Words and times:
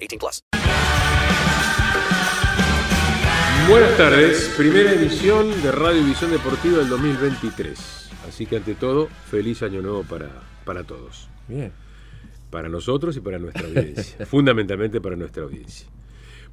18 0.00 0.18
plus. 0.18 0.42
Buenas 3.68 3.96
tardes. 3.96 4.52
Primera 4.56 4.92
emisión 4.92 5.62
de 5.62 5.70
Radio 5.70 6.04
Visión 6.04 6.32
Deportiva 6.32 6.78
del 6.78 6.88
2023. 6.88 8.10
Así 8.28 8.46
que 8.46 8.56
ante 8.56 8.74
todo, 8.74 9.08
feliz 9.30 9.62
año 9.62 9.80
nuevo 9.80 10.02
para, 10.02 10.28
para 10.64 10.82
todos. 10.84 11.28
Bien. 11.46 11.72
Para 12.50 12.68
nosotros 12.68 13.16
y 13.16 13.20
para 13.20 13.38
nuestra 13.38 13.68
audiencia. 13.68 14.26
Fundamentalmente 14.26 15.00
para 15.00 15.14
nuestra 15.14 15.44
audiencia. 15.44 15.86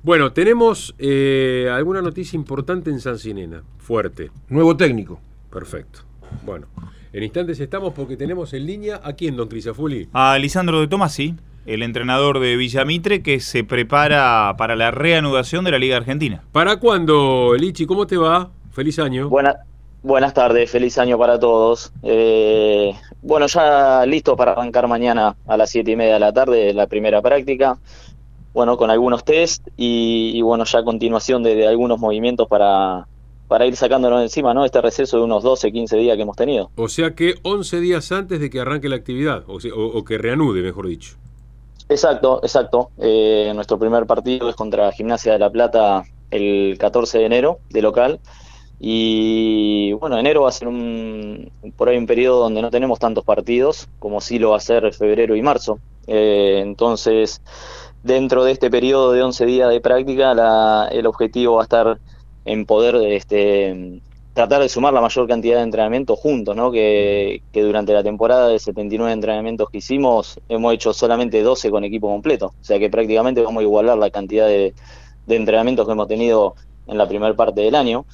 Bueno, 0.04 0.32
tenemos 0.32 0.94
eh, 1.00 1.72
alguna 1.73 2.02
noticia 2.02 2.38
importante 2.38 2.92
en 2.92 3.00
San 3.00 3.17
Sinena, 3.17 3.64
fuerte. 3.80 4.30
Nuevo 4.48 4.78
técnico. 4.78 5.20
Perfecto. 5.50 6.02
Bueno, 6.45 6.67
en 7.14 7.23
instantes 7.23 7.59
estamos 7.59 7.94
porque 7.94 8.16
tenemos 8.16 8.54
en 8.54 8.66
línea 8.66 9.02
a 9.04 9.14
quién, 9.14 9.36
don 9.36 9.48
Crisafuli. 9.48 10.08
A 10.14 10.38
Lisandro 10.38 10.80
de 10.82 10.88
Tomasi, 10.88 11.36
el 11.68 11.84
entrenador 11.84 12.40
de 12.40 12.56
Villamitre 12.56 13.22
que 13.22 13.40
se 13.40 13.64
prepara 13.64 14.56
para 14.58 14.76
la 14.76 14.90
reanudación 14.90 15.66
de 15.66 15.72
la 15.72 15.80
Liga 15.80 15.98
Argentina. 15.98 16.44
¿Para 16.52 16.78
cuándo, 16.78 17.54
Lichi? 17.58 17.86
¿Cómo 17.86 18.08
te 18.08 18.18
va? 18.18 18.50
Feliz 18.72 18.98
año. 19.00 19.30
Buena, 19.30 19.58
buenas 20.02 20.34
tardes, 20.34 20.72
feliz 20.72 20.98
año 20.98 21.18
para 21.18 21.38
todos. 21.40 21.92
Eh, 22.04 22.94
bueno, 23.22 23.48
ya 23.48 24.06
listo 24.06 24.36
para 24.36 24.54
arrancar 24.54 24.88
mañana 24.88 25.36
a 25.45 25.58
las 25.58 25.70
siete 25.70 25.92
y 25.92 25.95
media 25.95 26.16
de 26.16 26.20
la 26.22 26.34
tarde 26.34 26.73
la 26.73 26.88
primera 26.88 27.22
práctica 27.22 27.78
bueno, 28.58 28.76
con 28.76 28.90
algunos 28.90 29.23
test 29.23 29.68
y, 29.78 30.32
y 30.34 30.42
bueno, 30.42 30.64
ya 30.64 30.84
continuación 30.84 31.44
de, 31.44 31.54
de, 31.54 31.68
algunos 31.68 32.00
movimientos 32.00 32.48
para, 32.48 33.06
para 33.48 33.68
ir 33.68 33.76
sacándonos 33.76 34.20
encima, 34.23 34.52
¿no? 34.56 34.66
Este 34.66 34.82
receso 34.82 35.18
de 35.18 35.26
unos 35.26 35.44
12, 35.44 35.72
15 35.72 35.95
días 35.98 36.16
que 36.16 36.23
hemos 36.23 36.36
tenido. 36.36 36.72
O 36.76 36.88
sea 36.88 37.14
que 37.14 37.36
11 37.44 37.80
días 37.82 38.12
antes 38.12 38.40
de 38.40 38.50
que 38.50 38.60
arranque 38.60 38.90
la 38.90 38.95
actividad, 38.95 39.44
o, 39.45 39.60
sea, 39.60 39.76
o, 39.76 39.86
o 39.86 40.04
que 40.04 40.18
reanude, 40.18 40.64
mejor 40.64 40.88
dicho. 40.88 41.18
Exacto, 41.90 42.40
exacto. 42.44 42.92
Eh, 42.98 43.52
nuestro 43.56 43.80
primer 43.80 44.06
partido 44.06 44.50
es 44.50 44.56
contra 44.56 44.92
Gimnasia 44.92 45.34
de 45.34 45.40
La 45.40 45.50
Plata 45.50 46.04
el 46.32 46.76
14 46.78 47.20
de 47.20 47.26
enero, 47.26 47.60
de 47.70 47.82
local. 47.82 48.20
Y 48.80 49.94
bueno, 49.94 50.18
enero 50.20 50.44
va 50.44 50.50
a 50.50 50.52
ser 50.52 50.68
un, 50.68 51.52
por 51.78 51.89
ahí 51.89 51.98
un 51.98 52.06
periodo 52.06 52.42
donde 52.42 52.61
no 52.61 52.70
tenemos 52.72 53.00
tantos 53.00 53.23
partidos, 53.23 53.89
como 54.00 54.22
sí 54.22 54.38
lo 54.38 54.52
va 54.52 54.58
a 54.58 54.60
ser 54.60 54.94
febrero 54.94 55.36
y 55.36 55.42
marzo. 55.42 55.80
Eh, 56.08 56.60
entonces, 56.61 57.42
dentro 58.04 58.44
de 58.44 58.52
este 58.52 58.70
periodo 58.70 59.14
de 59.14 59.23
11 59.23 59.45
días 59.45 59.70
de 59.70 59.82
práctica, 59.82 60.34
la, 60.34 60.90
el 60.92 61.08
objetivo 61.08 61.56
va 61.56 61.61
a 61.61 61.64
estar 61.64 62.00
en 62.45 62.66
poder 62.66 62.95
este, 63.11 64.02
tratar 64.37 64.61
de 64.61 64.70
sumar 64.70 64.93
la 64.93 65.02
mayor 65.02 65.27
cantidad 65.27 65.58
de 65.58 65.64
entrenamientos 65.64 66.20
juntos, 66.20 66.55
¿no? 66.55 66.71
que, 66.71 67.42
que, 67.52 67.64
durante 67.64 67.92
la 67.92 68.03
temporada 68.03 68.48
de 68.48 68.59
79 68.59 69.11
entrenamientos 69.11 69.67
que 69.71 69.80
hicimos 69.80 70.39
hemos 70.48 70.75
hecho 70.75 70.93
solamente 70.93 71.42
12 71.42 71.71
con 71.71 71.83
equipo 71.83 72.08
completo, 72.08 72.53
o 72.61 72.64
sea 72.64 72.77
que 72.77 72.87
prácticamente 72.87 73.42
vamos 73.42 73.61
a 73.61 73.64
igualar 73.64 73.98
la 73.98 74.11
cantidad 74.11 74.45
de, 74.45 74.75
de 75.25 75.36
entrenamientos 75.36 75.87
que 75.87 75.92
hemos 75.92 76.08
tenido 76.08 76.53
en 76.86 76.99
la 76.99 77.08
primera 77.08 77.36
parte 77.36 77.61
del 77.61 77.73
año 77.73 78.05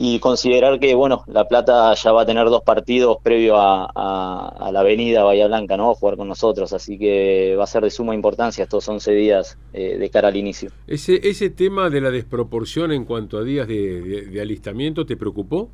y 0.00 0.20
considerar 0.20 0.78
que 0.78 0.94
bueno 0.94 1.24
La 1.26 1.48
Plata 1.48 1.92
ya 1.94 2.12
va 2.12 2.22
a 2.22 2.26
tener 2.26 2.44
dos 2.46 2.62
partidos 2.62 3.18
previo 3.20 3.56
a, 3.56 3.90
a, 3.92 4.48
a, 4.68 4.70
la 4.70 4.80
avenida 4.80 5.24
Bahía 5.24 5.48
Blanca, 5.48 5.76
¿no? 5.76 5.90
A 5.90 5.94
jugar 5.96 6.16
con 6.16 6.28
nosotros, 6.28 6.72
así 6.72 6.96
que 6.96 7.56
va 7.58 7.64
a 7.64 7.66
ser 7.66 7.82
de 7.82 7.90
suma 7.90 8.14
importancia 8.14 8.62
estos 8.62 8.88
11 8.88 9.12
días 9.12 9.58
eh, 9.72 9.98
de 9.98 10.10
cara 10.10 10.28
al 10.28 10.36
inicio. 10.36 10.70
¿Ese, 10.86 11.28
¿Ese 11.28 11.50
tema 11.50 11.90
de 11.90 12.00
la 12.00 12.12
desproporción 12.12 12.92
en 12.92 13.04
cuanto 13.04 13.38
a 13.38 13.42
días 13.42 13.66
de, 13.66 14.00
de, 14.00 14.26
de 14.26 14.40
alistamiento 14.40 15.04
te 15.04 15.16
preocupó? 15.16 15.68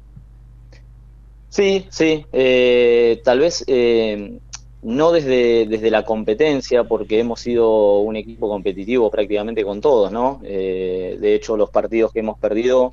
Sí, 1.51 1.87
sí, 1.91 2.25
eh, 2.33 3.21
tal 3.23 3.41
vez 3.41 3.63
eh, 3.67 4.39
no 4.85 5.13
desde, 5.13 5.67
desde 5.67 5.91
la 5.91 6.05
competencia, 6.05 6.85
porque 6.85 7.19
hemos 7.19 7.41
sido 7.41 7.99
un 7.99 8.17
equipo 8.17 8.49
competitivo 8.49 9.11
prácticamente 9.11 9.65
con 9.65 9.81
todos, 9.81 10.11
¿no? 10.11 10.41
Eh, 10.45 11.17
de 11.21 11.35
hecho, 11.35 11.57
los 11.57 11.71
partidos 11.71 12.13
que 12.13 12.21
hemos 12.21 12.39
perdido 12.39 12.93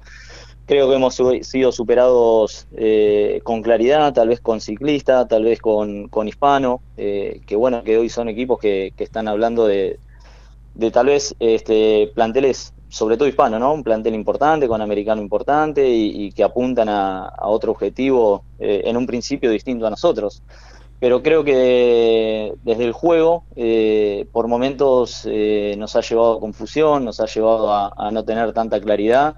creo 0.72 0.88
que 0.88 0.96
hemos 0.96 1.20
sido 1.42 1.72
superados 1.74 2.66
eh, 2.78 3.42
con 3.44 3.62
claridad, 3.62 4.14
tal 4.14 4.30
vez 4.30 4.40
con 4.40 4.62
ciclista, 4.62 5.28
tal 5.28 5.44
vez 5.44 5.60
con, 5.60 6.08
con 6.08 6.30
hispano, 6.30 6.80
eh, 6.96 7.42
que 7.46 7.58
bueno, 7.58 7.84
que 7.84 7.98
hoy 7.98 8.08
son 8.08 8.30
equipos 8.30 8.58
que, 8.58 8.94
están 8.98 9.28
hablando 9.28 9.68
de, 9.68 10.00
tal 10.94 11.08
vez 11.08 11.36
este, 11.42 12.10
planteles, 12.16 12.74
sobre 12.88 13.18
todo 13.18 13.28
hispano, 13.28 13.60
¿no? 13.60 13.74
Un 13.74 13.84
plantel 13.84 14.16
importante, 14.16 14.70
con 14.70 14.82
americano 14.82 15.22
importante 15.22 15.90
y, 15.90 16.32
que 16.32 16.42
apuntan 16.42 16.88
a, 16.88 17.34
otro 17.42 17.74
objetivo 17.74 18.46
eh, 18.58 18.84
en 18.86 18.96
un 18.96 19.06
principio 19.06 19.52
distinto 19.52 19.86
a 19.86 19.90
nosotros. 19.90 20.42
Pero 21.02 21.22
creo 21.22 21.44
que 21.44 22.54
desde 22.64 22.86
el 22.86 22.94
juego, 22.94 23.44
por 24.32 24.48
momentos 24.48 25.28
nos 25.78 25.96
ha 25.98 26.02
llevado 26.02 26.38
a 26.38 26.40
confusión, 26.40 27.04
nos 27.04 27.20
ha 27.20 27.26
llevado 27.26 27.74
a 27.74 28.12
no 28.12 28.24
tener 28.24 28.54
tanta 28.54 28.80
claridad 28.80 29.36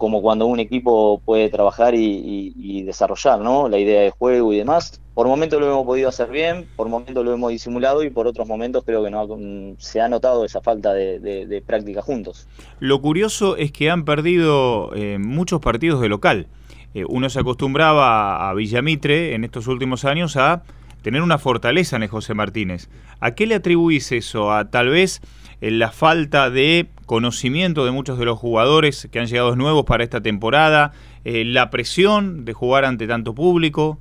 como 0.00 0.22
cuando 0.22 0.46
un 0.46 0.58
equipo 0.60 1.20
puede 1.26 1.50
trabajar 1.50 1.94
y, 1.94 2.82
desarrollar 2.84 3.38
¿no? 3.40 3.68
la 3.68 3.78
idea 3.78 4.00
de 4.00 4.10
juego 4.10 4.52
y 4.54 4.56
demás. 4.56 4.98
Por 5.12 5.28
momentos 5.28 5.60
lo 5.60 5.70
hemos 5.70 5.84
podido 5.84 6.08
hacer 6.08 6.30
bien, 6.30 6.66
por 6.74 6.88
momentos 6.88 7.22
lo 7.22 7.34
hemos 7.34 7.50
disimulado 7.50 8.02
y 8.02 8.08
por 8.08 8.26
otros 8.26 8.48
momentos 8.48 8.82
creo 8.86 9.04
que 9.04 9.10
no 9.10 9.28
se 9.76 10.00
ha 10.00 10.08
notado 10.08 10.46
esa 10.46 10.62
falta 10.62 10.94
de, 10.94 11.62
práctica 11.66 12.00
juntos. 12.00 12.48
Lo 12.78 13.02
curioso 13.02 13.56
es 13.56 13.72
que 13.72 13.90
han 13.90 14.06
perdido 14.06 14.90
eh, 14.96 15.18
muchos 15.20 15.60
partidos 15.60 16.00
de 16.00 16.08
local. 16.08 16.46
Eh, 16.94 17.04
uno 17.06 17.28
se 17.28 17.38
acostumbraba 17.38 18.48
a 18.48 18.54
Villamitre 18.54 19.34
en 19.34 19.44
estos 19.44 19.66
últimos 19.66 20.06
años 20.06 20.38
a 20.38 20.62
tener 21.02 21.20
una 21.20 21.36
fortaleza 21.36 21.96
en 21.96 22.08
José 22.08 22.32
Martínez. 22.32 22.88
¿A 23.20 23.32
qué 23.32 23.46
le 23.46 23.54
atribuís 23.54 24.12
eso? 24.12 24.50
¿A 24.50 24.70
tal 24.70 24.88
vez 24.88 25.20
la 25.60 25.90
falta 25.90 26.48
de 26.48 26.88
conocimiento 27.10 27.84
de 27.84 27.90
muchos 27.90 28.20
de 28.20 28.24
los 28.24 28.38
jugadores 28.38 29.08
que 29.10 29.18
han 29.18 29.26
llegado 29.26 29.56
nuevos 29.56 29.84
para 29.84 30.04
esta 30.04 30.20
temporada, 30.20 30.92
eh, 31.24 31.44
la 31.44 31.68
presión 31.68 32.44
de 32.44 32.52
jugar 32.52 32.84
ante 32.84 33.08
tanto 33.08 33.34
público. 33.34 33.98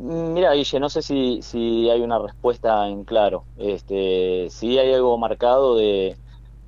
Mira, 0.00 0.54
Guille, 0.54 0.80
no 0.80 0.88
sé 0.88 1.02
si, 1.02 1.42
si 1.42 1.90
hay 1.90 2.00
una 2.00 2.18
respuesta 2.20 2.88
en 2.88 3.04
claro. 3.04 3.44
Este, 3.58 4.46
sí 4.48 4.78
hay 4.78 4.94
algo 4.94 5.18
marcado 5.18 5.76
de, 5.76 6.16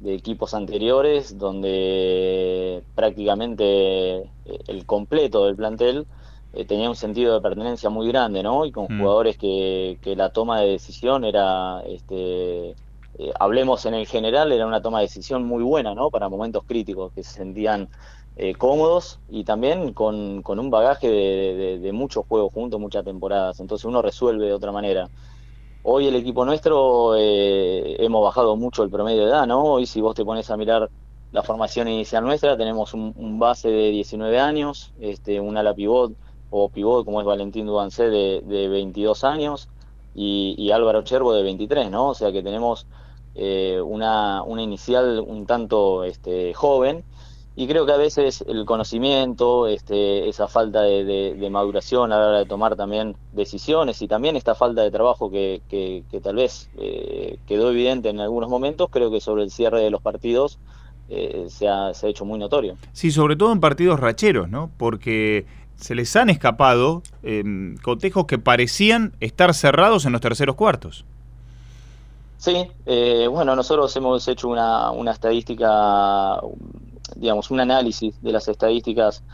de 0.00 0.14
equipos 0.14 0.52
anteriores 0.52 1.38
donde 1.38 2.82
prácticamente 2.94 4.28
el 4.68 4.84
completo 4.84 5.46
del 5.46 5.56
plantel 5.56 6.04
eh, 6.52 6.66
tenía 6.66 6.90
un 6.90 6.96
sentido 6.96 7.32
de 7.32 7.40
pertenencia 7.40 7.88
muy 7.88 8.06
grande, 8.08 8.42
¿no? 8.42 8.66
Y 8.66 8.70
con 8.70 8.84
mm. 8.84 8.98
jugadores 8.98 9.38
que, 9.38 9.96
que, 10.02 10.14
la 10.14 10.28
toma 10.28 10.60
de 10.60 10.72
decisión 10.72 11.24
era 11.24 11.80
este, 11.86 12.74
eh, 13.20 13.32
hablemos 13.38 13.84
en 13.84 13.94
el 13.94 14.06
general, 14.06 14.50
era 14.50 14.66
una 14.66 14.80
toma 14.80 15.00
de 15.00 15.04
decisión 15.04 15.44
muy 15.44 15.62
buena, 15.62 15.94
¿no? 15.94 16.10
Para 16.10 16.30
momentos 16.30 16.64
críticos, 16.66 17.12
que 17.12 17.22
se 17.22 17.34
sentían 17.34 17.90
eh, 18.36 18.54
cómodos 18.54 19.20
y 19.28 19.44
también 19.44 19.92
con, 19.92 20.40
con 20.42 20.58
un 20.58 20.70
bagaje 20.70 21.08
de, 21.08 21.54
de, 21.54 21.78
de, 21.80 21.92
muchos 21.92 22.24
juegos 22.26 22.52
juntos, 22.54 22.80
muchas 22.80 23.04
temporadas. 23.04 23.60
Entonces 23.60 23.84
uno 23.84 24.00
resuelve 24.00 24.46
de 24.46 24.54
otra 24.54 24.72
manera. 24.72 25.10
Hoy 25.82 26.06
el 26.06 26.16
equipo 26.16 26.46
nuestro 26.46 27.14
eh, 27.16 27.96
hemos 27.98 28.24
bajado 28.24 28.56
mucho 28.56 28.82
el 28.84 28.90
promedio 28.90 29.24
de 29.24 29.30
edad, 29.30 29.46
¿no? 29.46 29.64
Hoy 29.64 29.84
si 29.84 30.00
vos 30.00 30.14
te 30.14 30.24
pones 30.24 30.50
a 30.50 30.56
mirar 30.56 30.88
la 31.32 31.42
formación 31.42 31.88
inicial 31.88 32.24
nuestra, 32.24 32.56
tenemos 32.56 32.94
un, 32.94 33.38
base 33.38 33.68
de 33.68 33.90
19 33.90 34.40
años, 34.40 34.92
este, 34.98 35.40
un 35.40 35.58
ala 35.58 35.74
pivot 35.74 36.12
o 36.48 36.70
pivot 36.70 37.04
como 37.04 37.20
es 37.20 37.26
Valentín 37.26 37.66
Dubancé 37.66 38.08
de, 38.08 38.40
de 38.46 38.68
22 38.68 39.24
años 39.24 39.68
y, 40.14 40.54
y 40.58 40.70
Álvaro 40.70 41.02
Chervo 41.02 41.34
de 41.34 41.42
23, 41.42 41.90
¿no? 41.90 42.08
O 42.08 42.14
sea 42.14 42.32
que 42.32 42.42
tenemos 42.42 42.86
eh, 43.34 43.80
una, 43.84 44.42
una 44.42 44.62
inicial 44.62 45.22
un 45.26 45.46
tanto 45.46 46.04
este, 46.04 46.52
joven 46.54 47.04
y 47.56 47.66
creo 47.66 47.84
que 47.84 47.92
a 47.92 47.96
veces 47.96 48.44
el 48.46 48.64
conocimiento, 48.64 49.66
este, 49.66 50.28
esa 50.28 50.48
falta 50.48 50.82
de, 50.82 51.48
maduración 51.50 52.12
a 52.12 52.18
la 52.18 52.28
hora 52.28 52.38
de 52.38 52.46
tomar 52.46 52.76
también 52.76 53.16
decisiones 53.32 54.00
y 54.02 54.08
también 54.08 54.36
esta 54.36 54.54
falta 54.54 54.82
de 54.82 54.90
trabajo 54.90 55.30
que, 55.30 55.60
que- 55.68 56.02
tal 56.22 56.36
vez 56.36 56.70
eh, 56.78 57.38
quedó 57.46 57.70
evidente 57.70 58.08
en 58.08 58.20
algunos 58.20 58.48
momentos, 58.48 58.88
creo 58.90 59.10
que 59.10 59.20
sobre 59.20 59.42
el 59.42 59.50
cierre 59.50 59.80
de 59.82 59.90
los 59.90 60.00
partidos 60.00 60.58
eh, 61.08 61.46
se, 61.48 61.68
ha, 61.68 61.92
se 61.92 62.06
ha 62.06 62.10
hecho 62.10 62.24
muy 62.24 62.38
notorio. 62.38 62.76
Sí, 62.92 63.10
sobre 63.10 63.36
todo 63.36 63.52
en 63.52 63.60
partidos 63.60 63.98
racheros, 63.98 64.48
¿no? 64.48 64.70
Porque 64.78 65.44
se 65.74 65.94
les 65.94 66.14
han 66.14 66.30
escapado 66.30 67.02
eh, 67.22 67.42
cotejos 67.82 68.26
que 68.26 68.38
parecían 68.38 69.12
estar 69.20 69.54
cerrados 69.54 70.06
en 70.06 70.12
los 70.12 70.20
terceros 70.20 70.54
cuartos. 70.54 71.04
Sí, 72.42 72.72
eh, 72.86 73.26
bueno, 73.28 73.54
nosotros 73.54 73.94
hemos 73.96 74.26
hecho 74.26 74.48
una, 74.48 74.90
una 74.92 75.10
estadística, 75.12 76.40
digamos, 77.14 77.50
un 77.50 77.60
análisis 77.60 78.18
de 78.20 78.32
las 78.32 78.48
estadísticas 78.48 79.24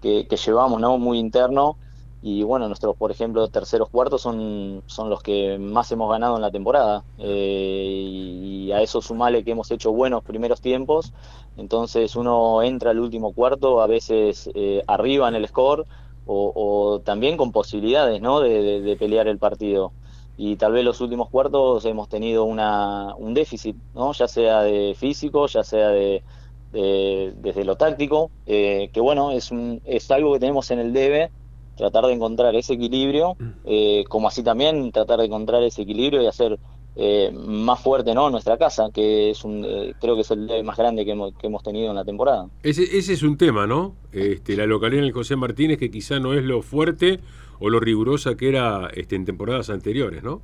que, 0.00 0.26
que 0.28 0.36
llevamos, 0.36 0.80
¿no? 0.80 0.98
Muy 0.98 1.18
interno. 1.18 1.78
Y 2.20 2.42
bueno, 2.44 2.68
nuestros, 2.68 2.96
por 2.96 3.10
ejemplo, 3.10 3.48
terceros 3.48 3.90
cuartos 3.90 4.22
son, 4.22 4.82
son 4.86 5.10
los 5.10 5.22
que 5.22 5.58
más 5.58 5.90
hemos 5.92 6.10
ganado 6.10 6.36
en 6.36 6.42
la 6.42 6.50
temporada. 6.52 7.04
Eh, 7.18 7.98
y 8.02 8.72
a 8.72 8.80
eso 8.82 9.02
sumale 9.02 9.44
que 9.44 9.50
hemos 9.52 9.70
hecho 9.72 9.92
buenos 9.92 10.22
primeros 10.22 10.60
tiempos. 10.60 11.12
Entonces 11.56 12.16
uno 12.16 12.62
entra 12.62 12.90
al 12.92 13.00
último 13.00 13.32
cuarto, 13.34 13.80
a 13.82 13.86
veces 13.88 14.48
eh, 14.54 14.82
arriba 14.86 15.28
en 15.28 15.34
el 15.36 15.48
score, 15.48 15.86
o, 16.24 17.02
también 17.04 17.36
con 17.36 17.52
posibilidades, 17.52 18.20
¿no? 18.22 18.40
de- 18.40 18.80
de 18.80 18.96
pelear 18.96 19.28
el 19.28 19.38
partido 19.38 19.94
y 20.36 20.56
tal 20.56 20.72
vez 20.72 20.84
los 20.84 21.00
últimos 21.00 21.30
cuartos 21.30 21.84
hemos 21.84 22.08
tenido 22.08 22.44
una, 22.44 23.14
un 23.16 23.34
déficit, 23.34 23.76
¿no? 23.92 24.12
ya 24.12 24.28
sea 24.28 24.62
de 24.62 24.94
físico, 24.98 25.46
ya 25.46 25.62
sea 25.64 25.88
de, 25.88 26.24
de- 26.70 27.32
desde 27.36 27.64
lo 27.64 27.76
táctico, 27.76 28.32
eh, 28.46 28.90
que 28.92 29.00
bueno, 29.00 29.30
es, 29.32 29.50
un, 29.50 29.80
es 29.84 30.10
algo 30.10 30.32
que 30.34 30.40
tenemos 30.40 30.70
en 30.70 30.78
el 30.80 30.92
debe, 30.92 31.32
tratar 31.74 32.06
de 32.06 32.12
encontrar 32.14 32.54
ese 32.54 32.74
equilibrio, 32.74 33.38
eh, 33.64 34.04
como 34.08 34.28
así 34.28 34.42
también 34.42 34.90
tratar 34.92 35.20
de 35.20 35.26
encontrar 35.26 35.62
ese 35.62 35.82
equilibrio 35.82 36.22
y 36.22 36.26
hacer 36.26 36.58
eh, 36.96 37.32
más 37.32 37.82
fuerte 37.82 38.14
¿no? 38.14 38.30
nuestra 38.30 38.56
casa, 38.56 38.90
que 38.92 39.30
es 39.30 39.44
un, 39.44 39.64
eh, 39.64 39.94
creo 40.00 40.14
que 40.14 40.20
es 40.22 40.30
el 40.30 40.64
más 40.64 40.76
grande 40.76 41.04
que 41.04 41.12
hemos, 41.12 41.34
que 41.34 41.48
hemos 41.48 41.62
tenido 41.62 41.90
en 41.90 41.96
la 41.96 42.04
temporada. 42.04 42.48
Ese, 42.62 42.82
ese 42.96 43.12
es 43.12 43.22
un 43.22 43.36
tema, 43.36 43.66
¿no? 43.66 43.96
Este, 44.12 44.56
la 44.56 44.66
localidad 44.66 45.00
en 45.00 45.06
el 45.06 45.12
José 45.12 45.36
Martínez 45.36 45.78
que 45.78 45.90
quizá 45.90 46.20
no 46.20 46.34
es 46.34 46.44
lo 46.44 46.62
fuerte 46.62 47.20
o 47.58 47.68
lo 47.68 47.80
rigurosa 47.80 48.36
que 48.36 48.48
era 48.48 48.88
este, 48.94 49.16
en 49.16 49.24
temporadas 49.24 49.70
anteriores, 49.70 50.22
¿no? 50.22 50.42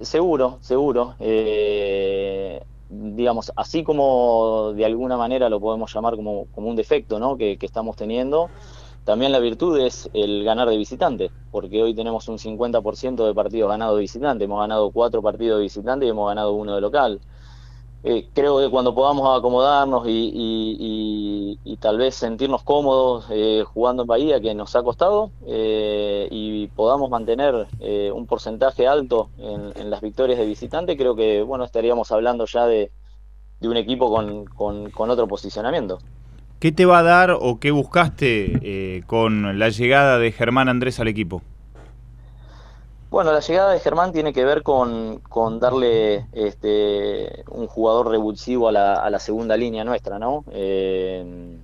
Seguro, 0.00 0.58
seguro. 0.60 1.14
Eh, 1.20 2.60
digamos, 2.90 3.52
así 3.56 3.82
como 3.82 4.72
de 4.74 4.84
alguna 4.84 5.16
manera 5.16 5.48
lo 5.48 5.60
podemos 5.60 5.92
llamar 5.94 6.16
como, 6.16 6.46
como 6.54 6.68
un 6.68 6.76
defecto 6.76 7.18
¿no? 7.18 7.36
que, 7.36 7.56
que 7.56 7.66
estamos 7.66 7.96
teniendo, 7.96 8.50
también 9.04 9.32
la 9.32 9.40
virtud 9.40 9.78
es 9.80 10.08
el 10.14 10.44
ganar 10.44 10.68
de 10.68 10.76
visitante, 10.76 11.30
porque 11.50 11.82
hoy 11.82 11.94
tenemos 11.94 12.28
un 12.28 12.38
50% 12.38 13.26
de 13.26 13.34
partidos 13.34 13.68
ganados 13.68 13.96
de 13.96 14.02
visitante. 14.02 14.44
Hemos 14.44 14.60
ganado 14.60 14.90
cuatro 14.92 15.22
partidos 15.22 15.58
de 15.58 15.64
visitante 15.64 16.06
y 16.06 16.10
hemos 16.10 16.28
ganado 16.28 16.52
uno 16.52 16.74
de 16.74 16.80
local. 16.80 17.20
Eh, 18.04 18.28
creo 18.32 18.58
que 18.58 18.68
cuando 18.68 18.94
podamos 18.94 19.38
acomodarnos 19.38 20.04
y, 20.06 21.58
tal 21.80 21.98
vez 21.98 22.14
sentirnos 22.14 22.62
cómodos 22.62 23.26
eh, 23.30 23.64
jugando 23.66 24.02
en 24.02 24.06
Bahía, 24.06 24.40
que 24.40 24.54
nos 24.54 24.76
ha 24.76 24.82
costado, 24.84 25.32
eh, 25.46 26.28
y 26.30 26.68
podamos 26.68 27.10
mantener 27.10 27.66
un 28.14 28.26
porcentaje 28.26 28.86
alto 28.86 29.30
en, 29.38 29.72
en 29.76 29.90
las 29.90 30.00
victorias 30.00 30.38
de 30.38 30.46
visitante, 30.46 30.96
creo 30.96 31.16
que 31.16 31.42
bueno 31.42 31.64
estaríamos 31.64 32.12
hablando 32.12 32.46
ya 32.46 32.66
de, 32.66 32.92
un 33.62 33.76
equipo 33.76 34.12
con 34.12 35.10
otro 35.10 35.26
posicionamiento. 35.26 35.98
¿Qué 36.62 36.70
te 36.70 36.86
va 36.86 37.00
a 37.00 37.02
dar 37.02 37.32
o 37.32 37.58
qué 37.58 37.72
buscaste 37.72 38.60
eh, 38.62 39.02
con 39.08 39.58
la 39.58 39.68
llegada 39.68 40.20
de 40.20 40.30
Germán 40.30 40.68
Andrés 40.68 41.00
al 41.00 41.08
equipo? 41.08 41.42
Bueno, 43.10 43.32
la 43.32 43.40
llegada 43.40 43.72
de 43.72 43.80
Germán 43.80 44.12
tiene 44.12 44.32
que 44.32 44.44
ver 44.44 44.62
con, 44.62 45.20
darle 45.58 46.28
este, 46.30 47.42
un 47.50 47.66
jugador 47.66 48.12
revulsivo 48.12 48.68
a 48.68 48.72
la, 48.72 48.94
a 48.94 49.10
la 49.10 49.18
segunda 49.18 49.56
línea 49.56 49.82
nuestra, 49.82 50.20
¿no? 50.20 50.44
Eh, 50.52 51.56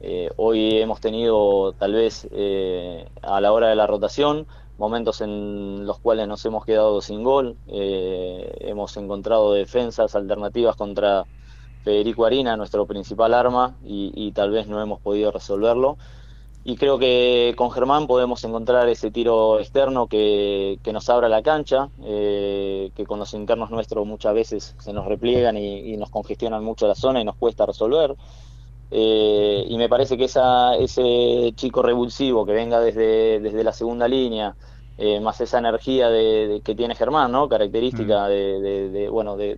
eh, 0.00 0.30
hoy 0.38 0.78
hemos 0.78 1.02
tenido, 1.02 1.74
tal 1.74 1.92
vez, 1.92 2.26
eh, 2.32 3.06
a 3.20 3.42
la 3.42 3.52
hora 3.52 3.68
de 3.68 3.76
la 3.76 3.86
rotación, 3.86 4.46
momentos 4.78 5.20
en 5.20 5.84
los 5.84 5.98
cuales 5.98 6.26
nos 6.26 6.42
hemos 6.46 6.64
quedado 6.64 7.02
sin 7.02 7.22
gol, 7.22 7.56
eh, 7.68 8.56
hemos 8.60 8.96
encontrado 8.96 9.52
defensas 9.52 10.14
alternativas 10.14 10.76
contra 10.76 11.26
Federico 11.82 12.24
Arina, 12.26 12.56
nuestro 12.56 12.86
principal 12.86 13.34
arma, 13.34 13.78
y, 13.82 14.12
y 14.14 14.32
tal 14.32 14.50
vez 14.50 14.66
no 14.68 14.80
hemos 14.82 15.00
podido 15.00 15.30
resolverlo. 15.32 15.98
Y 16.62 16.76
creo 16.76 16.98
que 16.98 17.54
con 17.56 17.70
Germán 17.70 18.06
podemos 18.06 18.44
encontrar 18.44 18.88
ese 18.88 19.10
tiro 19.10 19.58
externo 19.60 20.08
que, 20.08 20.78
que 20.82 20.92
nos 20.92 21.08
abra 21.08 21.28
la 21.28 21.42
cancha, 21.42 21.90
eh, 22.04 22.92
que 22.94 23.06
con 23.06 23.18
los 23.18 23.32
internos 23.34 23.70
nuestros 23.70 24.06
muchas 24.06 24.34
veces 24.34 24.76
se 24.78 24.92
nos 24.92 25.06
repliegan 25.06 25.56
y, 25.56 25.94
y 25.94 25.96
nos 25.96 26.10
congestionan 26.10 26.62
mucho 26.64 26.86
la 26.86 26.94
zona 26.94 27.20
y 27.20 27.24
nos 27.24 27.36
cuesta 27.36 27.64
resolver. 27.66 28.14
Eh, 28.90 29.64
y 29.68 29.78
me 29.78 29.88
parece 29.88 30.16
que 30.18 30.24
esa, 30.24 30.74
ese 30.76 31.52
chico 31.54 31.82
revulsivo 31.82 32.44
que 32.44 32.52
venga 32.52 32.80
desde, 32.80 33.40
desde 33.40 33.62
la 33.64 33.72
segunda 33.72 34.08
línea, 34.08 34.56
eh, 34.96 35.20
más 35.20 35.40
esa 35.40 35.58
energía 35.58 36.08
de, 36.10 36.48
de- 36.48 36.62
que 36.62 36.74
tiene 36.74 36.94
Germán, 36.96 37.30
¿no? 37.32 37.48
característica 37.48 38.26
de, 38.28 38.60
de- 38.60 38.90
de, 38.90 39.08
bueno, 39.08 39.36
de, 39.36 39.56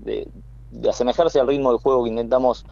de- 0.72 0.80
de 0.80 0.90
asemejarse 0.90 1.38
al 1.38 1.46
ritmo 1.46 1.70
del 1.70 1.78
juego 1.78 2.04
que 2.04 2.10
intentamos 2.10 2.64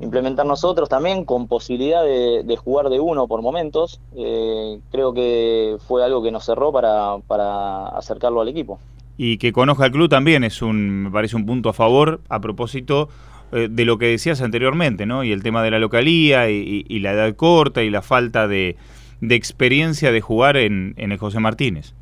implementar 0.00 0.46
nosotros 0.46 0.88
también 0.88 1.24
con 1.24 1.46
posibilidad 1.46 2.02
de, 2.02 2.42
de 2.44 2.56
jugar 2.56 2.88
de 2.88 3.00
uno 3.00 3.28
por 3.28 3.42
momentos. 3.42 4.00
Eh, 4.16 4.80
creo 4.90 5.12
que 5.12 5.76
fue 5.86 6.02
algo 6.04 6.22
que 6.22 6.30
nos 6.30 6.44
cerró 6.46 6.72
para, 6.72 7.18
para 7.26 7.88
acercarlo 7.88 8.40
al 8.40 8.48
equipo. 8.48 8.78
Y 9.18 9.36
que 9.36 9.52
conozca 9.52 9.84
el 9.84 9.92
club 9.92 10.08
también 10.08 10.44
es 10.44 10.62
un, 10.62 11.02
me 11.04 11.10
parece 11.10 11.36
un 11.36 11.44
punto 11.44 11.68
a 11.68 11.72
favor 11.74 12.20
a 12.30 12.40
propósito 12.40 13.10
eh, 13.52 13.68
de 13.70 13.84
lo 13.84 13.98
que 13.98 14.06
decías 14.06 14.40
anteriormente, 14.40 15.04
¿no? 15.04 15.24
Y 15.24 15.32
el 15.32 15.42
tema 15.42 15.62
de 15.62 15.70
la 15.70 15.78
localía 15.78 16.48
y 16.48 16.98
la 17.00 17.12
edad 17.12 17.34
corta 17.36 17.82
y 17.82 17.90
la 17.90 18.00
falta 18.00 18.48
de, 18.48 18.76
de 19.20 19.34
experiencia 19.34 20.12
de 20.12 20.22
jugar 20.22 20.56
en, 20.56 20.94
en 20.96 21.12
el 21.12 21.18
José 21.18 21.40
Martínez. 21.40 21.92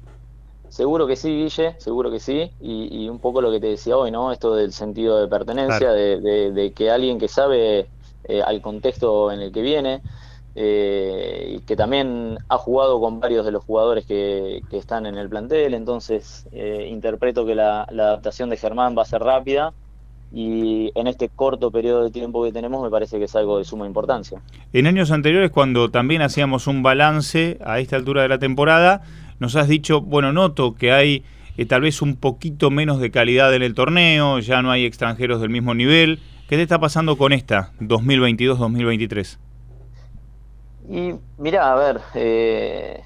Seguro 0.68 1.06
que 1.06 1.16
sí, 1.16 1.28
Guille, 1.30 1.74
seguro 1.78 2.10
que 2.10 2.20
sí. 2.20 2.50
Y, 2.60 3.04
y 3.04 3.08
un 3.08 3.18
poco 3.20 3.40
lo 3.40 3.50
que 3.50 3.60
te 3.60 3.68
decía 3.68 3.96
hoy, 3.96 4.10
¿no? 4.10 4.32
Esto 4.32 4.54
del 4.54 4.72
sentido 4.72 5.20
de 5.20 5.28
pertenencia, 5.28 5.78
Claro. 5.78 5.94
de, 5.94 6.20
de- 6.20 6.52
de 6.52 6.72
que 6.72 6.90
alguien 6.90 7.18
que 7.18 7.28
sabe 7.28 7.88
eh, 8.24 8.42
al 8.42 8.60
contexto 8.60 9.32
en 9.32 9.40
el 9.40 9.50
que 9.52 9.62
viene, 9.62 10.02
eh, 10.54 11.54
y 11.56 11.60
que 11.60 11.76
también 11.76 12.36
ha 12.48 12.58
jugado 12.58 13.00
con 13.00 13.20
varios 13.20 13.44
de 13.46 13.52
los 13.52 13.64
jugadores 13.64 14.04
que, 14.06 14.60
que 14.70 14.76
están 14.76 15.06
en 15.06 15.16
el 15.16 15.28
plantel, 15.28 15.72
entonces 15.74 16.46
eh, 16.52 16.88
interpreto 16.90 17.46
que 17.46 17.54
la, 17.54 17.86
la 17.90 18.04
adaptación 18.04 18.50
de 18.50 18.56
Germán 18.56 18.96
va 18.98 19.02
a 19.02 19.06
ser 19.06 19.22
rápida. 19.22 19.72
Y 20.30 20.92
en 20.94 21.06
este 21.06 21.30
corto 21.30 21.70
periodo 21.70 22.04
de 22.04 22.10
tiempo 22.10 22.44
que 22.44 22.52
tenemos 22.52 22.82
me 22.82 22.90
parece 22.90 23.18
que 23.18 23.24
es 23.24 23.34
algo 23.34 23.56
de 23.56 23.64
suma 23.64 23.86
importancia. 23.86 24.42
En 24.74 24.86
años 24.86 25.10
anteriores, 25.10 25.50
cuando 25.50 25.90
también 25.90 26.20
hacíamos 26.20 26.66
un 26.66 26.82
balance 26.82 27.56
a 27.64 27.78
esta 27.78 27.96
altura 27.96 28.20
de 28.22 28.28
la 28.28 28.38
temporada, 28.38 29.00
nos 29.38 29.56
has 29.56 29.68
dicho, 29.68 30.00
bueno, 30.00 30.32
noto 30.32 30.74
que 30.74 30.92
hay 30.92 31.24
eh, 31.56 31.66
tal 31.66 31.82
vez 31.82 32.02
un 32.02 32.16
poquito 32.16 32.70
menos 32.70 33.00
de 33.00 33.10
calidad 33.10 33.54
en 33.54 33.62
el 33.62 33.74
torneo, 33.74 34.38
ya 34.40 34.62
no 34.62 34.70
hay 34.70 34.84
extranjeros 34.84 35.40
del 35.40 35.50
mismo 35.50 35.74
nivel. 35.74 36.20
¿Qué 36.48 36.56
te 36.56 36.62
está 36.62 36.78
pasando 36.78 37.16
con 37.18 37.32
esta 37.32 37.72
2022-2023? 37.80 39.38
Y 40.88 41.14
mira, 41.36 41.72
a 41.72 41.76
ver, 41.76 42.00
eh, 42.14 43.02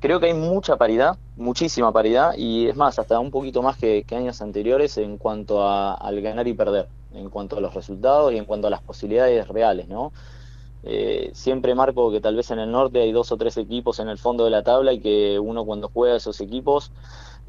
creo 0.00 0.20
que 0.20 0.26
hay 0.26 0.34
mucha 0.34 0.76
paridad, 0.76 1.18
muchísima 1.36 1.92
paridad, 1.92 2.32
y 2.36 2.68
es 2.68 2.76
más, 2.76 2.98
hasta 2.98 3.18
un 3.18 3.30
poquito 3.30 3.62
más 3.62 3.76
que, 3.76 4.04
que 4.04 4.14
años 4.16 4.40
anteriores 4.40 4.96
en 4.98 5.18
cuanto 5.18 5.66
a- 5.66 5.94
al 5.94 6.20
ganar 6.20 6.46
y 6.46 6.54
perder, 6.54 6.88
en 7.12 7.30
cuanto 7.30 7.56
a 7.56 7.60
los 7.60 7.74
resultados 7.74 8.32
y 8.32 8.36
en 8.38 8.44
cuanto 8.44 8.68
a 8.68 8.70
las 8.70 8.82
posibilidades 8.82 9.48
reales, 9.48 9.88
¿no? 9.88 10.12
Eh, 10.86 11.30
siempre 11.34 11.74
marco 11.74 12.10
que 12.12 12.20
tal 12.20 12.36
vez 12.36 12.50
en 12.50 12.58
el 12.58 12.70
norte 12.70 13.00
hay 13.00 13.12
dos 13.12 13.32
o 13.32 13.38
tres 13.38 13.56
equipos 13.56 14.00
en 14.00 14.08
el 14.08 14.18
fondo 14.18 14.44
de 14.44 14.50
la 14.50 14.62
tabla 14.62 14.92
y 14.92 15.00
que 15.00 15.38
uno 15.38 15.64
cuando 15.64 15.88
juega 15.88 16.16
esos 16.16 16.40
equipos, 16.42 16.92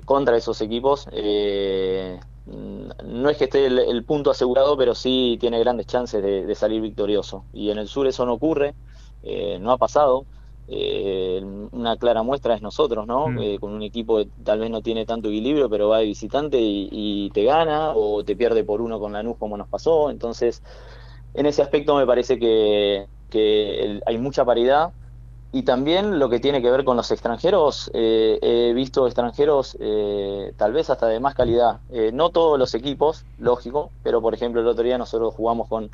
contra 0.06 0.38
esos 0.38 0.62
equipos, 0.62 1.08
eh, 1.12 2.20
no 2.46 3.30
es 3.30 3.38
que 3.38 3.46
esté 3.46 3.66
el, 3.66 3.80
el 3.80 4.06
punto 4.06 4.32
asegurado, 4.32 4.78
pero 4.78 4.96
sí 4.96 5.38
tiene 5.40 5.60
grandes 5.60 5.88
chances 5.88 6.22
de, 6.24 6.46
de 6.46 6.56
salir 6.56 6.82
victorioso. 6.82 7.48
Y 7.52 7.70
en 7.72 7.78
el 7.80 7.88
sur 7.88 8.08
eso 8.08 8.26
no 8.26 8.34
ocurre, 8.34 8.76
eh, 9.22 9.60
no 9.60 9.72
ha 9.72 9.78
pasado. 9.78 10.28
Eh, 10.68 11.42
una 11.72 11.96
clara 11.98 12.24
muestra 12.24 12.56
es 12.56 12.62
nosotros, 12.62 13.06
¿no? 13.08 13.28
Mm. 13.30 13.40
Eh, 13.40 13.60
con 13.60 13.74
un 13.74 13.84
equipo 13.84 14.18
que 14.18 14.30
tal 14.44 14.60
vez 14.60 14.70
no 14.72 14.82
tiene 14.82 15.06
tanto 15.06 15.30
equilibrio, 15.30 15.70
pero 15.70 15.90
va 15.90 16.00
de 16.00 16.06
visitante 16.06 16.60
y, 16.60 16.90
y 16.92 17.30
te 17.32 17.44
gana 17.44 17.92
o 17.96 18.24
te 18.24 18.36
pierde 18.36 18.64
por 18.64 18.82
uno 18.82 19.00
con 19.00 19.14
Lanús 19.14 19.38
como 19.38 19.58
nos 19.58 19.68
pasó. 19.70 20.10
Entonces, 20.10 20.64
en 21.34 21.46
ese 21.46 21.62
aspecto 21.62 21.96
me 21.96 22.06
parece 22.08 22.40
que, 22.40 23.08
que 23.36 23.84
el- 23.84 24.04
hay 24.08 24.18
mucha 24.18 24.44
paridad 24.46 24.94
y 25.52 25.64
también 25.64 26.20
lo 26.20 26.30
que 26.30 26.40
tiene 26.40 26.62
que 26.62 26.70
ver 26.72 26.84
con 26.86 26.98
los 26.98 27.12
extranjeros, 27.12 27.90
eh, 27.94 28.40
he 28.42 28.74
visto 28.74 29.06
extranjeros 29.08 29.78
eh, 29.80 30.54
tal 30.58 30.74
vez 30.74 30.90
hasta 30.90 31.08
de 31.08 31.20
más 31.22 31.34
calidad. 31.36 31.82
Eh, 31.90 32.12
no 32.14 32.30
todos 32.32 32.60
los 32.60 32.74
equipos, 32.76 33.26
lógico, 33.38 33.92
pero 34.04 34.22
por 34.22 34.34
ejemplo 34.34 34.62
el 34.62 34.68
otro 34.68 34.84
día 34.84 34.98
nosotros 34.98 35.34
jugamos 35.34 35.68
con, 35.70 35.92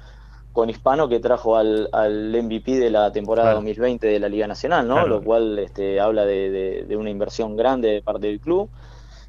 con 0.52 0.70
Hispano 0.70 1.08
que 1.10 1.20
trajo 1.20 1.56
al, 1.58 1.90
al 1.94 2.36
MVP 2.36 2.80
de 2.80 2.90
la 2.90 3.12
temporada 3.12 3.50
Claro. 3.50 3.58
2020 3.60 4.08
de 4.08 4.20
la 4.20 4.30
Liga 4.30 4.48
Nacional, 4.48 4.88
¿no? 4.88 4.96
Claro. 4.96 5.10
Lo 5.10 5.24
cual 5.24 5.60
este, 5.60 6.00
habla 6.00 6.26
de, 6.26 6.50
de- 6.52 6.84
de 6.88 6.98
una 6.98 7.10
inversión 7.12 7.56
grande 7.56 7.90
de 7.90 8.02
parte 8.02 8.28
del 8.28 8.40
club. 8.40 8.70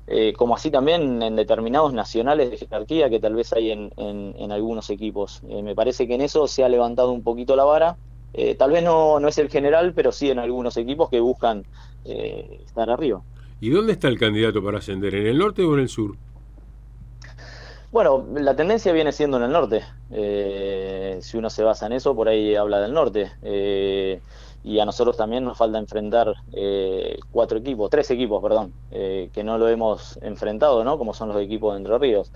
Eh, 0.07 0.33
como 0.35 0.55
así 0.57 0.71
también 0.71 1.23
en 1.23 1.37
determinados 1.37 1.93
nacionales 1.93 2.51
de 2.51 2.57
jerarquía 2.59 3.09
que 3.09 3.21
tal 3.21 3.35
vez 3.35 3.53
hay 3.53 3.71
en, 3.71 3.91
en- 3.97 4.35
en 4.37 4.53
algunos 4.53 4.91
equipos. 4.91 5.41
Eh, 5.49 5.63
me 5.63 5.75
parece 5.75 6.07
que 6.09 6.15
en 6.15 6.23
eso 6.23 6.47
se 6.49 6.65
ha 6.65 6.69
levantado 6.69 7.13
un 7.13 7.23
poquito 7.23 7.57
la 7.57 7.65
vara. 7.65 7.99
Eh, 8.33 8.55
tal 8.57 8.71
vez 8.73 8.83
no, 8.83 9.21
no 9.21 9.29
es 9.29 9.39
el 9.39 9.49
general, 9.51 9.93
pero 9.95 10.11
sí 10.13 10.31
en 10.31 10.39
algunos 10.39 10.77
equipos 10.77 11.09
que 11.11 11.21
buscan 11.21 11.65
eh, 12.05 12.63
estar 12.67 12.91
arriba. 12.91 13.23
¿Y 13.61 13.71
dónde 13.71 13.93
está 13.93 14.09
el 14.09 14.19
candidato 14.19 14.63
para 14.63 14.79
ascender? 14.79 15.15
¿En 15.15 15.27
el 15.27 15.39
norte 15.39 15.63
o 15.63 15.75
en 15.75 15.81
el 15.81 15.89
sur? 15.89 16.19
Bueno, 17.91 18.27
la 18.35 18.57
tendencia 18.57 18.93
viene 18.93 19.13
siendo 19.13 19.37
en 19.37 19.43
el 19.45 19.53
norte. 19.53 19.85
Si 21.23 21.37
uno 21.37 21.51
se 21.51 21.63
basa 21.63 21.87
en 21.87 21.93
eso, 21.93 22.15
por 22.17 22.29
ahí 22.29 22.55
habla 22.55 22.81
del 22.81 22.93
norte. 22.93 23.33
Y 24.65 24.79
a 24.79 24.85
nosotros 24.85 25.17
también 25.17 25.45
nos 25.45 25.59
falta 25.59 25.79
enfrentar 25.79 26.35
eh, 26.53 27.19
cuatro 27.31 27.59
equipos, 27.59 27.91
tres 27.91 28.11
equipos, 28.11 28.41
perdón, 28.43 28.73
eh, 28.93 29.31
que 29.33 29.43
no 29.43 29.59
lo 29.59 29.69
hemos 29.69 30.19
enfrentado, 30.23 30.85
¿no? 30.85 30.99
Como 30.99 31.15
son 31.15 31.29
los 31.29 31.41
equipos 31.41 31.75
de 31.75 31.79
Entre 31.79 31.99
Ríos. 31.99 32.31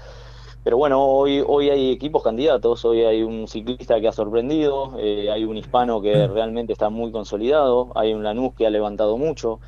Pero 0.65 0.79
bueno, 0.79 1.07
hoy, 1.07 1.45
hoy 1.47 1.71
hay 1.71 1.93
equipos 1.93 2.25
candidatos, 2.25 2.85
hoy 2.85 3.05
hay 3.05 3.23
un 3.23 3.47
ciclista 3.47 4.01
que 4.01 4.09
ha 4.09 4.13
sorprendido, 4.13 4.99
eh, 4.99 5.31
hay 5.31 5.45
un 5.45 5.57
hispano 5.57 6.03
que 6.03 6.27
realmente 6.27 6.73
está 6.73 6.91
muy 6.91 7.13
consolidado, 7.13 7.93
hay 7.95 8.13
un 8.13 8.25
Lanús 8.25 8.53
que 8.55 8.67
ha 8.67 8.71
levantado 8.71 9.17
mucho. 9.17 9.61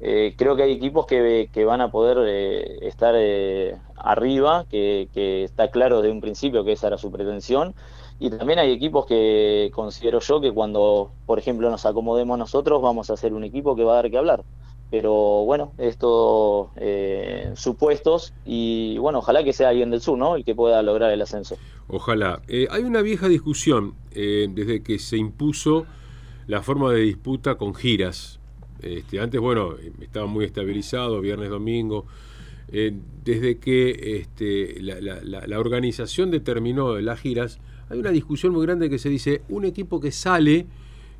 Eh, 0.00 0.34
creo 0.36 0.56
que 0.56 0.62
hay 0.62 0.72
equipos 0.72 1.04
que, 1.04 1.50
que 1.52 1.66
van 1.66 1.82
a 1.82 1.90
poder 1.90 2.18
eh, 2.26 2.78
estar 2.86 3.14
eh, 3.18 3.76
arriba, 3.96 4.64
que, 4.70 5.08
que 5.12 5.44
está 5.44 5.68
claro 5.68 6.00
desde 6.00 6.12
un 6.12 6.22
principio 6.22 6.64
que 6.64 6.72
esa 6.72 6.86
era 6.86 6.96
su 6.96 7.10
pretensión. 7.10 7.74
Y 8.18 8.30
también 8.30 8.58
hay 8.58 8.72
equipos 8.72 9.06
que 9.06 9.70
considero 9.74 10.20
yo 10.20 10.40
que 10.40 10.52
cuando, 10.52 11.10
por 11.26 11.38
ejemplo, 11.38 11.70
nos 11.70 11.84
acomodemos 11.84 12.38
nosotros, 12.38 12.80
vamos 12.80 13.10
a 13.10 13.16
ser 13.16 13.34
un 13.34 13.44
equipo 13.44 13.76
que 13.76 13.84
va 13.84 13.92
a 13.92 13.96
dar 13.96 14.10
que 14.10 14.16
hablar. 14.16 14.42
Pero 14.90 15.44
bueno, 15.44 15.72
esto 15.78 16.70
eh, 16.76 17.52
supuestos 17.56 18.32
y 18.44 18.96
bueno, 18.98 19.18
ojalá 19.18 19.42
que 19.42 19.52
sea 19.52 19.70
alguien 19.70 19.90
del 19.90 20.00
sur, 20.00 20.16
¿no? 20.16 20.36
El 20.36 20.44
que 20.44 20.54
pueda 20.54 20.80
lograr 20.82 21.10
el 21.10 21.20
ascenso. 21.20 21.56
Ojalá. 21.88 22.40
Eh, 22.46 22.68
hay 22.70 22.84
una 22.84 23.02
vieja 23.02 23.28
discusión 23.28 23.94
eh, 24.12 24.46
desde 24.48 24.82
que 24.82 24.98
se 24.98 25.16
impuso 25.16 25.86
la 26.46 26.62
forma 26.62 26.92
de 26.92 27.00
disputa 27.00 27.56
con 27.56 27.74
giras. 27.74 28.38
Este, 28.80 29.20
antes, 29.20 29.40
bueno, 29.40 29.74
estaba 30.00 30.26
muy 30.26 30.44
estabilizado, 30.44 31.20
viernes, 31.20 31.50
domingo. 31.50 32.06
Eh, 32.68 32.92
desde 33.24 33.58
que 33.58 34.20
este, 34.20 34.80
la 34.80 35.58
organización 35.58 36.30
determinó 36.30 36.98
las 37.00 37.20
giras, 37.20 37.60
hay 37.88 37.98
una 37.98 38.10
discusión 38.10 38.52
muy 38.52 38.64
grande 38.66 38.90
que 38.90 38.98
se 38.98 39.08
dice, 39.08 39.42
un 39.48 39.64
equipo 39.64 40.00
que 40.00 40.10
sale 40.12 40.66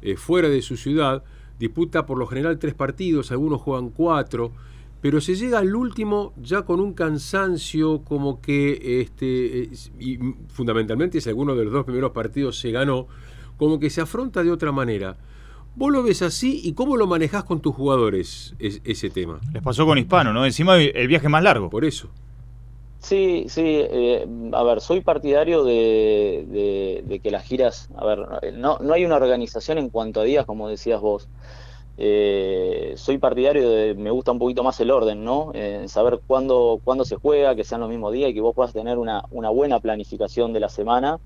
eh, 0.03 0.17
fuera 0.17 0.49
de 0.49 0.63
su 0.63 0.77
ciudad, 0.77 1.23
disputa 1.59 2.05
por 2.07 2.19
lo 2.19 2.27
general 2.27 2.59
tres 2.59 2.75
partidos, 2.75 3.31
algunos 3.33 3.61
juegan 3.61 3.91
cuatro, 3.91 4.53
pero 5.01 5.21
se 5.21 5.35
llega 5.37 5.59
al 5.59 5.75
último 5.75 6.33
ya 6.43 6.63
con 6.63 6.81
un 6.81 6.93
cansancio 6.93 8.03
como 8.03 8.41
que, 8.41 9.01
este, 9.03 9.71
y 10.01 10.19
fundamentalmente 10.49 11.21
si 11.21 11.29
alguno 11.29 11.55
de 11.55 11.65
los 11.65 11.73
dos 11.73 11.85
primeros 11.85 12.13
partidos 12.13 12.59
se 12.59 12.71
ganó, 12.73 13.07
como 13.57 13.79
que 13.79 13.89
se 13.91 14.01
afronta 14.01 14.43
de 14.43 14.51
otra 14.51 14.73
manera. 14.73 15.17
¿Vos 15.77 15.93
lo 15.93 16.03
ves 16.03 16.23
así 16.23 16.61
y 16.65 16.73
cómo 16.73 16.97
lo 16.97 17.07
manejás 17.07 17.45
con 17.45 17.61
tus 17.61 17.75
jugadores 17.75 18.55
es- 18.59 18.81
ese 18.85 19.11
tema? 19.11 19.39
Les 19.53 19.63
pasó 19.63 19.85
con 19.87 19.99
Hispano, 19.99 20.33
¿no? 20.33 20.45
Encima 20.47 20.77
el 20.79 21.07
viaje 21.07 21.29
más 21.29 21.43
largo. 21.43 21.69
Por 21.71 21.85
eso. 21.85 22.09
Sí, 23.07 23.47
sí, 23.49 23.63
eh, 23.65 24.27
a 24.53 24.63
ver, 24.65 24.81
soy 24.81 25.01
partidario 25.01 25.63
de, 25.63 27.21
que 27.23 27.31
las 27.31 27.45
giras, 27.45 27.89
a 27.95 28.05
ver, 28.05 28.53
no, 28.55 28.79
no 28.81 28.95
hay 28.95 29.05
una 29.05 29.15
organización 29.15 29.79
en 29.79 29.91
cuanto 29.91 30.21
a 30.21 30.25
días, 30.25 30.45
como 30.45 30.69
decías 30.69 31.01
vos. 31.01 31.29
Eh, 31.97 32.95
soy 32.97 33.19
partidario 33.19 33.71
de, 33.71 33.95
me 33.95 34.11
gusta 34.11 34.33
un 34.33 34.41
poquito 34.41 34.65
más 34.65 34.81
el 34.81 34.91
orden, 34.91 35.23
¿no? 35.25 35.53
Eh, 35.55 35.85
saber 35.89 36.21
cuándo, 36.27 36.81
cuándo 36.83 37.05
se 37.05 37.15
juega, 37.15 37.55
que 37.55 37.63
sean 37.63 37.81
los 37.83 37.91
mismos 37.91 38.13
días 38.13 38.31
y 38.31 38.35
que 38.35 38.41
vos 38.41 38.55
puedas 38.57 38.73
tener 38.73 38.99
una, 38.99 39.23
una 39.31 39.51
buena 39.51 39.79
planificación 39.79 40.53
de 40.53 40.61
la 40.61 40.69
semana. 40.69 41.21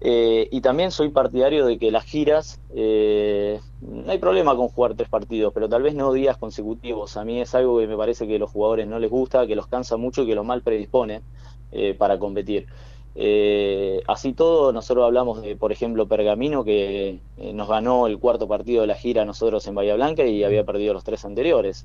Eh, 0.00 0.48
y 0.52 0.60
también 0.60 0.92
soy 0.92 1.08
partidario 1.08 1.66
de 1.66 1.78
que 1.78 1.90
las 1.90 2.04
giras, 2.04 2.60
eh, 2.74 3.60
no 3.80 4.10
hay 4.10 4.18
problema 4.18 4.54
con 4.56 4.68
jugar 4.68 4.94
tres 4.94 5.08
partidos, 5.08 5.52
pero 5.52 5.68
tal 5.68 5.82
vez 5.82 5.94
no 5.94 6.12
días 6.12 6.36
consecutivos. 6.36 7.16
A 7.16 7.24
mí 7.24 7.40
es 7.40 7.54
algo 7.54 7.78
que 7.78 7.86
me 7.86 7.96
parece 7.96 8.26
que 8.26 8.36
a 8.36 8.38
los 8.38 8.50
jugadores 8.50 8.86
no 8.86 8.98
les 8.98 9.10
gusta, 9.10 9.46
que 9.46 9.56
los 9.56 9.66
cansa 9.66 9.96
mucho 9.96 10.22
y 10.22 10.26
que 10.26 10.34
los 10.34 10.46
mal 10.46 10.62
predispone 10.62 11.22
eh, 11.72 11.94
para 11.94 12.18
competir. 12.18 12.66
Eh, 13.20 14.00
así 14.06 14.32
todo, 14.32 14.72
nosotros 14.72 15.04
hablamos 15.04 15.42
de, 15.42 15.56
por 15.56 15.72
ejemplo, 15.72 16.06
Pergamino, 16.06 16.62
que 16.62 17.18
nos 17.52 17.68
ganó 17.68 18.06
el 18.06 18.20
cuarto 18.20 18.46
partido 18.46 18.82
de 18.82 18.86
la 18.86 18.94
gira 18.94 19.24
nosotros 19.24 19.66
en 19.66 19.74
Bahía 19.74 19.96
Blanca 19.96 20.24
y 20.24 20.44
había 20.44 20.64
perdido 20.64 20.94
los 20.94 21.02
tres 21.02 21.24
anteriores. 21.24 21.84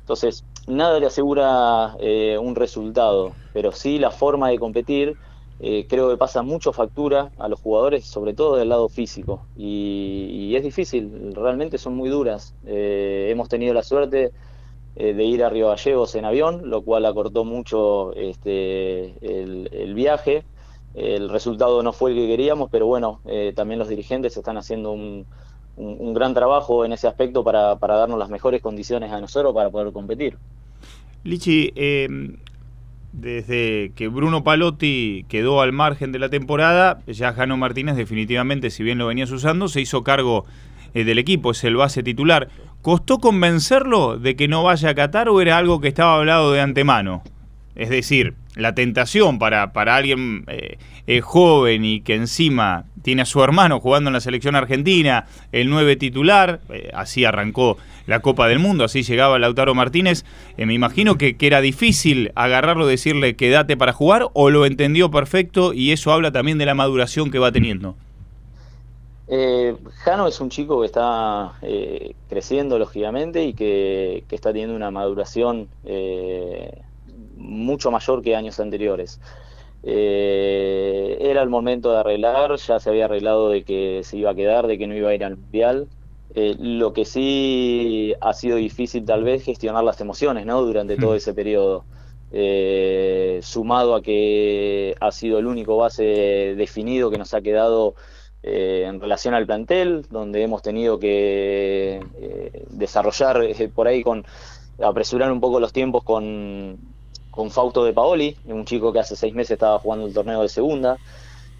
Entonces, 0.00 0.44
nada 0.66 0.98
le 0.98 1.06
asegura 1.06 1.94
un 2.40 2.56
resultado, 2.56 3.32
pero 3.52 3.70
sí 3.70 4.00
la 4.00 4.10
forma 4.10 4.48
de 4.48 4.58
competir. 4.58 5.16
Eh, 5.60 5.86
creo 5.88 6.10
que 6.10 6.16
pasa 6.16 6.42
mucho 6.42 6.72
factura 6.72 7.30
a 7.38 7.48
los 7.48 7.60
jugadores, 7.60 8.04
sobre 8.06 8.34
todo 8.34 8.56
del 8.56 8.68
lado 8.68 8.88
físico. 8.88 9.46
Y, 9.56 10.28
y 10.50 10.56
es 10.56 10.62
difícil, 10.62 11.34
realmente 11.34 11.78
son 11.78 11.94
muy 11.94 12.08
duras. 12.10 12.54
Eh, 12.66 13.28
hemos 13.30 13.48
tenido 13.48 13.72
la 13.74 13.82
suerte 13.82 14.32
eh, 14.96 15.14
de 15.14 15.24
ir 15.24 15.44
a 15.44 15.50
Río 15.50 15.68
Gallegos 15.68 16.14
en 16.14 16.24
avión, 16.24 16.68
lo 16.70 16.82
cual 16.82 17.06
acortó 17.06 17.44
mucho 17.44 18.12
este, 18.14 19.14
el, 19.22 19.94
viaje. 19.94 20.44
El 20.94 21.28
resultado 21.30 21.82
no 21.82 21.92
fue 21.92 22.10
el 22.10 22.16
que 22.16 22.26
queríamos, 22.26 22.68
pero 22.70 22.86
bueno, 22.86 23.20
también 23.54 23.78
los 23.78 23.88
dirigentes 23.88 24.36
están 24.36 24.58
haciendo 24.58 24.92
un, 24.92 25.26
un- 25.76 26.12
gran 26.14 26.34
trabajo 26.34 26.84
en 26.84 26.92
ese 26.92 27.08
aspecto 27.08 27.42
para, 27.42 27.76
para 27.76 27.96
darnos 27.96 28.18
las 28.18 28.28
mejores 28.28 28.60
condiciones 28.60 29.10
a 29.10 29.20
nosotros 29.20 29.54
para 29.54 29.70
poder 29.70 29.92
competir. 29.92 30.36
Lichi, 31.24 31.72
eh, 31.76 32.08
desde 33.12 33.92
que 33.94 34.08
Bruno 34.08 34.42
Palotti 34.42 35.24
quedó 35.28 35.60
al 35.60 35.72
margen 35.72 36.12
de 36.12 36.18
la 36.18 36.30
temporada, 36.30 37.00
ya 37.06 37.32
Jano 37.32 37.56
Martínez 37.56 37.96
definitivamente, 37.96 38.70
si 38.70 38.82
bien 38.82 38.98
lo 38.98 39.06
venías 39.06 39.30
usando, 39.30 39.68
se 39.68 39.80
hizo 39.80 40.02
cargo 40.02 40.46
eh, 40.94 41.04
del 41.04 41.18
equipo, 41.18 41.50
es 41.50 41.62
el 41.64 41.76
base 41.76 42.02
titular. 42.02 42.48
¿Costó 42.80 43.18
convencerlo 43.18 44.18
de 44.18 44.34
que 44.34 44.48
no 44.48 44.62
vaya 44.62 44.90
a 44.90 44.94
Qatar 44.94 45.28
o 45.28 45.40
era 45.40 45.58
algo 45.58 45.80
que 45.80 45.88
estaba 45.88 46.16
hablado 46.16 46.52
de 46.52 46.60
antemano? 46.60 47.22
Es 47.74 47.90
decir, 47.90 48.34
la 48.54 48.74
tentación 48.74 49.38
para, 49.38 49.72
para 49.72 49.96
alguien 49.96 50.44
eh, 50.48 50.78
eh, 51.06 51.20
joven 51.20 51.84
y 51.84 52.00
que 52.00 52.14
encima 52.14 52.84
tiene 53.02 53.22
a 53.22 53.26
su 53.26 53.42
hermano 53.42 53.80
jugando 53.80 54.08
en 54.08 54.14
la 54.14 54.20
selección 54.20 54.54
argentina, 54.54 55.26
el 55.52 55.70
9 55.70 55.96
titular, 55.96 56.60
eh, 56.68 56.90
así 56.94 57.24
arrancó 57.24 57.78
la 58.06 58.20
Copa 58.20 58.48
del 58.48 58.58
Mundo, 58.58 58.84
así 58.84 59.02
llegaba 59.02 59.38
Lautaro 59.38 59.74
Martínez, 59.74 60.24
me 60.56 60.74
imagino 60.74 61.16
que, 61.16 61.36
que 61.36 61.46
era 61.46 61.60
difícil 61.60 62.32
agarrarlo, 62.34 62.86
decirle 62.86 63.36
quédate 63.36 63.76
para 63.76 63.92
jugar, 63.92 64.28
o 64.34 64.50
lo 64.50 64.66
entendió 64.66 65.10
perfecto 65.10 65.72
y 65.72 65.92
eso 65.92 66.12
habla 66.12 66.30
también 66.32 66.58
de 66.58 66.66
la 66.66 66.74
maduración 66.74 67.30
que 67.30 67.38
va 67.38 67.52
teniendo. 67.52 67.96
Jano 70.04 70.26
es 70.26 70.40
un 70.40 70.50
chico 70.50 70.80
que 70.80 70.86
está 70.86 71.52
creciendo 72.28 72.78
lógicamente 72.78 73.44
y 73.44 73.54
que, 73.54 74.24
que 74.28 74.34
está 74.34 74.50
teniendo 74.50 74.76
una 74.76 74.90
maduración 74.90 75.68
mucho 77.42 77.90
mayor 77.90 78.22
que 78.22 78.36
años 78.36 78.60
anteriores. 78.60 79.20
Eh, 79.84 81.18
era 81.20 81.42
el 81.42 81.48
momento 81.48 81.92
de 81.92 81.98
arreglar, 81.98 82.56
ya 82.56 82.78
se 82.78 82.88
había 82.90 83.06
arreglado 83.06 83.50
de 83.50 83.64
que 83.64 84.02
se 84.04 84.16
iba 84.16 84.30
a 84.30 84.34
quedar, 84.34 84.66
de 84.66 84.78
que 84.78 84.86
no 84.86 84.94
iba 84.94 85.10
a 85.10 85.14
ir 85.14 85.24
al 85.24 85.36
mundial. 85.36 85.88
Eh, 86.34 86.56
lo 86.58 86.92
que 86.92 87.04
sí 87.04 88.14
ha 88.20 88.32
sido 88.32 88.56
difícil 88.56 89.04
tal 89.04 89.24
vez 89.24 89.44
gestionar 89.44 89.84
las 89.84 90.00
emociones, 90.00 90.46
¿no? 90.46 90.62
Durante 90.62 90.96
todo 90.96 91.14
ese 91.14 91.34
periodo. 91.34 91.84
Eh, 92.34 93.40
sumado 93.42 93.94
a 93.94 94.00
que 94.00 94.96
ha 95.00 95.12
sido 95.12 95.38
el 95.38 95.46
único 95.46 95.76
base 95.76 96.54
definido 96.56 97.10
que 97.10 97.18
nos 97.18 97.34
ha 97.34 97.42
quedado 97.42 97.94
eh, 98.42 98.84
en 98.86 99.00
relación 99.00 99.34
al 99.34 99.44
plantel, 99.44 100.06
donde 100.08 100.42
hemos 100.42 100.62
tenido 100.62 100.98
que 100.98 102.00
eh, 102.18 102.64
desarrollar 102.70 103.42
por 103.74 103.86
ahí 103.86 104.02
con 104.02 104.24
apresurar 104.82 105.30
un 105.30 105.40
poco 105.40 105.60
los 105.60 105.74
tiempos 105.74 106.04
con, 106.04 106.78
con 107.32 107.50
Fausto 107.50 107.82
de 107.84 107.92
Paoli, 107.92 108.36
un 108.44 108.64
chico 108.66 108.92
que 108.92 109.00
hace 109.00 109.16
seis 109.16 109.34
meses 109.34 109.52
estaba 109.52 109.78
jugando 109.78 110.06
el 110.06 110.14
torneo 110.14 110.42
de 110.42 110.48
segunda. 110.48 110.98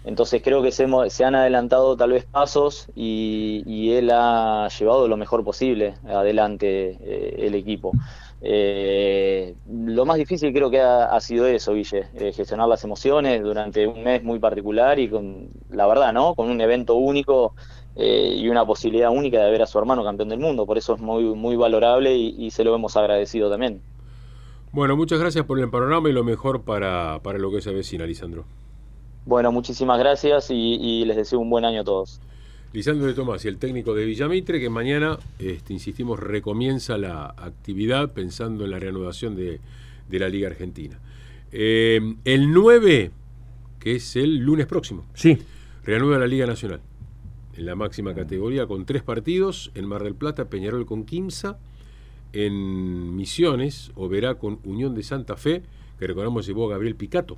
Entonces 0.05 0.41
creo 0.43 0.61
que 0.61 0.71
se, 0.71 0.87
se 1.09 1.25
han 1.25 1.33
adelantado 1.33 1.97
tal 1.97 2.11
vez 2.11 2.25
pasos 2.25 2.87
y, 2.95 3.91
él 3.91 4.11
ha 4.11 4.69
llevado 4.77 5.07
lo 5.07 5.17
mejor 5.17 5.43
posible 5.43 5.95
adelante 6.05 6.97
eh, 7.01 7.47
el 7.47 7.55
equipo. 7.55 7.91
Eh, 8.45 9.55
lo 9.67 10.05
más 10.05 10.17
difícil 10.17 10.53
creo 10.53 10.69
que 10.69 10.81
ha, 10.81 11.05
ha 11.05 11.21
sido 11.21 11.47
eso, 11.47 11.73
Guille, 11.73 12.09
eh, 12.13 12.33
gestionar 12.33 12.67
las 12.67 12.83
emociones 12.83 13.41
durante 13.41 13.87
un 13.87 14.03
mes 14.03 14.21
muy 14.21 14.37
particular 14.37 14.99
y 14.99 15.09
con, 15.09 15.49
la 15.69 15.87
verdad, 15.87 16.13
¿no? 16.13 16.35
Con 16.35 16.49
un 16.49 16.59
evento 16.59 16.95
único 16.95 17.55
eh, 17.95 18.35
y 18.35 18.49
una 18.49 18.65
posibilidad 18.65 19.09
única 19.09 19.41
de 19.41 19.49
ver 19.49 19.61
a 19.61 19.65
su 19.65 19.79
hermano 19.79 20.03
campeón 20.03 20.29
del 20.29 20.39
mundo. 20.39 20.65
Por 20.65 20.77
eso 20.77 20.93
es 20.93 20.99
muy, 20.99 21.23
muy 21.23 21.55
valorable 21.55 22.15
y, 22.15 22.35
y 22.37 22.51
se 22.51 22.63
lo 22.63 22.75
hemos 22.75 22.97
agradecido 22.97 23.49
también. 23.49 23.81
Bueno, 24.73 24.97
muchas 24.97 25.19
gracias 25.19 25.45
por 25.45 25.59
el 25.59 25.69
panorama 25.69 26.09
y 26.09 26.13
lo 26.13 26.23
mejor 26.23 26.63
para, 26.63 27.21
para 27.23 27.39
lo 27.39 27.51
que 27.51 27.61
se 27.61 27.69
avecina, 27.69 28.05
Lisandro. 28.05 28.43
Bueno, 29.25 29.51
muchísimas 29.51 29.99
gracias 29.99 30.49
y, 30.49 30.55
y 30.55 31.05
les 31.05 31.15
deseo 31.15 31.39
un 31.39 31.49
buen 31.49 31.63
año 31.63 31.81
a 31.81 31.83
todos. 31.83 32.19
Lisandro 32.73 33.05
de 33.05 33.13
Tomás 33.13 33.45
y 33.45 33.49
el 33.49 33.59
técnico 33.59 33.93
de 33.93 34.03
Villamitre, 34.03 34.59
que 34.59 34.69
mañana, 34.69 35.19
este, 35.37 35.73
insistimos, 35.73 36.19
recomienza 36.19 36.97
la 36.97 37.27
actividad 37.37 38.13
pensando 38.13 38.65
en 38.65 38.71
la 38.71 38.79
reanudación 38.79 39.35
de, 39.35 39.59
de 40.09 40.19
la 40.19 40.27
Liga 40.27 40.47
Argentina. 40.47 40.99
Eh, 41.51 42.15
el 42.25 42.51
9, 42.51 43.11
que 43.79 43.95
es 43.95 44.15
el 44.15 44.37
lunes 44.37 44.65
próximo, 44.65 45.05
Sí, 45.13 45.37
reanuda 45.83 46.17
la 46.17 46.25
Liga 46.25 46.47
Nacional 46.47 46.81
en 47.55 47.65
la 47.65 47.75
máxima 47.75 48.13
categoría 48.13 48.65
con 48.65 48.85
tres 48.85 49.03
partidos, 49.03 49.71
en 49.75 49.85
Mar 49.85 50.03
del 50.03 50.15
Plata, 50.15 50.45
Peñarol 50.45 50.85
con 50.85 51.05
Quimsa, 51.05 51.59
en 52.33 53.15
Misiones, 53.15 53.91
Oberá 53.95 54.35
con 54.35 54.59
Unión 54.63 54.95
de 54.95 55.03
Santa 55.03 55.37
Fe, 55.37 55.63
que 55.99 56.07
recordamos 56.07 56.45
llevó 56.45 56.67
a 56.67 56.71
Gabriel 56.71 56.95
Picato 56.95 57.37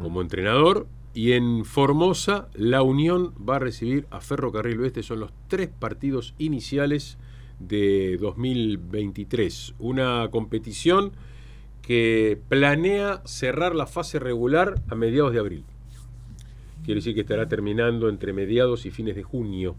como 0.00 0.20
entrenador, 0.20 0.86
y 1.14 1.32
en 1.32 1.64
Formosa, 1.64 2.48
la 2.54 2.82
Unión 2.82 3.32
va 3.48 3.56
a 3.56 3.60
recibir 3.60 4.06
a 4.10 4.20
Ferrocarril 4.20 4.80
Oeste, 4.80 5.04
son 5.04 5.20
los 5.20 5.32
tres 5.46 5.68
partidos 5.68 6.34
iniciales 6.38 7.18
de 7.60 8.18
2023, 8.20 9.74
una 9.78 10.28
competición 10.32 11.12
que 11.82 12.40
planea 12.48 13.22
cerrar 13.24 13.76
la 13.76 13.86
fase 13.86 14.18
regular 14.18 14.82
a 14.88 14.96
mediados 14.96 15.32
de 15.32 15.38
abril. 15.38 15.64
Quiere 16.84 16.98
decir 16.98 17.14
que 17.14 17.20
estará 17.20 17.46
terminando 17.46 18.08
entre 18.08 18.32
mediados 18.32 18.84
y 18.84 18.90
fines 18.90 19.14
de 19.14 19.22
junio 19.22 19.76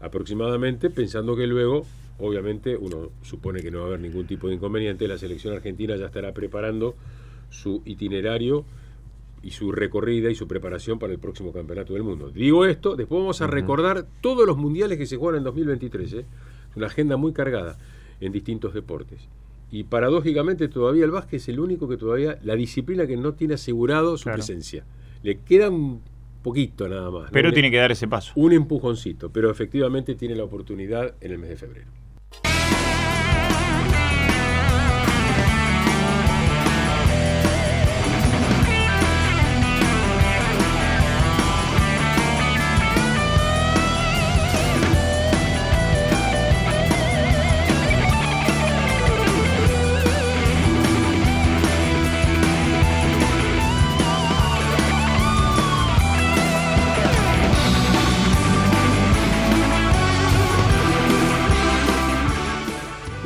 aproximadamente, 0.00 0.90
pensando 0.90 1.36
que 1.36 1.46
luego, 1.46 1.86
obviamente, 2.18 2.76
uno 2.76 3.10
supone 3.22 3.60
que 3.62 3.70
no 3.70 3.78
va 3.78 3.84
a 3.84 3.88
haber 3.88 4.00
ningún 4.00 4.26
tipo 4.26 4.48
de 4.48 4.54
inconveniente, 4.54 5.06
la 5.08 5.18
selección 5.18 5.54
argentina 5.54 5.96
ya 5.96 6.06
estará 6.06 6.32
preparando 6.32 6.94
su 7.50 7.82
itinerario 7.84 8.64
y 9.42 9.50
su 9.52 9.70
recorrida 9.72 10.30
y 10.30 10.34
su 10.34 10.48
preparación 10.48 10.98
para 10.98 11.12
el 11.12 11.18
próximo 11.18 11.52
campeonato 11.52 11.94
del 11.94 12.02
mundo. 12.02 12.30
Digo 12.30 12.64
esto, 12.66 12.96
después 12.96 13.20
vamos 13.20 13.40
a 13.40 13.46
recordar 13.46 14.04
todos 14.20 14.46
los 14.46 14.56
mundiales 14.56 14.98
que 14.98 15.06
se 15.06 15.16
juegan 15.16 15.38
en 15.38 15.44
2023, 15.44 16.12
¿eh? 16.14 16.24
una 16.76 16.86
agenda 16.86 17.16
muy 17.16 17.32
cargada 17.32 17.78
en 18.20 18.32
distintos 18.32 18.74
deportes. 18.74 19.28
Y 19.70 19.84
paradójicamente 19.84 20.66
todavía 20.68 21.04
el 21.04 21.10
básquet 21.10 21.40
es 21.40 21.48
el 21.50 21.60
único 21.60 21.88
que 21.88 21.96
todavía, 21.96 22.38
la 22.42 22.56
disciplina 22.56 23.06
que 23.06 23.16
no 23.16 23.34
tiene 23.34 23.54
asegurado 23.54 24.16
su 24.16 24.24
Claro. 24.24 24.38
presencia. 24.38 24.84
Le 25.22 25.38
queda 25.40 25.68
un 25.70 26.00
poquito 26.42 26.88
nada 26.88 27.10
más. 27.10 27.30
Pero 27.30 27.52
tiene 27.52 27.70
que 27.70 27.76
dar 27.76 27.92
ese 27.92 28.08
paso. 28.08 28.32
un 28.34 28.52
empujoncito, 28.52 29.30
pero 29.30 29.50
efectivamente 29.50 30.14
tiene 30.14 30.34
la 30.34 30.44
oportunidad 30.44 31.14
en 31.20 31.32
el 31.32 31.38
mes 31.38 31.50
de 31.50 31.56
febrero. 31.56 31.86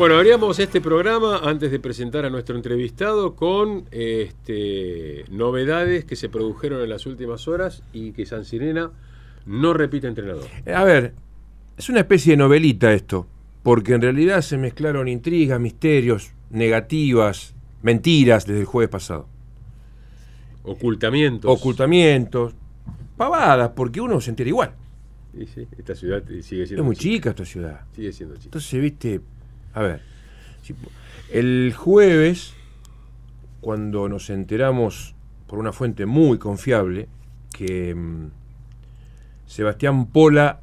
Bueno, 0.03 0.17
abríamos 0.17 0.59
este 0.59 0.81
programa 0.81 1.43
antes 1.45 1.71
de 1.71 1.79
presentar 1.79 2.25
a 2.25 2.29
nuestro 2.29 2.57
entrevistado 2.57 3.37
con 3.37 3.85
este, 3.93 5.25
novedades 5.31 6.05
que 6.05 6.17
se 6.17 6.29
produjeron 6.29 6.83
en 6.83 6.89
las 6.89 7.07
últimas 7.07 7.47
horas 7.47 7.85
y 7.93 8.11
que 8.11 8.27
San 8.27 8.45
Sirena 8.45 8.91
no 9.47 9.75
repite 9.75 10.09
entrenador. 10.09 10.47
Eh, 10.67 10.75
A 10.75 10.83
ver, 10.83 11.15
es 11.77 11.88
una 11.88 12.01
especie 12.01 12.33
de 12.33 12.38
novelita 12.38 12.93
esto, 12.93 13.29
porque 13.62 13.95
en 13.95 14.03
realidad 14.03 14.41
se 14.41 14.59
mezclaron 14.59 15.07
intrigas, 15.07 15.61
misterios, 15.61 16.33
negativas, 16.51 17.55
mentiras 17.83 18.45
desde 18.45 18.62
el 18.62 18.67
jueves 18.67 18.91
pasado. 18.91 19.29
Ocultamientos. 20.65 21.49
Ocultamientos, 21.49 22.57
pavadas, 23.17 23.71
porque 23.77 24.01
uno 24.01 24.21
se 24.21 24.31
entera 24.31 24.49
igual. 24.49 24.75
Sí, 25.33 25.47
sí, 25.47 25.69
esta 25.79 25.95
ciudad 25.95 26.25
sigue 26.27 26.67
siendo 26.67 26.83
Es 26.83 26.87
muy 26.87 26.97
chica 26.97 27.31
esta 27.31 27.45
ciudad. 27.45 27.83
Sigue 27.95 28.12
siendo 28.12 28.35
chica. 28.35 28.47
Entonces, 28.47 28.83
viste, 28.83 29.21
a 29.75 29.83
ver, 29.83 30.03
el 31.31 31.75
jueves, 31.77 32.55
cuando 33.61 34.09
nos 34.09 34.31
enteramos 34.31 35.15
por 35.47 35.59
una 35.59 35.73
fuente 35.73 36.07
muy 36.07 36.39
confiable 36.39 37.09
que 37.53 37.95
mm, 37.95 38.31
Sebastián 39.47 40.07
Pola 40.07 40.61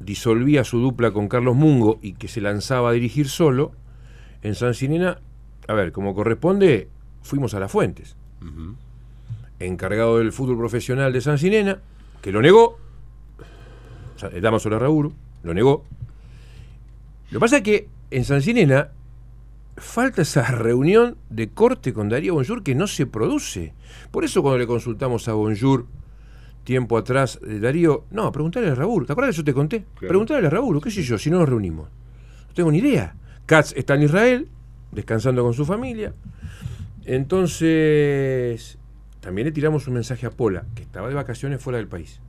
disolvía 0.00 0.64
su 0.64 0.78
dupla 0.78 1.12
con 1.12 1.28
Carlos 1.28 1.56
Mungo 1.56 1.98
y 2.02 2.14
que 2.14 2.28
se 2.28 2.40
lanzaba 2.40 2.90
a 2.90 2.92
dirigir 2.92 3.28
solo, 3.28 3.72
en 4.42 4.54
San 4.54 4.74
Sinena, 4.74 5.18
a 5.68 5.74
ver, 5.74 5.92
como 5.92 6.14
corresponde, 6.14 6.88
fuimos 7.22 7.54
a 7.54 7.60
las 7.60 7.70
fuentes. 7.70 8.16
Encargado 9.60 10.18
del 10.18 10.32
fútbol 10.32 10.58
profesional 10.58 11.12
de 11.12 11.20
San 11.20 11.38
Sinena, 11.38 11.78
que 12.20 12.32
lo 12.32 12.42
negó, 12.42 12.78
o 14.16 14.18
sea, 14.18 14.30
Damaso 14.30 14.68
Larrauru, 14.68 15.12
lo 15.44 15.54
negó. 15.54 15.84
Lo 17.30 17.38
que 17.38 17.40
pasa 17.40 17.58
es 17.58 17.62
que 17.62 17.88
en 18.12 18.24
San 18.24 18.42
Sinena 18.42 18.90
falta 19.76 20.22
esa 20.22 20.42
reunión 20.42 21.16
de 21.30 21.48
corte 21.48 21.92
con 21.92 22.08
Darío 22.08 22.34
Bonjour 22.34 22.62
que 22.62 22.74
no 22.74 22.86
se 22.86 23.06
produce. 23.06 23.72
Por 24.10 24.24
eso 24.24 24.42
cuando 24.42 24.58
le 24.58 24.66
consultamos 24.66 25.28
a 25.28 25.32
Bonjour 25.32 25.86
tiempo 26.64 26.98
atrás, 26.98 27.40
eh, 27.46 27.58
Darío, 27.58 28.04
no, 28.10 28.30
preguntarle 28.30 28.70
a 28.70 28.74
Raúl. 28.74 29.06
¿Te 29.06 29.12
acuerdas 29.12 29.34
que 29.34 29.38
yo 29.38 29.44
te 29.44 29.54
conté? 29.54 29.84
Claro. 29.94 30.08
Preguntarle 30.08 30.46
a 30.46 30.50
Raúl, 30.50 30.80
qué 30.82 30.90
sé 30.90 31.02
yo, 31.02 31.18
si 31.18 31.30
no 31.30 31.38
nos 31.38 31.48
reunimos. 31.48 31.88
No 32.48 32.54
tengo 32.54 32.70
ni 32.70 32.78
idea. 32.78 33.16
Katz 33.46 33.72
está 33.76 33.94
en 33.94 34.02
Israel, 34.02 34.48
descansando 34.92 35.42
con 35.42 35.54
su 35.54 35.64
familia. 35.64 36.12
Entonces, 37.04 38.78
también 39.20 39.46
le 39.46 39.52
tiramos 39.52 39.88
un 39.88 39.94
mensaje 39.94 40.26
a 40.26 40.30
Pola, 40.30 40.66
que 40.74 40.82
estaba 40.82 41.08
de 41.08 41.14
vacaciones 41.14 41.60
fuera 41.60 41.78
del 41.78 41.88
país. 41.88 42.20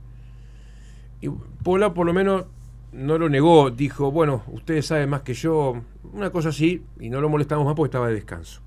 Y 1.20 1.28
Pola 1.62 1.94
por 1.94 2.06
lo 2.06 2.12
menos 2.12 2.46
no 2.94 3.18
lo 3.18 3.28
negó, 3.28 3.70
dijo, 3.70 4.10
bueno, 4.10 4.44
ustedes 4.48 4.86
saben 4.86 5.10
más 5.10 5.22
que 5.22 5.34
yo, 5.34 5.82
una 6.12 6.30
cosa 6.30 6.50
así, 6.50 6.82
y 7.00 7.10
no 7.10 7.20
lo 7.20 7.28
molestamos 7.28 7.66
más 7.66 7.74
porque 7.74 7.88
estaba 7.88 8.08
de 8.08 8.14
descanso. 8.14 8.60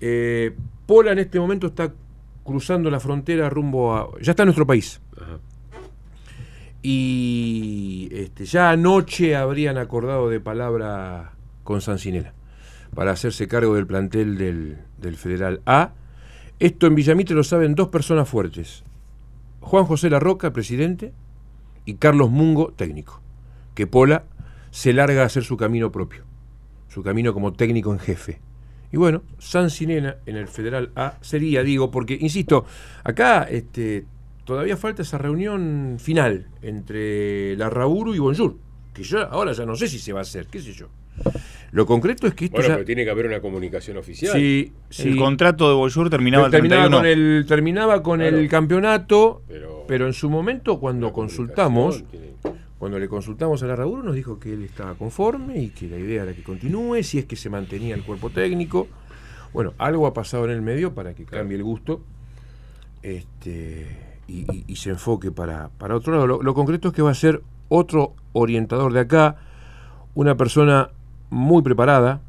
Eh, 0.00 0.54
Pola 0.86 1.12
en 1.12 1.20
este 1.20 1.38
momento 1.38 1.68
está 1.68 1.92
cruzando 2.44 2.90
la 2.90 3.00
frontera 3.00 3.48
rumbo 3.48 3.94
a... 3.94 4.08
Ya 4.20 4.32
está 4.32 4.42
en 4.42 4.48
nuestro 4.48 4.66
país. 4.66 5.00
Ajá. 5.16 5.38
Y 6.82 8.08
este, 8.12 8.44
ya 8.44 8.70
anoche 8.70 9.36
habrían 9.36 9.78
acordado 9.78 10.28
de 10.28 10.40
palabra 10.40 11.32
con 11.64 11.80
Sancinela 11.80 12.32
para 12.94 13.12
hacerse 13.12 13.48
cargo 13.48 13.74
del 13.74 13.86
plantel 13.86 14.38
del, 14.38 14.78
del 14.96 15.16
Federal 15.16 15.60
A. 15.66 15.92
Esto 16.58 16.86
en 16.86 16.94
Villamitre 16.94 17.34
lo 17.34 17.44
saben 17.44 17.74
dos 17.74 17.88
personas 17.88 18.28
fuertes. 18.28 18.84
Juan 19.60 19.84
José 19.84 20.08
Larroca, 20.08 20.52
presidente, 20.52 21.12
y 21.88 21.94
Carlos 21.94 22.30
Mungo, 22.30 22.74
técnico. 22.76 23.22
Que 23.74 23.86
Pola 23.86 24.24
se 24.70 24.92
larga 24.92 25.22
a 25.22 25.24
hacer 25.24 25.42
su 25.42 25.56
camino 25.56 25.90
propio, 25.90 26.24
su 26.86 27.02
camino 27.02 27.32
como 27.32 27.54
técnico 27.54 27.90
en 27.94 27.98
jefe. 27.98 28.42
Y 28.92 28.98
bueno, 28.98 29.22
Sancinena 29.38 30.16
en 30.26 30.36
el 30.36 30.48
Federal 30.48 30.92
A 30.96 31.16
sería, 31.22 31.62
digo, 31.62 31.90
porque, 31.90 32.18
insisto, 32.20 32.66
acá 33.04 33.44
este, 33.44 34.04
todavía 34.44 34.76
falta 34.76 35.00
esa 35.00 35.16
reunión 35.16 35.96
final 35.98 36.48
entre 36.60 37.56
Larrauru 37.56 38.14
y 38.14 38.18
Bonjour, 38.18 38.58
que 38.92 39.02
yo 39.02 39.26
ahora 39.26 39.52
ya 39.52 39.64
no 39.64 39.74
sé 39.74 39.88
si 39.88 39.98
se 39.98 40.12
va 40.12 40.18
a 40.18 40.22
hacer, 40.22 40.46
qué 40.48 40.60
sé 40.60 40.74
yo. 40.74 40.88
Lo 41.70 41.84
concreto 41.84 42.26
es 42.26 42.34
que 42.34 42.46
esto 42.46 42.56
Bueno, 42.56 42.68
ya... 42.68 42.74
pero 42.76 42.86
tiene 42.86 43.04
que 43.04 43.10
haber 43.10 43.26
una 43.26 43.40
comunicación 43.40 43.98
oficial. 43.98 44.32
Sí, 44.34 44.72
sí. 44.88 45.08
El 45.10 45.16
contrato 45.18 45.68
de 45.68 45.74
Bonjour 45.74 46.08
terminaba 46.08 46.46
el 46.46 46.50
terminaba 46.50 46.82
31. 46.88 46.98
con 46.98 47.06
el 47.06 47.46
terminaba 47.46 48.02
con 48.02 48.20
Claro. 48.20 48.38
el 48.38 48.48
campeonato, 48.48 49.42
Pero- 49.46 49.84
pero, 49.86 50.06
en 50.06 50.12
su 50.14 50.30
momento 50.30 50.80
cuando 50.80 51.12
consultamos, 51.12 52.02
tiene- 52.10 52.28
cuando 52.78 52.98
le 52.98 53.06
consultamos 53.08 53.62
a 53.62 53.66
la 53.66 53.76
Raúl 53.76 54.04
nos 54.04 54.14
dijo 54.14 54.38
que 54.38 54.52
él 54.52 54.62
estaba 54.62 54.94
conforme 54.94 55.60
y 55.60 55.68
que 55.68 55.88
la 55.88 55.98
idea 55.98 56.22
era 56.22 56.32
que 56.32 56.42
continúe, 56.42 57.02
si 57.02 57.18
es 57.18 57.26
que 57.26 57.36
se 57.36 57.50
mantenía 57.50 57.94
el 57.94 58.02
cuerpo 58.02 58.30
técnico. 58.30 58.88
Bueno, 59.52 59.74
algo 59.78 60.06
ha 60.06 60.14
pasado 60.14 60.44
en 60.46 60.52
el 60.52 60.62
medio 60.62 60.94
para 60.94 61.12
que 61.14 61.24
Claro. 61.24 61.42
cambie 61.42 61.56
el 61.58 61.64
gusto 61.64 62.00
este, 63.02 63.86
y, 64.26 64.40
y- 64.52 64.64
y 64.66 64.76
se 64.76 64.90
enfoque 64.90 65.30
para, 65.30 65.68
para 65.78 65.96
otro 65.96 66.12
lado. 66.14 66.26
Lo, 66.26 66.42
lo 66.42 66.54
concreto 66.54 66.88
es 66.88 66.94
que 66.94 67.02
va 67.02 67.10
a 67.10 67.14
ser 67.14 67.42
otro 67.68 68.14
orientador 68.32 68.92
de 68.92 69.00
acá, 69.00 69.36
una 70.14 70.36
persona 70.36 70.90
muy 71.30 71.62
preparada. 71.62 72.20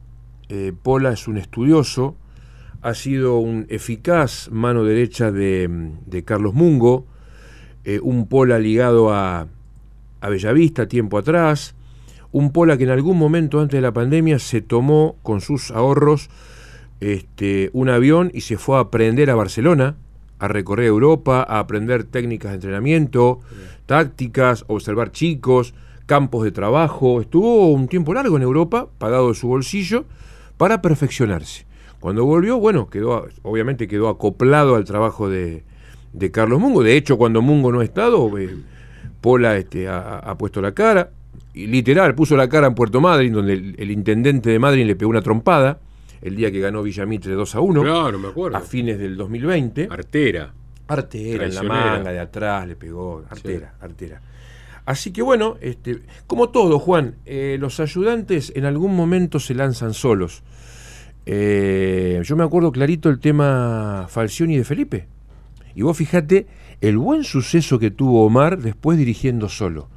eh, 0.50 0.74
Pola 0.82 1.12
es 1.14 1.28
un 1.28 1.38
estudioso, 1.38 2.16
ha 2.82 2.94
sido 2.94 3.38
un 3.40 3.66
eficaz 3.70 4.50
mano 4.52 4.84
derecha 4.84 5.32
de, 5.32 5.70
de 6.06 6.24
Carlos 6.24 6.54
Mungo, 6.54 7.06
eh, 7.84 8.00
un 8.02 8.28
Pola 8.28 8.58
ligado 8.60 9.14
a, 9.14 9.48
a 10.22 10.30
Bellavista 10.30 10.88
tiempo 10.88 11.18
atrás, 11.18 11.76
un 12.32 12.52
Pola 12.52 12.78
que 12.78 12.84
en 12.84 12.90
algún 12.90 13.18
momento 13.18 13.60
antes 13.60 13.78
de 13.78 13.82
la 13.82 13.94
pandemia 13.94 14.40
se 14.40 14.62
tomó 14.62 15.16
con 15.24 15.42
sus 15.42 15.72
ahorros 15.72 16.30
este, 17.00 17.70
un 17.74 17.90
avión 17.90 18.32
y 18.34 18.42
se 18.42 18.58
fue 18.58 18.78
a 18.78 18.82
aprender 18.82 19.30
a 19.30 19.36
Barcelona, 19.36 19.96
a 20.40 20.48
recorrer 20.48 20.88
Europa, 20.88 21.46
a 21.48 21.60
aprender 21.60 22.04
técnicas 22.04 22.52
de 22.52 22.56
entrenamiento, 22.56 23.40
tácticas, 23.86 24.66
observar 24.68 25.12
chicos, 25.12 25.74
campos 26.10 26.44
de 26.44 26.52
trabajo. 26.52 27.22
Estuvo 27.22 27.72
un 27.72 27.88
tiempo 27.88 28.16
largo 28.16 28.36
en 28.36 28.42
Europa, 28.42 28.88
pagado 28.98 29.30
de 29.30 29.36
su 29.36 29.48
bolsillo, 29.48 30.06
para 30.58 30.82
perfeccionarse. 30.82 31.68
Cuando 32.00 32.26
volvió, 32.26 32.58
bueno, 32.58 32.90
quedó, 32.90 33.28
obviamente 33.44 33.88
quedó 33.88 34.10
acoplado 34.10 34.76
al 34.76 34.86
trabajo 34.86 35.30
de, 35.30 35.64
de 36.14 36.32
Carlos 36.32 36.60
Mungo. 36.60 36.82
De 36.82 36.98
hecho, 36.98 37.20
cuando 37.20 37.44
Mungo 37.44 37.72
no 37.72 37.82
ha 37.82 37.84
estado, 37.84 38.36
eh, 38.40 38.58
Pola 39.22 39.56
este, 39.58 39.88
ha, 39.88 40.18
ha 40.18 40.36
puesto 40.36 40.62
la 40.62 40.72
cara, 40.72 41.12
y 41.54 41.68
literal, 41.68 42.16
puso 42.16 42.36
la 42.36 42.50
cara 42.50 42.66
en 42.66 42.74
Puerto 42.74 43.00
Madryn, 43.00 43.32
donde 43.32 43.54
el, 43.54 43.76
el 43.78 43.92
intendente 43.92 44.50
de 44.50 44.58
Madryn 44.58 44.88
le 44.88 44.96
pegó 44.96 45.12
una 45.12 45.22
trompada 45.22 45.80
el 46.24 46.36
día 46.36 46.52
que 46.52 46.60
ganó 46.60 46.82
Villamitre 46.82 47.34
2 47.34 47.54
a 47.54 47.60
1. 47.60 47.82
Claro, 47.84 48.18
me 48.18 48.30
acuerdo. 48.30 48.58
A 48.58 48.62
fines 48.62 48.98
del 48.98 49.16
2020. 49.16 49.90
Artera. 49.92 50.54
Artera, 50.88 51.46
en 51.46 51.54
la 51.54 51.62
manga 51.62 52.12
de 52.12 52.20
atrás 52.20 52.68
le 52.68 52.76
pegó. 52.76 53.24
Artera, 53.30 53.76
artera. 53.80 54.20
Así 54.90 55.12
que 55.12 55.22
bueno, 55.22 55.56
este, 55.62 56.02
como 56.26 56.50
todo, 56.50 56.80
Juan, 56.80 57.14
eh, 57.28 57.58
los 57.60 57.80
ayudantes 57.80 58.52
en 58.56 58.66
algún 58.66 58.96
momento 58.96 59.40
se 59.40 59.54
lanzan 59.54 59.94
solos. 59.94 60.42
Eh, 61.28 62.20
yo 62.24 62.36
me 62.36 62.44
acuerdo 62.44 62.72
clarito 62.72 63.08
el 63.10 63.20
tema 63.20 64.08
Falcioni 64.10 64.58
de 64.58 64.64
Felipe. 64.64 65.06
Y 65.76 65.84
vos 65.84 65.96
fijate 65.96 66.48
el 66.82 66.98
buen 66.98 67.24
suceso 67.24 67.78
que 67.78 67.92
tuvo 67.92 68.26
Omar 68.26 68.58
después 68.58 68.98
dirigiendo 68.98 69.48
solo. 69.48 69.90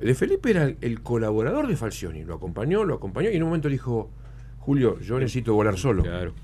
De 0.00 0.14
Felipe 0.14 0.50
era 0.50 0.72
el, 0.80 1.00
colaborador 1.00 1.66
de 1.66 1.74
Falcioni, 1.74 2.22
lo 2.22 2.36
acompañó, 2.36 2.84
lo 2.84 2.94
acompañó 2.94 3.30
y 3.30 3.34
en 3.34 3.42
un 3.42 3.48
momento 3.48 3.68
dijo, 3.68 4.10
Julio, 4.60 5.00
yo 5.00 5.18
necesito 5.18 5.54
volar 5.54 5.76
solo. 5.76 6.04
Claro. 6.04 6.34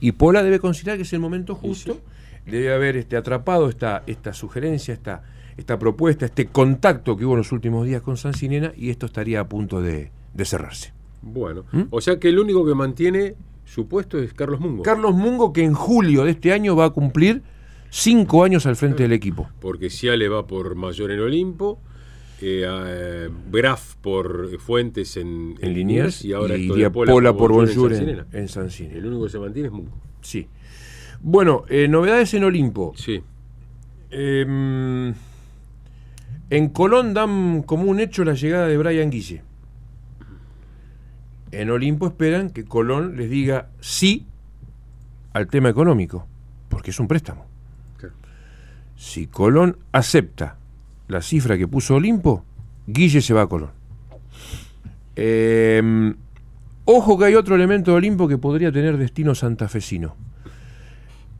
Y 0.00 0.10
Pola 0.10 0.42
debe 0.42 0.58
considerar 0.58 0.96
que 0.96 1.04
es 1.04 1.12
el 1.12 1.20
momento 1.20 1.54
justo, 1.54 2.00
debe 2.46 2.74
haber 2.74 2.96
este, 2.96 3.16
atrapado 3.16 3.68
esta, 3.68 4.02
esta 4.08 4.32
sugerencia, 4.32 4.92
esta, 4.92 5.22
esta 5.56 5.78
propuesta, 5.78 6.26
este 6.26 6.46
contacto 6.46 7.16
que 7.16 7.24
hubo 7.24 7.34
en 7.34 7.38
los 7.38 7.52
últimos 7.52 7.86
días 7.86 8.02
con 8.02 8.16
Sancinena 8.16 8.72
y 8.76 8.90
esto 8.90 9.06
estaría 9.06 9.40
a 9.40 9.48
punto 9.48 9.80
de, 9.80 10.10
de 10.32 10.44
cerrarse. 10.44 10.92
Bueno, 11.22 11.64
¿Mm? 11.72 11.82
o 11.90 12.00
sea 12.00 12.18
que 12.18 12.28
el 12.28 12.38
único 12.38 12.66
que 12.66 12.74
mantiene 12.74 13.34
su 13.64 13.88
puesto 13.88 14.18
es 14.18 14.34
Carlos 14.34 14.60
Mungo. 14.60 14.82
Carlos 14.82 15.14
Mungo 15.14 15.52
que 15.52 15.64
en 15.64 15.74
julio 15.74 16.24
de 16.24 16.32
este 16.32 16.52
año 16.52 16.76
va 16.76 16.86
a 16.86 16.90
cumplir 16.90 17.42
cinco 17.90 18.44
años 18.44 18.66
al 18.66 18.76
frente 18.76 19.04
del 19.04 19.12
equipo. 19.12 19.48
Porque 19.60 19.90
Ciale 19.90 20.28
va 20.28 20.46
por 20.46 20.74
Mayor 20.74 21.12
en 21.12 21.20
Olimpo, 21.20 21.80
eh, 22.40 22.66
eh, 22.66 23.30
Graf 23.50 23.94
por 23.96 24.58
Fuentes 24.58 25.16
en, 25.16 25.54
En 25.60 25.72
Liniers 25.72 26.24
y 26.24 26.32
ahora 26.32 26.56
y 26.56 26.68
Pola, 26.68 26.90
Pola 26.90 27.32
por 27.32 27.52
por 27.52 27.52
Bonjour 27.52 27.92
en, 27.94 28.26
en 28.32 28.48
San 28.48 28.70
Cine. 28.70 28.98
El 28.98 29.06
único 29.06 29.24
que 29.24 29.30
se 29.30 29.38
mantiene 29.38 29.68
es 29.68 29.72
Mungo. 29.72 29.92
Sí. 30.20 30.48
Bueno, 31.20 31.64
eh, 31.68 31.88
novedades 31.88 32.34
en 32.34 32.44
Olimpo. 32.44 32.92
Sí. 32.96 33.22
En 36.54 36.68
Colón 36.68 37.14
dan 37.14 37.62
como 37.62 37.90
un 37.90 37.98
hecho 37.98 38.22
la 38.22 38.34
llegada 38.34 38.68
de 38.68 38.78
Brian 38.78 39.10
Guille. 39.10 39.42
En 41.50 41.68
Olimpo 41.68 42.06
esperan 42.06 42.50
que 42.50 42.64
Colón 42.64 43.16
les 43.16 43.28
diga 43.28 43.70
sí 43.80 44.24
al 45.32 45.48
tema 45.48 45.68
económico, 45.68 46.28
porque 46.68 46.92
es 46.92 47.00
un 47.00 47.08
préstamo. 47.08 47.44
Claro. 47.96 48.14
Si 48.94 49.26
Colón 49.26 49.78
acepta 49.90 50.58
la 51.08 51.22
cifra 51.22 51.58
que 51.58 51.66
puso 51.66 51.96
Olimpo, 51.96 52.44
Guille 52.86 53.20
se 53.20 53.34
va 53.34 53.42
a 53.42 53.46
Colón. 53.48 53.70
Em, 55.16 56.14
ojo 56.84 57.18
que 57.18 57.24
hay 57.24 57.34
otro 57.34 57.56
elemento 57.56 57.90
de 57.90 57.96
Olimpo 57.96 58.28
que 58.28 58.38
podría 58.38 58.70
tener 58.70 58.96
destino 58.96 59.34
santafesino. 59.34 60.14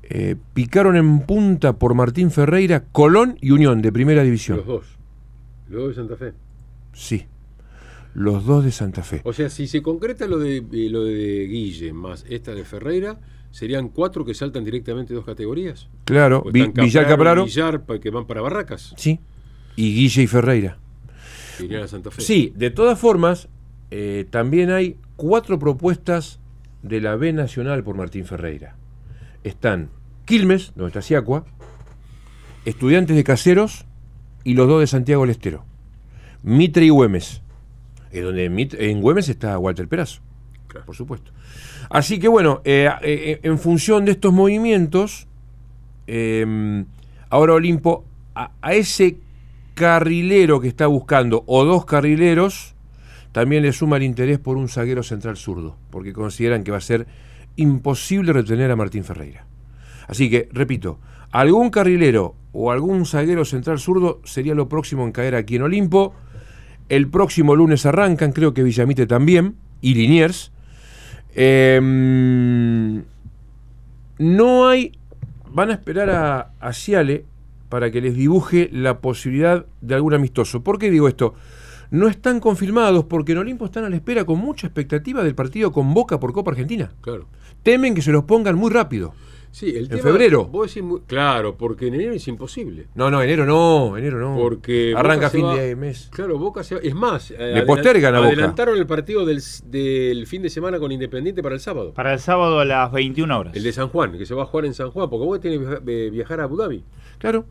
Eh, 0.03 0.35
picaron 0.55 0.97
en 0.97 1.21
punta 1.21 1.75
por 1.75 1.95
Martín 1.95 2.33
Ferreira, 2.33 2.83
Colón 2.91 3.39
y 3.41 3.53
Unión 3.53 3.81
de 3.81 3.93
Primera 3.93 4.25
División. 4.25 4.57
Los 4.57 4.67
dos. 4.67 4.94
Los 5.69 5.81
dos 5.83 5.89
de 5.89 5.95
Santa 5.95 6.17
Fe. 6.17 6.33
Sí, 6.93 7.27
los 8.15 8.45
dos 8.45 8.65
de 8.65 8.71
Santa 8.73 9.03
Fe. 9.03 9.21
O 9.25 9.33
sea, 9.33 9.49
si 9.51 9.67
se 9.67 9.83
concreta 9.83 10.27
lo 10.27 10.39
de 10.39 10.59
eh, 10.59 10.89
lo 10.91 11.05
de 11.05 11.47
Guille 11.47 11.93
más 11.93 12.25
esta 12.29 12.55
de 12.55 12.65
Ferreira, 12.65 13.19
serían 13.51 13.89
cuatro 13.89 14.25
que 14.25 14.35
saltan 14.35 14.65
directamente 14.65 15.15
dos 15.15 15.25
categorías. 15.25 15.89
Claro, 16.05 16.45
Vi- 16.53 16.69
Villar 16.75 17.07
Capraro, 17.09 17.45
Villar 17.45 17.83
que 18.01 18.11
van 18.11 18.27
para 18.27 18.41
Barracas. 18.41 18.95
sí, 18.97 19.21
y 19.77 19.95
Guille 19.95 20.23
y 20.23 20.27
Ferreira. 20.27 20.79
que 21.59 21.65
irían 21.65 21.83
a 21.85 21.89
Santa 21.89 22.11
Fe. 22.11 22.21
Sí, 22.23 22.53
de 22.57 22.71
todas 22.71 22.99
formas, 22.99 23.49
eh, 23.91 24.27
también 24.31 24.71
hay 24.71 24.97
cuatro 25.17 25.59
propuestas 25.59 26.41
de 26.83 27.01
la 27.01 27.17
B 27.17 27.33
Nacional 27.33 27.83
por 27.83 27.97
Martín 27.97 28.25
Ferreira. 28.27 28.77
Están 29.45 29.89
Quilmes, 30.27 30.73
donde 30.75 30.89
está 30.89 31.03
Siacua, 31.03 31.45
Estudiantes 32.65 33.15
de 33.17 33.25
Caseros 33.25 33.85
y 34.45 34.55
los 34.55 34.69
dos 34.69 34.81
de 34.81 34.87
Santiago 34.87 35.23
del 35.23 35.31
Estero. 35.31 35.65
Mitre 36.43 36.85
y 36.85 36.91
Güemes. 36.91 37.43
Eh, 38.13 38.21
donde 38.21 38.45
en, 38.45 38.57
en 38.59 39.01
Güemes 39.01 39.29
está 39.29 39.59
Walter 39.59 39.89
Perazo, 39.89 40.21
Claro. 40.69 40.87
por 40.87 40.95
supuesto. 40.95 41.33
Así 41.91 42.19
que 42.19 42.29
bueno, 42.29 42.61
eh, 42.65 42.89
eh, 43.03 43.41
en 43.43 43.59
función 43.59 44.05
de 44.05 44.13
estos 44.13 44.33
movimientos, 44.33 45.27
eh, 46.07 46.85
ahora 47.31 47.55
Olimpo, 47.55 48.05
a, 48.35 48.53
a 48.63 48.75
ese 48.75 49.19
carrilero 49.75 50.61
que 50.61 50.69
está 50.69 50.87
buscando, 50.87 51.43
o 51.47 51.65
dos 51.65 51.85
carrileros, 51.85 52.75
también 53.33 53.63
le 53.65 53.73
suma 53.73 53.97
el 53.97 54.05
interés 54.05 54.39
por 54.39 54.57
un 54.57 54.69
zaguero 54.69 55.03
central 55.03 55.37
zurdo, 55.37 55.77
porque 55.91 56.13
consideran 56.13 56.63
que 56.63 56.71
va 56.71 56.77
a 56.79 56.81
ser 56.83 57.07
imposible 57.57 58.33
retener 58.33 58.71
a 58.71 58.77
Martín 58.77 59.03
Ferreira. 59.05 59.47
Así 60.07 60.31
que, 60.31 60.49
repito, 60.53 60.99
algún 61.35 61.71
carrilero 61.71 62.37
o 62.53 62.71
algún 62.71 63.07
zaguero 63.07 63.45
central 63.45 63.81
zurdo 63.81 64.21
sería 64.23 64.55
lo 64.55 64.69
próximo 64.69 65.05
en 65.05 65.11
caer 65.11 65.35
aquí 65.35 65.57
en 65.57 65.63
Olimpo. 65.63 66.15
El 66.89 67.09
próximo 67.09 67.57
lunes 67.57 67.85
arrancan, 67.87 68.31
creo 68.31 68.55
que 68.55 68.63
Villamite 68.63 69.09
también, 69.09 69.57
y 69.81 69.95
Liniers. 69.95 70.53
Em, 71.35 73.03
no 74.19 74.69
hay. 74.69 74.93
Van 75.51 75.71
a 75.71 75.73
esperar 75.73 76.11
a, 76.11 76.53
a 76.61 76.73
Ciale 76.73 77.25
para 77.69 77.91
que 77.91 78.01
les 78.01 78.15
dibuje 78.15 78.71
la 78.73 79.01
posibilidad 79.01 79.67
de 79.81 79.95
algún 79.97 80.15
amistoso. 80.15 80.63
¿Por 80.63 80.79
qué 80.79 80.89
digo 80.89 81.09
esto? 81.09 81.35
No 81.91 82.07
están 82.07 82.39
confirmados 82.39 83.07
porque 83.07 83.33
en 83.33 83.39
Olimpo 83.39 83.65
están 83.65 83.85
a 83.85 83.91
la 83.91 83.97
espera 83.97 84.25
con 84.25 84.39
mucha 84.39 84.69
expectativa 84.69 85.25
del 85.25 85.35
partido 85.35 85.73
con 85.73 85.95
Boca 85.95 86.21
por 86.21 86.33
Copa 86.33 86.53
Argentina. 86.53 86.93
Claro. 87.01 87.27
Temen 87.65 87.97
que 87.97 88.03
se 88.03 88.13
los 88.13 88.23
pongan 88.23 88.55
muy 88.55 88.71
rápido. 88.71 89.15
Sí, 89.55 89.71
el 89.71 89.85
¿En 89.85 89.89
tema- 89.91 90.03
febrero? 90.03 90.47
vos 90.47 90.67
decís 90.67 90.83
muy- 90.83 91.03
claro, 91.07 91.57
porque 91.57 91.87
en 91.87 91.95
enero 91.95 92.13
es 92.13 92.27
imposible. 92.27 92.89
No, 92.97 93.09
no, 93.09 93.23
enero 93.23 93.47
no, 93.47 93.97
enero 93.97 94.19
no. 94.19 94.37
Porque 94.37 94.93
arranca 94.97 95.31
fin 95.31 95.45
va- 95.45 95.55
de 95.55 95.77
mes. 95.77 96.09
Claro, 96.13 96.39
Boca 96.41 96.65
se 96.65 96.75
va- 96.75 96.81
Es 96.83 96.93
más, 96.93 97.31
eh, 97.31 97.53
Le 97.55 97.63
postergan 97.63 98.17
a 98.17 98.19
Boca. 98.19 98.29
adelantaron 98.33 98.77
el 98.77 98.85
partido 98.89 99.25
del, 99.25 99.41
del 99.67 100.27
fin 100.27 100.43
de 100.43 100.51
semana 100.51 100.81
con 100.81 100.91
Independiente 100.91 101.41
para 101.41 101.55
el 101.55 101.61
sábado. 101.61 101.95
Para 101.95 102.13
el 102.15 102.19
sábado 102.19 102.59
a 102.59 102.65
las 102.65 102.91
21 102.91 103.39
horas. 103.39 103.55
El 103.55 103.63
de 103.63 103.73
San 103.73 103.91
Juan, 103.91 104.19
que 104.19 104.27
se 104.27 104.35
va 104.35 104.43
a 104.43 104.47
jugar 104.47 104.65
en 104.67 104.75
San 104.75 104.91
Juan, 104.91 105.09
porque 105.09 105.25
Boca 105.25 105.39
tiene 105.41 105.59
que 105.65 106.07
eh, 106.07 106.11
viajar 106.11 106.41
a 106.41 106.45
Abu 106.45 106.57
Dhabi. 106.57 106.83
Claro. 107.19 107.45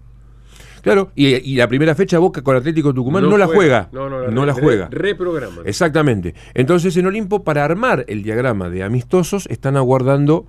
Claro, 0.81 1.11
y, 1.15 1.27
y 1.53 1.55
la 1.55 1.69
primera 1.69 1.95
fecha 1.95 2.19
Boca 2.19 2.41
con 2.41 2.57
Atlético 2.57 2.93
Tucumán 2.93 3.23
no, 3.23 3.29
No 3.29 3.37
la 3.37 3.47
juega. 3.47 3.87
No, 3.93 4.09
no, 4.09 4.19
la 4.23 4.27
no 4.29 4.41
re- 4.41 4.47
la 4.47 4.53
juega. 4.53 4.89
reprograman. 4.91 5.65
Exactamente. 5.65 6.35
Entonces 6.53 6.97
en 6.97 7.05
Olimpo, 7.07 7.45
para 7.45 7.63
armar 7.63 8.03
el 8.09 8.23
diagrama 8.23 8.69
de 8.69 8.83
amistosos, 8.83 9.47
están 9.49 9.77
aguardando 9.77 10.45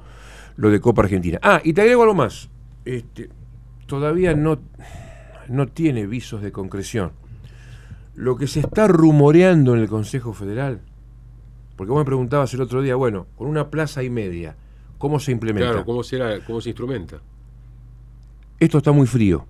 lo 0.57 0.71
de 0.71 0.81
Copa 0.81 1.03
Argentina. 1.03 1.38
Ah, 1.43 1.61
y 1.64 1.73
te 1.73 1.81
agrego 1.83 2.03
algo 2.03 2.14
más. 2.14 2.49
Este, 2.85 3.31
todavía 3.87 4.35
no, 4.35 4.59
no 5.49 5.69
tiene 5.69 6.07
visos 6.07 6.43
de 6.43 6.53
concreción. 6.53 7.12
Lo 8.14 8.37
que 8.37 8.47
se 8.47 8.61
está 8.61 8.87
rumoreando 8.87 9.75
en 9.75 9.81
el 9.81 9.88
Consejo 9.88 10.33
Federal, 10.33 10.81
porque 11.77 11.90
vos 11.90 11.99
me 12.01 12.05
preguntabas 12.05 12.55
el 12.55 12.61
otro 12.61 12.83
día, 12.83 12.95
bueno, 12.95 13.27
con 13.37 13.49
una 13.49 13.71
plaza 13.71 14.03
y 14.05 14.11
media, 14.11 14.57
¿cómo 14.99 15.19
se 15.19 15.33
implementa? 15.33 15.71
Claro, 15.71 15.85
¿cómo, 15.85 16.03
será, 16.05 16.38
¿cómo 16.47 16.61
se 16.61 16.69
instrumenta? 16.71 17.17
Esto 18.61 18.79
está 18.79 18.93
muy 18.93 19.07
frío. 19.07 19.47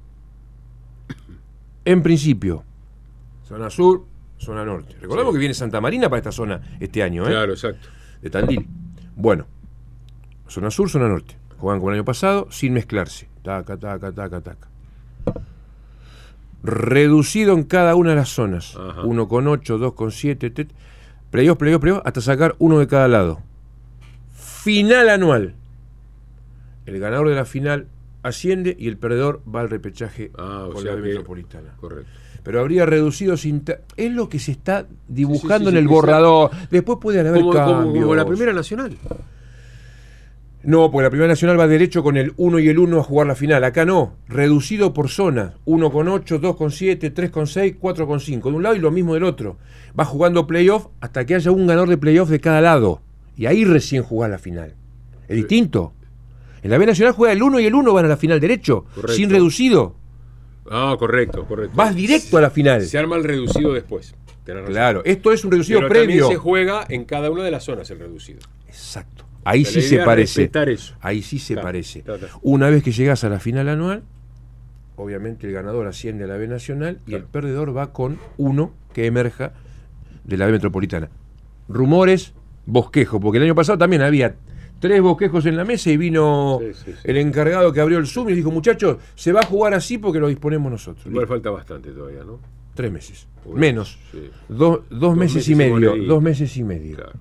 En 1.85 2.03
principio, 2.03 2.64
zona 3.47 3.69
sur, 3.69 4.07
zona 4.38 4.64
norte. 4.64 4.97
Recordemos 5.01 5.33
Sí. 5.33 5.37
que 5.37 5.40
viene 5.40 5.55
Santa 5.55 5.81
Marina 5.83 6.09
para 6.09 6.19
esta 6.19 6.33
zona 6.33 6.61
este 6.81 7.03
año, 7.03 7.25
¿eh? 7.27 7.31
Claro, 7.31 7.53
exacto. 7.53 7.88
De 8.23 8.31
Tandil. 8.31 8.67
Bueno, 9.14 9.47
zona 10.48 10.70
sur, 10.70 10.88
zona 10.90 11.09
norte. 11.09 11.37
Juegan 11.59 11.78
como 11.80 11.90
el 11.90 11.96
año 11.98 12.04
pasado, 12.04 12.48
sin 12.50 12.72
mezclarse. 12.74 13.28
Taca, 13.42 13.76
taca, 13.76 14.12
taca, 14.12 14.40
taca. 14.40 14.68
Reducido 16.62 17.52
en 17.54 17.64
cada 17.64 17.94
una 17.94 18.11
de 18.11 18.16
las 18.16 18.30
zonas. 18.30 18.74
Ajá. 18.76 19.02
1 19.02 19.28
con 19.28 19.46
8, 19.48 19.78
2 19.78 19.92
con 19.92 20.11
7, 20.11 20.50
tet. 20.50 20.68
playoff, 21.30 21.59
playoff, 21.59 21.80
playoff, 21.80 22.02
hasta 22.04 22.20
sacar 22.20 22.54
uno 22.59 22.78
de 22.78 22.87
cada 22.87 23.09
lado. 23.09 23.40
Final 24.33 25.11
anual. 25.11 25.54
El 26.87 26.98
ganador 27.00 27.28
de 27.28 27.35
la 27.35 27.44
final 27.44 27.88
asciende 28.22 28.74
y 28.78 28.88
el 28.88 28.96
perdedor 28.96 29.42
va 29.52 29.61
al 29.61 29.68
repechaje 29.70 30.30
Ah, 30.38 30.68
con 30.72 30.85
la 30.85 30.94
que- 30.94 31.00
metropolitana. 31.02 31.74
Correcto. 31.78 32.11
Pero 32.42 32.61
habría 32.61 32.85
reducido 32.87 33.37
sin 33.38 33.64
Es 33.96 34.12
lo 34.12 34.28
que 34.28 34.38
se 34.38 34.52
está 34.52 34.87
dibujando 35.09 35.70
sí, 35.70 35.76
en 35.76 35.83
sí, 35.83 35.83
el 35.83 35.88
borrador. 35.88 36.50
Después 36.70 36.98
pueden 37.00 37.26
haber 37.26 37.40
Como, 37.40 37.52
como- 37.54 37.72
cambios. 37.72 38.04
como 38.04 38.14
la 38.14 38.26
primera 38.26 38.52
nacional. 38.52 38.96
No, 40.66 40.90
porque 40.90 41.03
la 41.05 41.11
primera 41.11 41.29
nacional 41.29 41.59
va 41.61 41.66
derecho 41.66 42.03
con 42.03 42.16
el 42.16 42.33
1 42.37 42.59
y 42.59 42.68
el 42.68 42.79
1 42.79 42.98
a 43.00 43.03
jugar 43.03 43.27
la 43.27 43.35
final. 43.35 43.62
Acá 43.64 43.85
no, 43.85 44.16
reducido 44.29 44.94
por 44.94 45.09
zona. 45.11 45.55
1 45.66 45.90
con 45.92 46.09
8, 46.09 46.38
2 46.38 46.57
con 46.57 46.70
7, 46.70 47.11
3 47.11 47.31
con 47.31 47.46
6, 47.46 47.77
4 47.79 48.07
con 48.07 48.20
5. 48.20 48.50
De 48.50 48.57
un 48.57 48.62
lado 48.62 48.74
y 48.74 48.79
lo 48.79 48.90
mismo 48.90 49.14
del 49.14 49.24
otro. 49.24 49.59
Va 49.98 50.05
jugando 50.05 50.46
playoff 50.46 50.87
hasta 51.00 51.27
que 51.27 51.35
haya 51.35 51.50
un 51.50 51.66
ganador 51.66 51.88
de 51.88 51.98
playoff 51.98 52.29
de 52.31 52.40
cada 52.40 52.61
lado. 52.61 53.03
Y 53.37 53.46
ahí 53.46 53.64
recién 53.64 54.03
jugás 54.03 54.31
la 54.31 54.38
final. 54.38 54.74
Es 55.29 55.37
distinto. 55.37 55.92
En 56.62 56.70
la 56.70 56.79
B 56.79 56.87
Nacional 56.87 57.12
juega 57.14 57.33
el 57.35 57.42
1 57.42 57.61
y 57.61 57.66
el 57.66 57.74
1 57.74 57.92
van 57.92 58.07
a 58.07 58.09
la 58.09 58.16
final 58.16 58.40
derecho, 58.40 58.87
Correcto. 58.94 59.12
sin 59.12 59.29
reducido. 59.29 59.96
Ah, 60.70 60.96
correcto, 60.98 61.44
correcto. 61.46 61.77
Vas 61.77 61.94
directo 61.94 62.38
a 62.38 62.40
la 62.40 62.48
final. 62.50 62.83
Se 62.87 62.96
arma 62.98 63.16
el 63.16 63.24
reducido 63.24 63.74
después. 63.74 64.14
Claro, 64.66 65.03
esto 65.05 65.33
es 65.33 65.44
un 65.44 65.50
reducido 65.50 65.81
Pero 65.81 65.88
previo. 65.90 66.22
también 66.22 66.29
se 66.29 66.37
juega 66.42 66.85
en 66.88 67.05
cada 67.05 67.31
una 67.31 67.42
de 67.42 67.50
las 67.50 67.64
zonas 67.64 67.90
el 67.90 67.98
reducido. 67.98 68.40
Exacto. 68.66 69.24
Ahí 69.44 69.64
sí 69.64 69.83
se 69.83 69.98
parece. 69.98 70.50
eso. 70.72 70.94
Ahí 71.00 71.22
sí 71.22 71.38
se 71.38 71.54
Claro, 71.54 71.66
parece. 71.68 72.00
claro, 72.02 72.18
claro. 72.20 72.38
Una 72.42 72.70
vez 72.70 72.83
que 72.83 72.92
llegas 72.92 73.24
a 73.24 73.28
la 73.28 73.38
final 73.40 73.68
anual, 73.68 74.02
obviamente 74.96 75.46
el 75.46 75.52
ganador 75.52 75.87
asciende 75.87 76.24
a 76.24 76.26
la 76.26 76.37
B 76.37 76.46
Nacional 76.48 76.98
y 77.07 77.14
el 77.14 77.24
perdedor 77.24 77.76
va 77.76 77.92
con 77.92 78.18
uno 78.37 78.72
que 78.92 79.07
emerja 79.07 79.52
de 80.24 80.37
la 80.37 80.46
B 80.46 80.52
Metropolitana. 80.52 81.09
Rumores, 81.68 82.33
bosquejo, 82.66 83.20
porque 83.20 83.38
el 83.38 83.44
año 83.44 83.54
pasado 83.54 83.78
también 83.78 84.02
había 84.02 84.35
tres 84.80 85.00
bosquejos 85.00 85.46
en 85.46 85.57
la 85.57 85.64
mesa 85.64 85.90
y 85.90 85.96
vino 85.96 86.59
Sí, 86.61 86.72
sí, 86.74 86.92
sí. 86.92 86.98
el 87.04 87.16
encargado 87.16 87.72
que 87.72 87.80
abrió 87.80 87.98
el 87.98 88.07
Zoom 88.07 88.28
y 88.30 88.35
dijo, 88.35 88.50
muchachos, 88.50 88.98
se 89.14 89.33
va 89.33 89.40
a 89.40 89.46
jugar 89.46 89.74
así 89.74 89.98
porque 89.98 90.20
lo 90.20 90.28
disponemos 90.28 90.70
nosotros. 90.70 91.07
Igual 91.07 91.26
falta 91.26 91.50
bastante 91.50 91.90
todavía, 91.90 92.22
¿no? 92.24 92.38
Tres 92.74 92.90
meses. 92.92 93.26
Uy, 93.44 93.59
Menos. 93.59 93.98
Dos, 94.48 94.80
dos 94.90 95.16
meses, 95.16 95.37
meses 95.37 95.48
y 95.48 95.54
medio. 95.54 95.94
Dos 96.07 96.22
meses 96.22 96.57
y 96.57 96.64
medio. 96.64 96.96
Claro. 96.96 97.12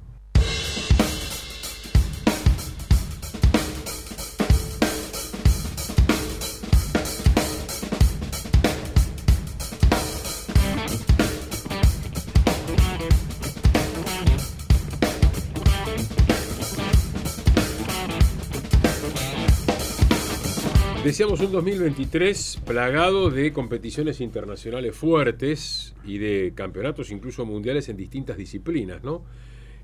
Deseamos 21.04 21.42
un 21.42 21.52
2023 21.52 22.62
plagado 22.66 23.30
de 23.30 23.52
competiciones 23.52 24.22
internacionales 24.22 24.96
fuertes 24.96 25.94
y 26.06 26.18
de 26.18 26.54
campeonatos 26.56 27.12
incluso 27.12 27.46
mundiales 27.46 27.90
en 27.90 27.98
distintas 27.98 28.38
disciplinas, 28.38 29.04
¿no? 29.04 29.22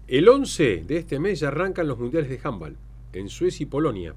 El 0.08 0.30
11 0.30 0.86
de 0.88 0.98
este 0.98 1.20
mes 1.20 1.42
ya 1.42 1.50
arrancan 1.50 1.90
los 1.90 2.00
mundiales 2.00 2.30
de 2.30 2.40
handball 2.42 2.78
en 3.12 3.28
Suecia 3.28 3.66
y 3.66 3.68
Polonia, 3.68 4.16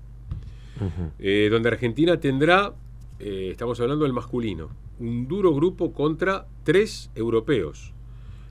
eh, 1.18 1.48
donde 1.50 1.70
Argentina 1.70 2.20
tendrá, 2.20 2.72
eh, 3.18 3.48
estamos 3.50 3.80
hablando 3.80 4.04
del 4.04 4.12
masculino, 4.12 4.70
un 5.00 5.26
duro 5.26 5.52
grupo 5.56 5.92
contra 5.92 6.46
tres 6.62 7.10
europeos. 7.16 7.92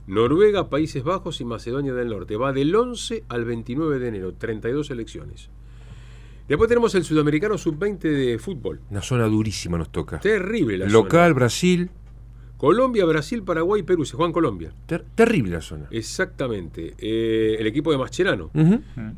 Noruega, 0.08 0.70
Países 0.70 1.06
Bajos 1.06 1.40
y 1.40 1.46
Macedonia 1.46 1.94
del 1.94 2.10
Norte. 2.10 2.36
Va 2.36 2.52
del 2.52 2.76
11 2.76 3.24
al 3.30 3.46
29 3.46 3.98
de 3.98 4.08
enero, 4.10 4.34
32 4.34 4.92
elecciones. 4.92 5.50
Después 6.52 6.68
tenemos 6.68 6.94
el 6.96 7.04
Sudamericano 7.06 7.58
Sub-20 7.58 8.00
de 8.00 8.38
fútbol. 8.38 8.82
Una 8.90 9.02
zona 9.02 9.26
durísima 9.26 9.78
nos 9.78 9.90
toca. 9.90 10.20
Terrible 10.20 10.78
la 10.78 10.86
Local, 10.88 11.30
zona. 11.30 11.34
Brasil. 11.34 11.90
Colombia, 12.58 13.06
Brasil, 13.06 13.42
Paraguay, 13.42 13.84
Perú. 13.84 14.06
Se 14.06 14.16
juega 14.18 14.28
en 14.28 14.34
Colombia. 14.34 14.74
Ter- 14.86 15.06
terrible 15.16 15.52
la 15.54 15.62
zona. 15.62 15.88
Exactamente. 15.90 16.94
Eh, 17.00 17.56
el 17.58 17.66
equipo 17.68 17.92
de 17.92 17.98
Mascherano, 17.98 18.52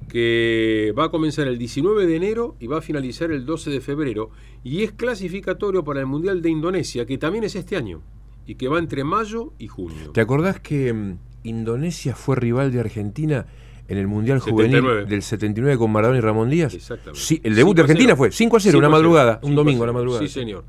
que 0.08 0.94
va 0.98 1.06
a 1.06 1.10
comenzar 1.10 1.48
el 1.48 1.58
19 1.58 2.06
de 2.06 2.16
enero 2.16 2.56
y 2.60 2.68
va 2.68 2.78
a 2.78 2.82
finalizar 2.82 3.32
el 3.32 3.46
12 3.46 3.70
de 3.72 3.82
febrero. 3.82 4.30
Y 4.64 4.84
es 4.84 4.92
clasificatorio 4.92 5.84
para 5.84 6.00
el 6.00 6.06
Mundial 6.06 6.42
de 6.42 6.50
Indonesia, 6.52 7.06
que 7.06 7.18
también 7.18 7.44
es 7.44 7.56
este 7.56 7.76
año. 7.76 8.02
Y 8.46 8.56
que 8.56 8.68
va 8.68 8.78
entre 8.80 9.04
mayo 9.04 9.54
y 9.58 9.68
junio. 9.68 10.12
¿Te 10.14 10.22
acordás 10.22 10.60
que 10.60 10.94
mm, 10.94 11.18
Indonesia 11.44 12.16
fue 12.16 12.36
rival 12.36 12.72
de 12.72 12.80
Argentina 12.80 13.46
en 13.94 14.00
el 14.00 14.08
Mundial 14.08 14.42
79. 14.42 14.82
Juvenil 14.82 15.10
del 15.10 15.22
79 15.22 15.78
con 15.78 15.92
Maradona 15.92 16.18
y 16.18 16.22
Ramón 16.22 16.50
Díaz? 16.50 16.74
Exactamente. 16.74 17.20
Sí, 17.20 17.40
el 17.44 17.56
debut 17.56 17.72
5 17.72 17.76
de 17.76 17.82
a 17.82 17.84
Argentina 17.84 18.08
0. 18.10 18.18
fue 18.18 18.32
5 18.32 18.58
a 18.58 18.60
0, 18.60 18.72
5 18.72 18.78
una 18.78 18.88
a 18.88 18.90
0, 18.90 18.92
madrugada, 18.92 19.34
5 19.36 19.48
un 19.48 19.54
a 19.54 19.56
domingo, 19.56 19.80
0. 19.80 19.84
una 19.84 19.94
madrugada. 19.94 20.28
Sí, 20.28 20.28
señor. 20.28 20.66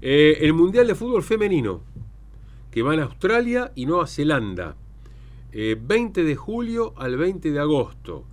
Eh, 0.00 0.38
el 0.40 0.52
Mundial 0.52 0.86
de 0.86 0.94
Fútbol 0.94 1.22
Femenino, 1.22 1.82
que 2.70 2.82
va 2.82 2.94
en 2.94 3.00
Australia 3.00 3.72
y 3.74 3.86
Nueva 3.86 4.06
Zelanda. 4.06 4.76
Eh, 5.52 5.76
20 5.80 6.24
de 6.24 6.34
julio 6.34 6.94
al 6.96 7.16
20 7.16 7.52
de 7.52 7.60
agosto. 7.60 8.24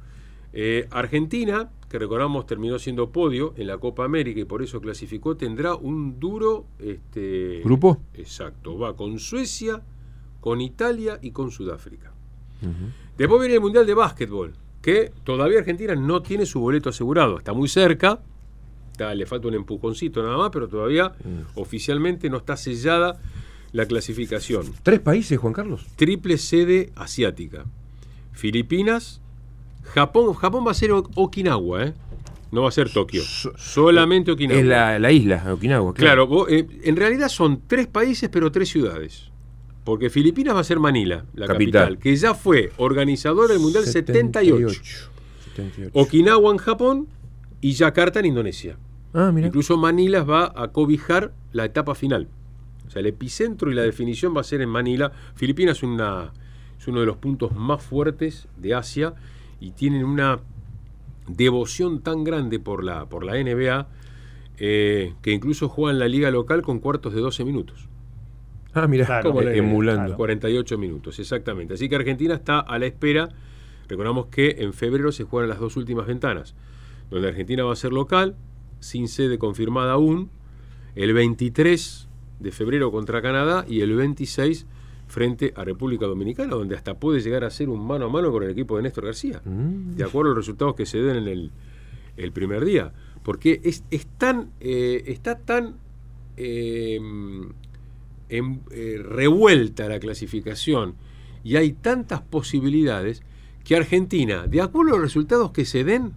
Eh, 0.54 0.88
Argentina, 0.90 1.70
que 1.88 2.00
recordamos 2.00 2.46
terminó 2.46 2.80
siendo 2.80 3.12
podio 3.12 3.54
en 3.58 3.68
la 3.68 3.78
Copa 3.78 4.04
América 4.06 4.40
y 4.40 4.46
por 4.46 4.64
eso 4.64 4.82
clasificó, 4.82 5.38
tendrá 5.38 5.76
un 5.76 6.20
duro 6.20 6.66
este, 6.80 7.62
¿Grupo? 7.64 8.02
Exacto, 8.16 8.78
va 8.78 8.96
con 8.96 9.20
Suecia, 9.20 9.82
con 10.40 10.62
Italia 10.62 11.20
y 11.22 11.32
con 11.32 11.52
Sudáfrica. 11.52 12.12
Después 13.18 13.40
viene 13.40 13.56
el 13.56 13.62
Mundial 13.62 13.86
de 13.86 13.94
Básquetbol, 13.94 14.54
que 14.82 15.12
todavía 15.24 15.60
Argentina 15.60 15.96
no 15.96 16.22
tiene 16.22 16.46
su 16.46 16.60
boleto 16.60 16.90
asegurado, 16.90 17.38
está 17.38 17.54
muy 17.54 17.68
cerca, 17.70 18.20
está- 18.92 19.14
le 19.14 19.26
falta 19.26 19.48
un 19.48 19.54
empujoncito 19.56 20.24
nada 20.24 20.38
más, 20.38 20.50
pero 20.52 20.68
todavía 20.68 21.14
oficialmente 21.56 22.30
no 22.30 22.38
está 22.38 22.58
sellada 22.58 23.20
la 23.74 23.86
clasificación. 23.86 24.66
¿Tres 24.84 25.00
países, 25.00 25.38
Juan 25.40 25.54
Carlos? 25.54 25.86
Triple 25.96 26.38
sede 26.38 26.92
asiática. 26.96 27.66
Filipinas, 28.32 29.22
Japón, 29.94 30.34
Japón 30.34 30.66
va 30.66 30.72
a 30.72 30.76
ser 30.76 30.92
Okinawa, 30.92 31.86
¿eh? 31.86 31.94
no 32.52 32.64
va 32.64 32.70
a 32.70 32.72
ser 32.72 32.92
Tokio, 32.92 33.22
solamente 33.58 34.32
Okinawa. 34.32 34.60
Es 34.60 34.66
la, 34.66 35.00
la 35.00 35.12
isla, 35.12 35.54
Okinawa. 35.54 35.94
Claro, 35.94 36.28
vos, 36.28 36.50
eh, 36.50 36.68
en 36.84 36.96
realidad 36.98 37.30
son 37.30 37.62
tres 37.68 37.88
países, 37.88 38.30
pero 38.30 38.52
tres 38.52 38.70
ciudades. 38.70 39.31
Porque 39.84 40.10
Filipinas 40.10 40.56
va 40.56 40.60
a 40.60 40.64
ser 40.64 40.80
Manila, 40.80 41.26
la 41.34 41.48
Capital. 41.48 41.82
capital, 41.82 42.00
que 42.00 42.16
ya 42.16 42.34
fue 42.34 42.72
organizador 42.78 43.50
del 43.50 43.60
Mundial 43.60 43.86
78. 43.86 44.70
78. 45.56 45.90
Okinawa 45.94 46.52
en 46.52 46.58
Japón 46.58 47.08
y 47.62 47.74
Yakarta 47.74 48.20
en 48.20 48.28
Indonesia. 48.28 48.78
Ah, 49.14 49.32
mira. 49.34 49.48
Incluso 49.48 49.78
Manila 49.78 50.24
va 50.24 50.54
a 50.56 50.70
cobijar 50.70 51.34
la 51.52 51.66
etapa 51.66 51.96
final. 51.96 52.28
O 52.88 52.92
sea, 52.92 53.00
el 53.00 53.08
epicentro 53.08 53.72
y 53.72 53.76
la 53.76 53.82
definición 53.82 54.36
va 54.36 54.42
a 54.42 54.44
ser 54.44 54.62
en 54.62 54.70
Manila. 54.70 55.12
Filipinas 55.36 55.78
es, 55.78 55.84
una, 55.84 56.32
es 56.80 56.88
uno 56.88 57.00
de 57.00 57.06
los 57.06 57.18
puntos 57.18 57.56
más 57.56 57.82
fuertes 57.82 58.48
de 58.58 58.76
Asia 58.76 59.14
y 59.60 59.72
tienen 59.72 60.06
una 60.06 60.40
devoción 61.28 62.02
tan 62.02 62.24
grande 62.24 62.60
por 62.60 62.84
la, 62.84 63.06
por 63.06 63.24
la 63.24 63.42
NBA 63.42 63.88
eh, 64.58 65.14
que 65.22 65.32
incluso 65.32 65.70
juegan 65.70 66.00
la 66.00 66.08
liga 66.08 66.30
local 66.30 66.62
con 66.62 66.80
cuartos 66.80 67.14
de 67.14 67.22
12 67.22 67.46
minutos. 67.46 67.88
Ah, 68.74 68.88
mira, 68.88 69.06
Claro, 69.06 69.30
Como 69.32 69.42
NBA, 69.42 69.54
emulando. 69.56 70.16
48 70.16 70.78
minutos, 70.78 71.20
exactamente. 71.20 71.74
Así 71.74 71.90
que 71.90 71.96
Argentina 71.96 72.34
está 72.36 72.60
a 72.60 72.80
la 72.80 72.86
espera. 72.86 73.30
Recordamos 73.90 74.28
que 74.28 74.56
en 74.60 74.74
febrero 74.74 75.12
se 75.12 75.24
juegan 75.26 75.50
las 75.50 75.60
dos 75.60 75.76
últimas 75.76 76.08
ventanas, 76.08 76.56
donde 77.10 77.28
Argentina 77.28 77.64
va 77.66 77.74
a 77.74 77.76
ser 77.76 77.92
local, 77.92 78.36
sin 78.80 79.08
sede 79.10 79.38
confirmada 79.38 79.94
aún, 79.94 80.30
el 80.96 81.14
23 81.14 82.08
de 82.40 82.52
febrero 82.52 82.92
contra 82.92 83.22
Canadá 83.22 83.66
y 83.68 83.82
el 83.82 83.94
26 83.94 84.66
frente 85.08 85.54
a 85.58 85.66
República 85.66 86.06
Dominicana, 86.06 86.56
donde 86.56 86.76
hasta 86.76 86.94
puede 86.94 87.20
llegar 87.20 87.44
a 87.44 87.50
ser 87.50 87.68
un 87.68 87.86
mano 87.86 88.06
a 88.06 88.10
mano 88.10 88.32
con 88.32 88.44
el 88.44 88.50
equipo 88.52 88.78
de 88.78 88.84
Néstor 88.84 89.06
García, 89.06 89.42
Mm. 89.44 89.96
de 89.98 90.04
acuerdo 90.06 90.32
a 90.32 90.36
los 90.36 90.46
resultados 90.46 90.74
que 90.76 90.86
se 90.86 91.00
den 91.02 91.18
en 91.18 91.28
el, 91.28 91.52
el 92.16 92.32
primer 92.32 92.64
día. 92.64 92.94
Porque 93.24 93.60
es, 93.66 93.84
es 93.92 94.06
tan, 94.18 94.52
eh, 94.62 95.04
está 95.08 95.38
tan 95.38 95.76
eh, 96.38 97.00
eh, 98.32 99.02
revuelta 99.04 99.90
la 99.90 100.00
clasificación 100.00 100.96
y 101.44 101.58
hay 101.58 101.74
tantas 101.74 102.22
posibilidades 102.22 103.24
que 103.64 103.76
Argentina, 103.76 104.48
de 104.48 104.62
acuerdo 104.62 104.94
a 104.94 104.96
los 104.96 105.04
resultados 105.04 105.52
que 105.52 105.66
se 105.66 105.84
den, 105.84 106.14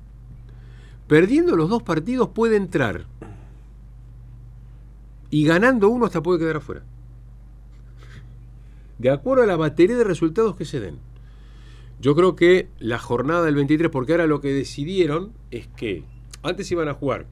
perdiendo 1.08 1.56
los 1.56 1.68
dos 1.68 1.82
partidos 1.82 2.30
puede 2.30 2.56
entrar 2.56 3.06
y 5.30 5.44
ganando 5.44 5.88
uno 5.88 6.06
hasta 6.06 6.22
puede 6.22 6.38
quedar 6.38 6.56
afuera. 6.56 6.84
De 8.98 9.10
acuerdo 9.10 9.42
a 9.42 9.46
la 9.46 9.56
batería 9.56 9.96
de 9.96 10.04
resultados 10.04 10.54
que 10.56 10.64
se 10.64 10.78
den. 10.78 10.98
Yo 12.00 12.14
creo 12.14 12.36
que 12.36 12.68
la 12.78 12.98
jornada 12.98 13.44
del 13.44 13.56
23, 13.56 13.90
porque 13.90 14.12
ahora 14.12 14.26
lo 14.26 14.40
que 14.40 14.52
decidieron 14.52 15.32
es 15.50 15.66
que 15.66 16.04
antes 16.42 16.70
iban 16.70 16.88
a 16.88 16.94
jugar 16.94 17.26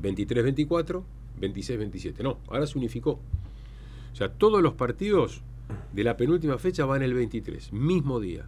23-24, 0.00 1.02
26-27. 1.40 2.22
No, 2.22 2.38
ahora 2.48 2.66
se 2.66 2.76
unificó. 2.76 3.20
O 4.16 4.18
sea, 4.18 4.30
todos 4.30 4.62
los 4.62 4.72
partidos 4.72 5.42
de 5.92 6.02
la 6.02 6.16
penúltima 6.16 6.56
fecha 6.56 6.86
van 6.86 7.02
el 7.02 7.12
23, 7.12 7.70
mismo 7.74 8.18
día. 8.18 8.46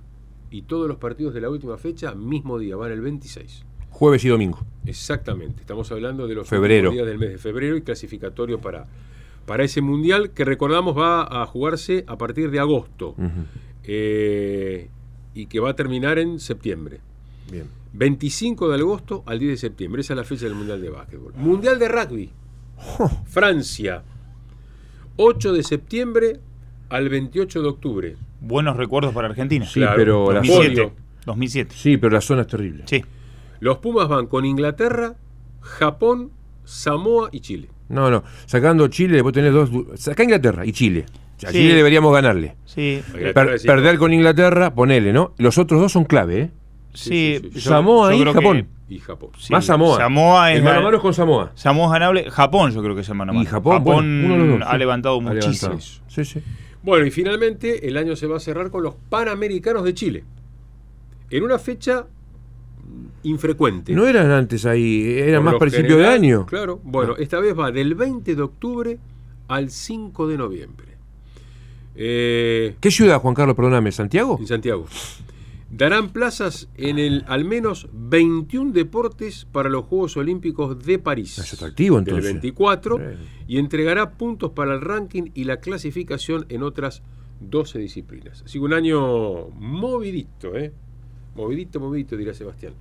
Y 0.51 0.63
todos 0.63 0.89
los 0.89 0.97
partidos 0.97 1.35
de 1.35 1.43
la 1.43 1.51
última 1.51 1.77
fecha, 1.77 2.15
mismo 2.15 2.59
día, 2.59 2.75
van 2.77 2.91
el 2.91 3.03
26. 3.03 3.67
jueves 3.91 4.25
y 4.25 4.29
domingo. 4.29 4.65
Exactamente, 4.87 5.61
estamos 5.61 5.93
hablando 5.93 6.27
de 6.27 6.37
los 6.37 6.49
Febrero. 6.49 6.91
días 6.91 7.05
del 7.05 7.19
mes 7.19 7.33
de 7.33 7.37
febrero 7.37 7.77
y 7.77 7.83
clasificatorio 7.83 8.63
para, 8.63 8.87
para 9.45 9.63
ese 9.63 9.83
mundial 9.83 10.31
que 10.31 10.47
recordamos 10.47 10.97
va 10.97 11.43
a 11.43 11.45
jugarse 11.45 12.03
a 12.07 12.17
partir 12.17 12.51
de 12.51 12.61
agosto 12.61 13.15
eh, 13.85 14.89
y 15.35 15.47
que 15.49 15.61
va 15.61 15.69
a 15.69 15.77
terminar 15.77 16.19
en 16.19 16.41
septiembre. 16.41 17.01
Bien. 17.53 17.67
25 17.93 18.71
de 18.71 18.75
agosto 18.77 19.23
al 19.27 19.39
10 19.39 19.51
de 19.51 19.57
septiembre, 19.59 20.01
esa 20.01 20.15
es 20.15 20.17
la 20.17 20.25
fecha 20.25 20.47
del 20.47 20.55
mundial 20.55 20.81
de 20.81 20.89
básquetbol. 20.89 21.35
Mundial 21.37 21.79
de 21.79 21.89
rugby, 21.89 22.31
Francia, 23.27 24.03
8 25.19 25.53
de 25.53 25.63
septiembre 25.65 26.41
al 26.89 27.09
28 27.09 27.61
de 27.63 27.69
octubre. 27.69 28.17
Buenos 28.41 28.77
recuerdos 28.77 29.13
para 29.13 29.29
Argentina. 29.29 29.67
Sí, 29.67 29.83
pero 29.97 30.29
la 30.33 30.39
2007. 30.41 30.77
zona- 30.77 30.93
2007. 31.27 31.75
Sí, 31.77 31.97
pero 31.97 32.15
la 32.15 32.21
zona 32.21 32.43
es 32.43 32.47
terrible. 32.47 32.85
Sí. 32.87 33.05
Los 33.61 33.79
Pumas 33.79 34.09
van 34.09 34.27
con 34.29 34.45
Inglaterra, 34.45 35.17
Japón, 35.61 36.31
Samoa 36.65 37.29
y 37.33 37.41
Chile. 37.41 37.69
No, 37.89 38.11
no. 38.11 38.23
Sacando 38.47 38.87
Chile, 38.89 39.15
después 39.15 39.35
tenés 39.35 39.53
dos. 39.53 39.71
Sacá 39.97 40.23
Inglaterra 40.23 40.65
y 40.65 40.73
Chile. 40.73 41.05
A 41.45 41.51
Sí. 41.51 41.59
Chile 41.59 41.75
deberíamos 41.75 42.13
ganarle. 42.13 42.57
Sí. 42.65 43.03
Inglaterra 43.15 43.51
Per- 43.51 43.59
sí. 43.59 43.67
perder 43.67 43.99
con 43.99 44.13
Inglaterra, 44.13 44.75
ponele, 44.75 45.13
¿no? 45.13 45.35
Los 45.39 45.59
otros 45.59 45.81
dos 45.81 45.93
son 45.93 46.05
clave, 46.05 46.41
¿eh? 46.41 46.51
Sí, 46.95 47.39
sí, 47.41 47.51
sí. 47.53 47.61
yo- 47.61 47.71
Samoa 47.71 48.13
yo 48.15 48.21
y 48.21 48.25
que- 48.25 48.33
Japón. 48.33 48.69
Y 48.91 48.99
Japón. 49.01 49.31
sí, 49.39 49.53
Más 49.53 49.67
Samoa. 49.67 49.99
Samoa 49.99 50.51
es 50.53 50.59
El 50.59 50.65
mano 50.65 50.79
a 50.79 50.83
mano 50.83 50.97
es 50.97 51.03
con 51.03 51.13
Samoa. 51.13 51.53
Samoa 51.55 51.87
es 51.89 51.93
ganable. 51.93 52.31
Japón, 52.31 52.73
yo 52.73 52.83
creo 52.83 52.95
que 52.95 53.03
es 53.03 53.09
el 53.09 53.15
mano 53.17 53.33
a 53.33 53.43
Y. 53.43 53.45
Japón, 53.45 53.85
bueno, 53.85 54.01
uno 54.55 54.65
ha 54.67 54.73
sí. 54.73 54.79
levantado 54.79 55.21
muchísimo. 55.21 55.79
Sí, 56.09 56.25
sí. 56.25 56.43
Bueno, 56.83 57.05
y 57.05 57.11
finalmente 57.11 57.87
el 57.87 57.97
año 57.99 58.17
se 58.17 58.27
va 58.27 58.39
a 58.39 58.41
cerrar 58.41 58.71
con 58.71 58.83
los 58.83 58.95
Panamericanos 59.11 59.85
de 59.85 59.93
Chile. 59.95 60.25
En 61.29 61.43
una 61.43 61.59
fecha 61.59 62.07
infrecuente. 63.25 63.93
No 63.93 64.07
eran 64.07 64.31
antes 64.31 64.65
ahí, 64.65 65.19
eran 65.19 65.45
más 65.45 65.57
principio 65.57 65.99
de 65.99 66.07
año. 66.07 66.47
Claro. 66.47 66.81
Bueno, 66.83 67.15
esta 67.19 67.41
vez 67.41 67.59
va 67.59 67.71
del 67.71 67.95
20 67.95 68.35
de 68.35 68.43
octubre 68.43 68.99
al 69.49 69.71
5 69.71 70.27
de 70.29 70.39
noviembre. 70.39 70.87
Eh, 71.95 72.77
¿Qué 72.81 72.91
ciudad, 72.91 73.21
Juan 73.21 73.35
Carlos? 73.35 73.57
Perdóname, 73.57 73.93
¿Santiago? 73.93 74.39
en 74.41 74.47
Santiago. 74.47 74.87
Darán 75.71 76.11
plazas 76.11 76.69
en 76.77 76.99
el 76.99 77.25
al 77.29 77.45
menos 77.45 77.89
21 77.93 78.73
deportes 78.73 79.47
para 79.53 79.69
los 79.69 79.85
Juegos 79.85 80.17
Olímpicos 80.17 80.83
de 80.85 80.99
París. 80.99 81.39
Es 81.39 81.53
atractivo, 81.53 81.97
Del 81.97 82.09
entonces. 82.09 82.33
24 82.33 82.97
Sí. 82.97 83.05
y 83.49 83.59
entregará 83.59 84.13
puntos 84.13 84.53
para 84.53 84.73
el 84.75 84.81
ranking 84.81 85.25
y 85.35 85.45
la 85.45 85.59
clasificación 85.61 86.47
en 86.49 86.63
otras 86.63 87.03
12 87.41 87.79
disciplinas. 87.81 88.43
Así 88.47 88.59
que 88.59 88.65
un 88.65 88.73
año 88.73 89.51
movidito, 89.51 90.57
¿eh? 90.57 90.73
Movidito, 91.37 91.81
movidito, 91.81 92.17
dirá 92.17 92.33
Sebastián. 92.33 92.73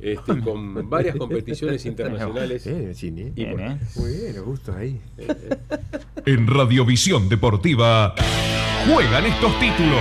Este, 0.00 0.36
con 0.42 0.90
varias 0.90 1.14
competiciones 1.16 1.86
internacionales. 1.86 2.66
Eh, 2.66 2.92
cine. 2.92 3.32
Y 3.36 3.44
Bien, 3.44 3.52
bueno, 3.52 3.72
¿eh? 3.74 3.78
Muy 3.94 4.10
bien, 4.16 4.42
gusto 4.44 4.74
ahí. 4.74 5.00
En 6.26 6.46
Radiovisión 6.48 7.28
Deportiva 7.28 8.14
juegan 8.92 9.26
estos 9.26 9.58
títulos. 9.60 10.00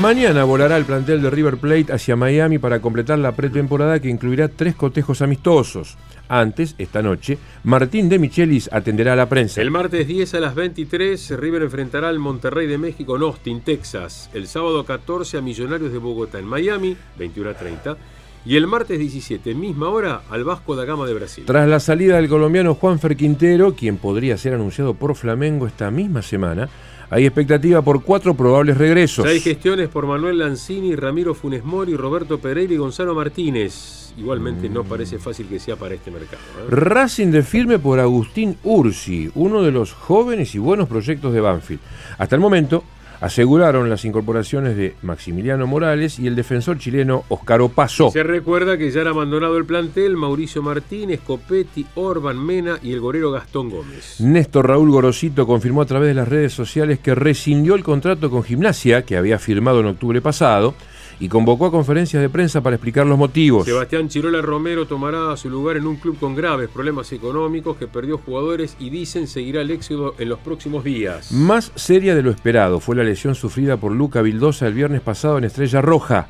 Mañana 0.00 0.44
volará 0.44 0.76
el 0.76 0.84
plantel 0.84 1.22
de 1.22 1.30
River 1.30 1.56
Plate 1.56 1.90
hacia 1.90 2.16
Miami 2.16 2.58
para 2.58 2.80
completar 2.80 3.18
la 3.18 3.32
pretemporada 3.32 3.98
que 3.98 4.10
incluirá 4.10 4.48
tres 4.48 4.74
cotejos 4.74 5.22
amistosos. 5.22 5.96
Antes, 6.28 6.74
esta 6.76 7.00
noche, 7.00 7.38
Martín 7.64 8.10
de 8.10 8.18
Michelis 8.18 8.68
atenderá 8.72 9.14
a 9.14 9.16
la 9.16 9.28
prensa. 9.28 9.62
El 9.62 9.70
martes 9.70 10.06
10 10.06 10.34
a 10.34 10.40
las 10.40 10.54
23, 10.54 11.38
River 11.38 11.62
enfrentará 11.62 12.10
al 12.10 12.18
Monterrey 12.18 12.66
de 12.66 12.76
México 12.76 13.16
en 13.16 13.22
Austin, 13.22 13.62
Texas. 13.62 14.28
El 14.34 14.48
sábado 14.48 14.84
14 14.84 15.38
a 15.38 15.40
Millonarios 15.40 15.90
de 15.90 15.98
Bogotá 15.98 16.38
en 16.38 16.46
Miami, 16.46 16.94
21 17.18 17.50
a 17.50 17.54
30. 17.54 17.96
Y 18.44 18.56
el 18.56 18.66
martes 18.66 18.98
17, 18.98 19.54
misma 19.54 19.88
hora, 19.88 20.22
al 20.30 20.44
Vasco 20.44 20.76
da 20.76 20.84
Gama 20.84 21.06
de 21.06 21.14
Brasil. 21.14 21.44
Tras 21.46 21.66
la 21.68 21.80
salida 21.80 22.16
del 22.16 22.28
colombiano 22.28 22.74
Juanfer 22.74 23.16
Quintero, 23.16 23.74
quien 23.74 23.96
podría 23.96 24.36
ser 24.36 24.54
anunciado 24.54 24.94
por 24.94 25.16
Flamengo 25.16 25.66
esta 25.66 25.90
misma 25.90 26.22
semana, 26.22 26.68
hay 27.10 27.26
expectativa 27.26 27.82
por 27.82 28.02
cuatro 28.02 28.34
probables 28.34 28.76
regresos. 28.76 29.26
Hay 29.26 29.40
gestiones 29.40 29.88
por 29.88 30.06
Manuel 30.06 30.38
Lanzini, 30.38 30.96
Ramiro 30.96 31.34
Funes 31.34 31.64
Mori, 31.64 31.94
Roberto 31.94 32.38
Pereira 32.38 32.74
y 32.74 32.76
Gonzalo 32.76 33.14
Martínez. 33.14 34.12
Igualmente 34.18 34.68
no 34.68 34.82
parece 34.82 35.18
fácil 35.18 35.46
que 35.46 35.58
sea 35.60 35.76
para 35.76 35.94
este 35.94 36.10
mercado. 36.10 36.42
¿eh? 36.58 36.66
Racing 36.70 37.30
de 37.30 37.42
firme 37.42 37.78
por 37.78 38.00
Agustín 38.00 38.56
Ursi, 38.64 39.30
uno 39.34 39.62
de 39.62 39.70
los 39.70 39.92
jóvenes 39.92 40.54
y 40.54 40.58
buenos 40.58 40.88
proyectos 40.88 41.32
de 41.32 41.40
Banfield. 41.40 41.80
Hasta 42.18 42.34
el 42.34 42.40
momento, 42.40 42.82
aseguraron 43.20 43.88
las 43.88 44.04
incorporaciones 44.04 44.76
de 44.76 44.94
Maximiliano 45.02 45.66
Morales 45.66 46.18
y 46.18 46.26
el 46.26 46.36
defensor 46.36 46.78
chileno 46.78 47.24
Oscar 47.28 47.60
Opaso. 47.60 48.10
Se 48.10 48.22
recuerda 48.22 48.76
que 48.76 48.90
ya 48.90 49.02
han 49.02 49.08
abandonado 49.08 49.56
el 49.56 49.64
plantel 49.64 50.16
Mauricio 50.16 50.62
Martínez, 50.62 51.20
Copetti, 51.26 51.86
Orban 51.94 52.44
Mena 52.44 52.78
y 52.82 52.92
el 52.92 53.00
gorero 53.00 53.30
Gastón 53.30 53.70
Gómez. 53.70 54.20
Néstor 54.20 54.68
Raúl 54.68 54.90
Gorosito 54.90 55.46
confirmó 55.46 55.82
a 55.82 55.86
través 55.86 56.08
de 56.08 56.14
las 56.14 56.28
redes 56.28 56.52
sociales 56.52 56.98
que 56.98 57.14
rescindió 57.14 57.74
el 57.74 57.84
contrato 57.84 58.30
con 58.30 58.42
Gimnasia, 58.42 59.02
que 59.02 59.16
había 59.16 59.38
firmado 59.38 59.80
en 59.80 59.86
octubre 59.86 60.20
pasado, 60.20 60.74
y 61.18 61.28
convocó 61.28 61.66
a 61.66 61.70
conferencias 61.70 62.22
de 62.22 62.28
prensa 62.28 62.60
para 62.60 62.76
explicar 62.76 63.06
los 63.06 63.18
motivos. 63.18 63.64
Sebastián 63.64 64.08
Chirola 64.08 64.42
Romero 64.42 64.86
tomará 64.86 65.36
su 65.36 65.48
lugar 65.48 65.76
en 65.76 65.86
un 65.86 65.96
club 65.96 66.18
con 66.18 66.34
graves 66.34 66.68
problemas 66.68 67.12
económicos 67.12 67.76
que 67.76 67.86
perdió 67.86 68.18
jugadores 68.18 68.76
y 68.78 68.90
dicen 68.90 69.26
seguirá 69.26 69.62
el 69.62 69.70
éxodo 69.70 70.14
en 70.18 70.28
los 70.28 70.38
próximos 70.40 70.84
días. 70.84 71.32
Más 71.32 71.72
seria 71.74 72.14
de 72.14 72.22
lo 72.22 72.30
esperado 72.30 72.80
fue 72.80 72.96
la 72.96 73.04
lesión 73.04 73.34
sufrida 73.34 73.76
por 73.76 73.92
Luca 73.92 74.22
Vildosa 74.22 74.66
el 74.66 74.74
viernes 74.74 75.00
pasado 75.00 75.38
en 75.38 75.44
Estrella 75.44 75.80
Roja. 75.80 76.28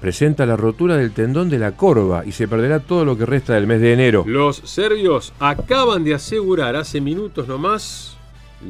Presenta 0.00 0.46
la 0.46 0.56
rotura 0.56 0.96
del 0.96 1.10
tendón 1.10 1.48
de 1.48 1.58
la 1.58 1.72
corva 1.72 2.24
y 2.24 2.30
se 2.30 2.46
perderá 2.46 2.78
todo 2.78 3.04
lo 3.04 3.18
que 3.18 3.26
resta 3.26 3.54
del 3.54 3.66
mes 3.66 3.80
de 3.80 3.92
enero. 3.92 4.22
Los 4.26 4.58
serbios 4.58 5.32
acaban 5.40 6.04
de 6.04 6.14
asegurar 6.14 6.76
hace 6.76 7.00
minutos 7.00 7.48
nomás 7.48 8.16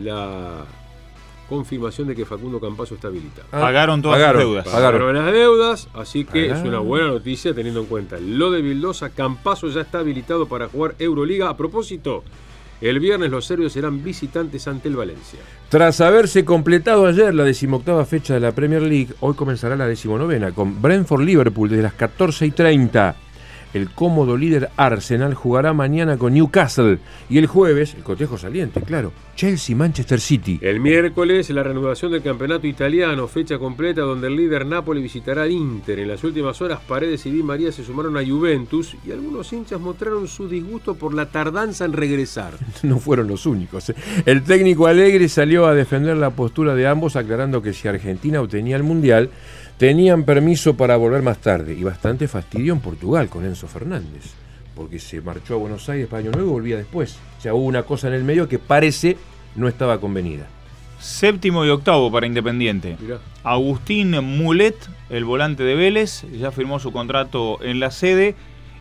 la 0.02 0.64
confirmación 1.48 2.08
de 2.08 2.14
que 2.14 2.24
Facundo 2.24 2.60
Campazo 2.60 2.94
está 2.94 3.08
habilitado. 3.08 3.46
Ah, 3.52 3.60
Pagaron 3.60 4.02
todas 4.02 4.18
pagaron, 4.18 4.42
sus 4.42 4.50
deudas. 4.50 4.64
pagaron. 4.66 5.00
Pagaron 5.00 5.24
las 5.24 5.32
deudas, 5.32 5.88
así 5.94 6.24
que 6.24 6.50
es 6.50 6.58
una 6.58 6.78
buena 6.78 7.08
noticia 7.08 7.54
teniendo 7.54 7.80
en 7.80 7.86
cuenta 7.86 8.18
lo 8.20 8.50
de 8.50 8.62
Vildosa. 8.62 9.10
Campazo 9.10 9.68
ya 9.68 9.80
está 9.80 10.00
habilitado 10.00 10.46
para 10.46 10.68
jugar 10.68 10.94
Euroliga. 10.98 11.48
A 11.48 11.56
propósito, 11.56 12.22
el 12.80 13.00
viernes 13.00 13.30
los 13.30 13.44
serbios 13.44 13.72
serán 13.72 14.04
visitantes 14.04 14.68
ante 14.68 14.88
el 14.88 14.96
Valencia. 14.96 15.40
Tras 15.68 16.00
haberse 16.00 16.44
completado 16.44 17.06
ayer 17.06 17.34
la 17.34 17.44
decimoctava 17.44 18.04
fecha 18.04 18.34
de 18.34 18.40
la 18.40 18.52
Premier 18.52 18.82
League, 18.82 19.08
hoy 19.20 19.34
comenzará 19.34 19.74
la 19.76 19.86
decimonovena 19.86 20.52
con 20.52 20.80
Brentford-Liverpool 20.80 21.68
desde 21.70 21.82
las 21.82 21.94
14 21.94 22.46
y 22.46 22.50
30. 22.52 23.16
El 23.74 23.90
cómodo 23.90 24.36
líder 24.36 24.70
Arsenal 24.76 25.34
jugará 25.34 25.72
mañana 25.72 26.16
con 26.16 26.32
Newcastle 26.32 26.98
y 27.28 27.38
el 27.38 27.46
jueves, 27.46 27.94
el 27.94 28.02
cotejo 28.02 28.38
saliente, 28.38 28.80
claro, 28.82 29.12
Chelsea-Manchester 29.36 30.20
City. 30.20 30.58
El 30.62 30.80
miércoles, 30.80 31.50
la 31.50 31.62
reanudación 31.62 32.12
del 32.12 32.22
campeonato 32.22 32.66
italiano, 32.66 33.28
fecha 33.28 33.58
completa 33.58 34.00
donde 34.00 34.26
el 34.26 34.36
líder 34.36 34.66
Napoli 34.66 35.02
visitará 35.02 35.42
al 35.42 35.52
Inter. 35.52 35.98
En 36.00 36.08
las 36.08 36.24
últimas 36.24 36.60
horas, 36.60 36.80
Paredes 36.88 37.24
y 37.26 37.30
Di 37.30 37.42
María 37.42 37.70
se 37.70 37.84
sumaron 37.84 38.16
a 38.16 38.26
Juventus 38.26 38.96
y 39.06 39.12
algunos 39.12 39.52
hinchas 39.52 39.80
mostraron 39.80 40.26
su 40.26 40.48
disgusto 40.48 40.94
por 40.94 41.14
la 41.14 41.26
tardanza 41.26 41.84
en 41.84 41.92
regresar. 41.92 42.54
No 42.82 42.98
fueron 42.98 43.28
los 43.28 43.44
únicos. 43.44 43.90
¿eh? 43.90 43.94
El 44.24 44.42
técnico 44.44 44.86
Alegre 44.86 45.28
salió 45.28 45.66
a 45.66 45.74
defender 45.74 46.16
la 46.16 46.30
postura 46.30 46.74
de 46.74 46.86
ambos, 46.86 47.16
aclarando 47.16 47.60
que 47.60 47.74
si 47.74 47.86
Argentina 47.86 48.40
obtenía 48.40 48.76
el 48.76 48.82
Mundial, 48.82 49.30
tenían 49.78 50.24
permiso 50.24 50.76
para 50.76 50.96
volver 50.96 51.22
más 51.22 51.38
tarde. 51.38 51.72
Y 51.72 51.84
bastante 51.84 52.28
fastidio 52.28 52.74
en 52.74 52.80
Portugal 52.80 53.28
con 53.28 53.46
Enzo 53.46 53.68
Fernández, 53.68 54.34
porque 54.74 54.98
se 54.98 55.22
marchó 55.22 55.54
a 55.54 55.58
Buenos 55.58 55.88
Aires 55.88 56.08
para 56.08 56.20
Año 56.20 56.32
Nuevo 56.32 56.50
y 56.50 56.52
volvía 56.52 56.76
después. 56.76 57.16
O 57.38 57.40
sea, 57.40 57.54
hubo 57.54 57.64
una 57.64 57.84
cosa 57.84 58.08
en 58.08 58.14
el 58.14 58.24
medio 58.24 58.48
que 58.48 58.58
parece 58.58 59.16
no 59.54 59.68
estaba 59.68 60.00
convenida. 60.00 60.46
Séptimo 60.98 61.64
y 61.64 61.68
octavo 61.68 62.10
para 62.10 62.26
Independiente. 62.26 62.96
Mirá. 63.00 63.20
Agustín 63.44 64.10
Mulet, 64.10 64.76
el 65.10 65.24
volante 65.24 65.62
de 65.62 65.76
Vélez, 65.76 66.24
ya 66.32 66.50
firmó 66.50 66.80
su 66.80 66.92
contrato 66.92 67.62
en 67.62 67.80
la 67.80 67.92
sede. 67.92 68.34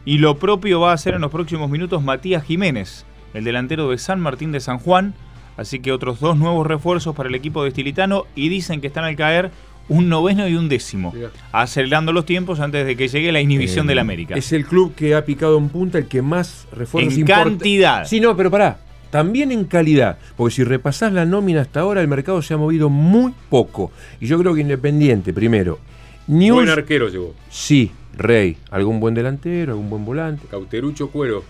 Y 0.04 0.18
lo 0.20 0.38
propio 0.38 0.80
va 0.80 0.92
a 0.92 0.94
hacer 0.94 1.14
en 1.14 1.22
los 1.22 1.32
próximos 1.32 1.70
minutos 1.70 2.02
Matías 2.02 2.44
Jiménez, 2.44 3.06
el 3.34 3.44
delantero 3.44 3.90
de 3.90 3.98
San 3.98 4.20
Martín 4.20 4.52
de 4.52 4.62
San 4.62 4.80
Juan. 4.80 5.14
Así 5.58 5.80
que 5.80 5.92
otros 5.92 6.20
dos 6.20 6.38
nuevos 6.38 6.66
refuerzos 6.66 7.16
para 7.16 7.30
el 7.30 7.36
equipo 7.36 7.62
de 7.62 7.70
Estilitano. 7.70 8.26
Y 8.34 8.50
dicen 8.50 8.80
que 8.82 8.88
están 8.88 9.04
al 9.04 9.16
caer 9.16 9.52
un 9.90 10.10
noveno 10.10 10.48
y 10.48 10.56
un 10.56 10.70
décimo. 10.70 11.14
Acelerando 11.52 12.12
los 12.14 12.26
tiempos 12.26 12.60
antes 12.60 12.86
de 12.86 12.96
que 12.96 13.08
llegue 13.08 13.32
la 13.32 13.42
inhibición 13.42 13.86
Eh, 13.86 13.90
del 13.90 14.00
América. 14.00 14.36
Es 14.36 14.52
el 14.52 14.66
club 14.66 14.94
que 14.96 15.16
ha 15.16 15.24
picado 15.26 15.58
en 15.58 15.70
punta, 15.70 15.98
el 15.98 16.08
que 16.08 16.22
más 16.22 16.68
refuerzos 16.72 17.18
En 17.18 17.26
cantidad. 17.26 18.06
Sí, 18.06 18.20
no, 18.20 18.36
pero 18.36 18.52
pará. 18.52 18.80
También 19.10 19.54
en 19.54 19.64
calidad, 19.64 20.18
porque 20.36 20.54
si 20.56 20.64
repasás 20.66 21.14
la 21.14 21.26
nómina 21.26 21.62
hasta 21.62 21.80
ahora, 21.80 22.02
el 22.02 22.10
mercado 22.10 22.42
se 22.42 22.54
ha 22.54 22.58
movido 22.58 22.90
muy 22.90 23.34
poco. 23.50 23.92
Y 24.20 24.28
yo 24.28 24.38
creo 24.38 24.54
que 24.54 24.62
Independiente, 24.62 25.32
primero. 25.34 25.80
News, 26.28 26.56
Buen 26.58 26.70
arquero 26.70 27.08
llegó. 27.08 27.34
Sí, 27.50 27.92
Rey. 28.18 28.58
¿Algún 28.70 29.00
buen 29.00 29.14
delantero, 29.14 29.72
algún 29.72 29.90
buen 29.90 30.04
volante? 30.04 30.46
Cauterucho 30.52 31.10
Cuero. 31.10 31.44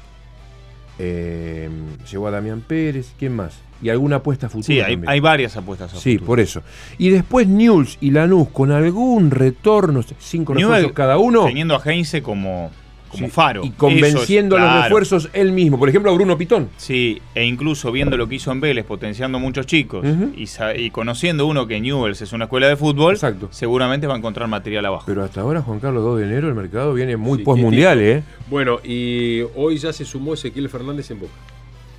Eh, 1.00 1.70
llegó 2.10 2.28
a 2.28 2.32
Damián 2.32 2.62
Pérez, 2.62 3.14
¿quién 3.18 3.36
más? 3.36 3.60
Y 3.82 3.90
alguna 3.90 4.18
apuesta 4.18 4.50
futura. 4.50 4.88
Sí, 4.88 4.98
hay, 5.06 5.20
varias 5.20 5.56
apuestas. 5.56 5.94
a 5.94 5.98
Sí, 5.98 6.18
por 6.18 6.40
eso. 6.40 6.64
Y 6.98 7.10
después 7.10 7.48
Newell's 7.48 7.98
y 8.02 8.10
Lanús 8.10 8.50
con 8.50 8.72
algún 8.72 9.30
retorno, 9.30 10.04
cinco 10.18 10.56
Newell 10.56 10.70
refuerzos 10.70 10.92
cada 10.94 11.18
uno. 11.20 11.46
Teniendo 11.46 11.76
a 11.76 11.82
Heinze 11.86 12.24
como, 12.24 12.72
como 13.08 13.26
Sí, 13.28 13.32
faro. 13.32 13.64
Y 13.64 13.72
convenciendo 13.72 14.56
a 14.56 14.60
los 14.60 14.68
claro. 14.70 14.84
refuerzos 14.84 15.30
él 15.34 15.52
mismo. 15.52 15.78
Por 15.80 15.90
ejemplo, 15.90 16.12
a 16.12 16.14
Bruno 16.14 16.38
Pitón. 16.38 16.70
Sí, 16.78 17.22
e 17.36 17.46
incluso 17.46 17.92
viendo 17.92 18.18
lo 18.18 18.28
que 18.28 18.36
hizo 18.36 18.52
en 18.52 18.60
Vélez, 18.60 18.86
potenciando 18.86 19.40
muchos 19.40 19.66
chicos, 19.66 20.06
y, 20.36 20.90
conociendo 20.92 21.46
uno 21.48 21.68
que 21.68 21.80
Newell's 21.80 22.22
es 22.22 22.34
una 22.34 22.46
escuela 22.46 22.68
de 22.68 22.76
fútbol, 22.76 23.14
Exacto. 23.14 23.48
seguramente 23.52 24.08
va 24.08 24.16
a 24.16 24.18
encontrar 24.18 24.48
material 24.48 24.86
abajo. 24.86 25.04
Pero 25.08 25.24
hasta 25.24 25.42
ahora, 25.42 25.62
Juan 25.62 25.80
Carlos, 25.80 26.04
2 26.04 26.20
de 26.20 26.26
enero, 26.26 26.48
el 26.48 26.56
mercado 26.56 26.94
viene 26.94 27.18
muy 27.18 27.40
Sí, 27.40 27.44
postmundial, 27.44 28.00
¿eh? 28.02 28.24
Bueno, 28.50 28.80
y 28.84 29.42
hoy 29.56 29.78
ya 29.78 29.94
se 29.94 30.06
sumó 30.06 30.34
Ezequiel 30.34 30.70
Fernández 30.70 31.12
en 31.12 31.20
Boca. 31.20 31.34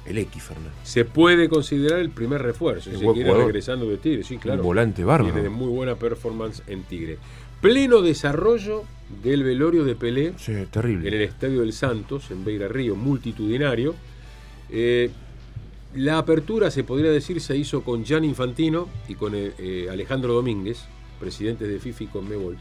El 0.07 0.17
X, 0.17 0.43
Fernández. 0.43 0.73
Se 0.85 1.05
puede 1.05 1.51
considerar 1.51 1.99
el 1.99 2.09
primer 2.09 2.41
refuerzo. 2.43 2.89
Quiere 2.91 3.05
jugador. 3.05 3.45
regresando 3.45 3.87
de 3.91 3.99
Tigre, 3.99 4.25
sí, 4.25 4.39
claro. 4.39 4.61
Un 4.63 4.67
volante 4.67 5.05
bárbaro. 5.05 5.33
Tiene 5.35 5.43
de 5.43 5.55
muy 5.55 5.69
buena 5.69 5.97
performance 5.97 6.63
en 6.67 6.83
Tigre. 6.85 7.19
Pleno 7.61 8.03
desarrollo 8.03 8.85
del 9.23 9.43
velorio 9.43 9.85
de 9.85 9.95
Pelé 9.97 10.35
Sí, 10.37 10.53
en 10.53 10.67
terrible. 10.67 11.09
el 11.09 11.23
Estadio 11.23 11.61
del 11.61 11.73
Santos, 11.73 12.31
en 12.31 12.45
Beira 12.45 12.69
Río, 12.69 12.95
multitudinario. 12.95 13.95
Eh, 14.71 15.11
la 15.95 16.19
apertura, 16.19 16.71
se 16.71 16.85
podría 16.85 17.11
decir, 17.11 17.41
se 17.41 17.57
hizo 17.57 17.83
con 17.83 18.05
Gian 18.05 18.25
Infantino 18.25 18.89
y 19.09 19.15
con 19.15 19.35
eh, 19.35 19.53
eh, 19.59 19.89
Alejandro 19.91 20.35
Domínguez, 20.35 20.85
presidentes 21.19 21.69
de 21.69 21.79
FIFA 21.79 22.05
y 22.05 22.07
Conmebol. 22.09 22.59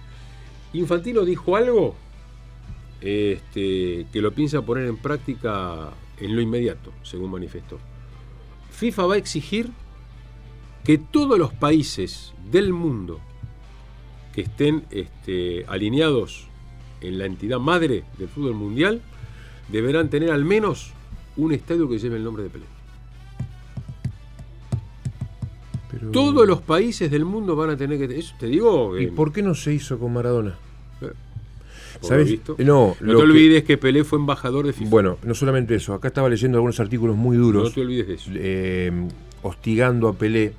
Infantino 0.74 1.26
dijo 1.26 1.56
algo 1.56 1.96
este, 3.02 4.08
que 4.12 4.22
lo 4.22 4.32
piensa 4.32 4.62
poner 4.62 4.88
en 4.88 4.98
práctica 4.98 5.92
en 6.20 6.36
lo 6.36 6.42
inmediato, 6.42 6.92
según 7.04 7.32
manifestó. 7.32 7.78
FIFA 8.72 9.06
va 9.06 9.14
a 9.16 9.18
exigir 9.18 9.70
que 10.84 10.98
todos 10.98 11.38
los 11.38 11.54
países 11.54 12.34
del 12.50 12.74
mundo 12.74 13.20
estén 14.42 14.84
este, 14.92 15.66
alineados 15.68 16.48
en 17.02 17.18
la 17.18 17.26
entidad 17.26 17.60
madre 17.60 18.04
del 18.18 18.28
fútbol 18.28 18.54
mundial 18.56 19.02
deberán 19.70 20.10
tener 20.10 20.32
al 20.32 20.46
menos 20.46 20.92
un 21.36 21.52
estadio 21.54 21.88
que 21.90 22.00
lleve 22.00 22.18
el 22.18 22.24
nombre 22.24 22.44
de 22.44 22.50
Pelé. 22.50 22.66
Pero- 25.92 26.12
Todos 26.12 26.48
los 26.48 26.62
países 26.62 27.10
del 27.12 27.26
mundo 27.26 27.56
van 27.56 27.70
a 27.72 27.78
tener 27.78 27.98
que... 28.08 28.18
Eso 28.20 28.36
te 28.40 28.48
digo... 28.48 28.98
¿Y 28.98 29.06
eh, 29.06 29.12
por 29.16 29.32
qué 29.32 29.42
no 29.42 29.56
se 29.56 29.74
hizo 29.74 29.98
con 30.00 30.14
Maradona? 30.14 30.56
lo 31.02 32.08
¿Sabes? 32.08 32.30
visto. 32.30 32.56
No, 32.60 32.96
no 33.00 33.12
te 33.14 33.18
que- 33.18 33.24
olvides 33.24 33.64
que 33.64 33.78
Pelé 33.78 34.04
fue 34.04 34.20
embajador 34.20 34.68
de 34.68 34.74
FIFA. 34.74 34.90
Bueno, 34.90 35.18
no 35.24 35.34
solamente 35.34 35.74
eso. 35.76 35.94
Acá 35.94 36.10
estaba 36.10 36.30
leyendo 36.30 36.58
algunos 36.58 36.80
artículos 36.80 37.16
muy 37.16 37.38
duros. 37.38 37.64
no 37.64 37.72
te 37.72 37.82
olvides 37.82 38.08
de 38.08 38.14
eso. 38.14 38.30
eh, 38.36 38.92
hostigando 39.42 40.08
a 40.08 40.14
Pelé 40.14 40.54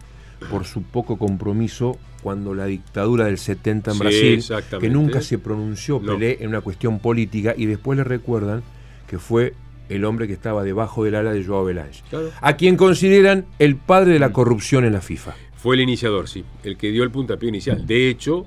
por 0.50 0.64
su 0.64 0.82
poco 0.82 1.16
compromiso 1.16 1.96
cuando 2.22 2.54
la 2.54 2.66
dictadura 2.66 3.26
del 3.26 3.38
70 3.38 3.90
en 3.92 3.96
Sí, 3.96 4.02
Brasil, 4.02 4.44
que 4.80 4.88
nunca 4.90 5.20
se 5.20 5.38
pronunció 5.38 6.00
No. 6.02 6.14
Pelé 6.14 6.38
en 6.40 6.48
una 6.48 6.60
cuestión 6.60 6.98
política 6.98 7.54
y 7.56 7.66
después 7.66 7.96
le 7.96 8.04
recuerdan 8.04 8.62
que 9.06 9.18
fue 9.18 9.54
el 9.88 10.04
hombre 10.04 10.26
que 10.26 10.32
estaba 10.34 10.64
debajo 10.64 11.04
del 11.04 11.14
ala 11.14 11.32
de 11.32 11.44
Joao 11.44 11.64
Belange, 11.64 12.02
Claro. 12.10 12.30
a 12.40 12.56
quien 12.56 12.76
consideran 12.76 13.46
el 13.58 13.76
padre 13.76 14.12
de 14.14 14.18
la 14.18 14.32
corrupción 14.32 14.84
en 14.84 14.92
la 14.92 15.00
FIFA. 15.00 15.34
Fue 15.56 15.76
el 15.76 15.80
iniciador, 15.80 16.28
sí, 16.28 16.44
el 16.62 16.76
que 16.76 16.90
dio 16.90 17.02
el 17.04 17.10
puntapié 17.10 17.48
inicial. 17.48 17.86
De 17.86 18.08
hecho, 18.10 18.46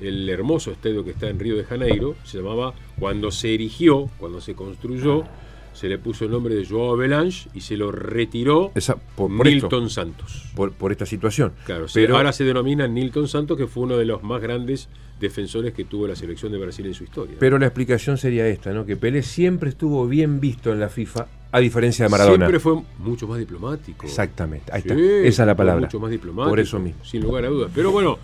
el 0.00 0.28
hermoso 0.28 0.70
estadio 0.72 1.04
que 1.04 1.10
está 1.10 1.28
en 1.28 1.38
Río 1.38 1.56
de 1.56 1.64
Janeiro 1.64 2.16
se 2.24 2.38
llamaba, 2.38 2.74
cuando 2.98 3.30
se 3.30 3.54
erigió, 3.54 4.10
cuando 4.18 4.40
se 4.40 4.54
construyó, 4.54 5.24
se 5.72 5.88
le 5.88 5.98
puso 5.98 6.24
el 6.24 6.30
nombre 6.30 6.54
de 6.54 6.66
Joao 6.66 6.96
Belange 6.96 7.48
y 7.54 7.60
se 7.60 7.76
lo 7.76 7.90
retiró 7.92 8.72
Esa- 8.74 8.96
por, 8.96 9.34
por 9.36 9.46
esto, 9.48 9.66
Nilton 9.66 9.90
Santos. 9.90 10.44
por, 10.54 10.72
por 10.72 10.92
esta 10.92 11.06
situación. 11.06 11.52
Claro, 11.64 11.86
Pero- 11.92 12.16
ahora 12.16 12.32
se 12.32 12.44
denomina 12.44 12.86
Nilton 12.86 13.28
Santos, 13.28 13.56
que 13.56 13.66
fue 13.66 13.84
uno 13.84 13.96
de 13.96 14.04
los 14.04 14.22
más 14.22 14.40
grandes 14.42 14.88
defensores 15.20 15.74
que 15.74 15.84
tuvo 15.84 16.06
la 16.06 16.16
selección 16.16 16.50
de 16.50 16.58
Brasil 16.58 16.86
en 16.86 16.94
su 16.94 17.04
historia. 17.04 17.36
Pero 17.38 17.58
la 17.58 17.66
explicación 17.66 18.16
sería 18.16 18.46
esta, 18.48 18.72
¿no? 18.72 18.86
Que 18.86 18.96
Pelé 18.96 19.22
siempre 19.22 19.68
estuvo 19.68 20.06
bien 20.08 20.40
visto 20.40 20.72
en 20.72 20.80
la 20.80 20.88
FIFA, 20.88 21.26
a 21.52 21.60
diferencia 21.60 22.06
de 22.06 22.08
Maradona. 22.10 22.46
Siempre 22.46 22.58
fue 22.60 22.82
mucho 22.98 23.26
más 23.28 23.38
diplomático. 23.38 24.06
Exactamente, 24.06 24.72
ahí 24.72 24.80
Sí, 24.82 24.88
está. 24.88 25.02
Esa 25.28 25.42
es 25.42 25.46
la 25.46 25.54
palabra. 25.56 25.86
Mucho 25.86 26.00
más 26.00 26.10
diplomático. 26.10 26.48
Por 26.50 26.60
eso 26.60 26.78
mismo. 26.78 27.04
Sin 27.04 27.22
lugar 27.22 27.44
a 27.44 27.48
dudas. 27.48 27.70
Pero 27.74 27.90
bueno, 27.92 28.18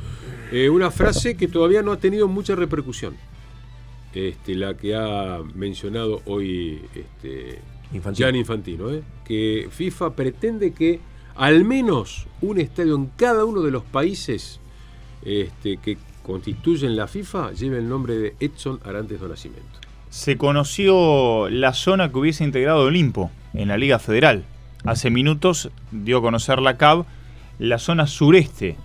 eh, 0.52 0.70
una 0.70 0.90
frase 0.90 1.36
que 1.36 1.48
todavía 1.48 1.82
no 1.82 1.92
ha 1.92 1.98
tenido 1.98 2.28
mucha 2.28 2.54
repercusión. 2.54 3.14
Este, 4.16 4.54
la 4.54 4.72
que 4.72 4.94
ha 4.94 5.42
mencionado 5.54 6.22
hoy 6.24 6.80
este, 6.94 7.58
Infantino. 7.92 8.30
Infantino, 8.30 8.90
¿eh? 8.90 9.02
que 9.26 9.68
FIFA 9.70 10.16
pretende 10.16 10.72
que 10.72 11.00
al 11.34 11.66
menos 11.66 12.26
un 12.40 12.58
estadio 12.58 12.94
en 12.94 13.10
cada 13.18 13.44
uno 13.44 13.60
de 13.60 13.70
los 13.70 13.82
países 13.82 14.58
este, 15.22 15.76
que 15.76 15.98
constituyen 16.22 16.96
la 16.96 17.08
FIFA 17.08 17.52
lleve 17.52 17.76
el 17.76 17.90
nombre 17.90 18.16
de 18.16 18.34
Edson 18.40 18.80
Arantes 18.86 19.20
do 19.20 19.28
Nascimento. 19.28 19.80
Se 20.08 20.38
conoció 20.38 21.50
la 21.50 21.74
zona 21.74 22.10
que 22.10 22.16
hubiese 22.16 22.42
integrado 22.42 22.84
Olimpo 22.84 23.30
en 23.52 23.68
la 23.68 23.76
Liga 23.76 23.98
Federal. 23.98 24.44
Hace 24.86 25.10
minutos 25.10 25.70
dio 25.92 26.18
a 26.18 26.22
conocer 26.22 26.62
la 26.62 26.78
CAB 26.78 27.04
la 27.58 27.78
zona 27.78 28.06
sureste. 28.06 28.76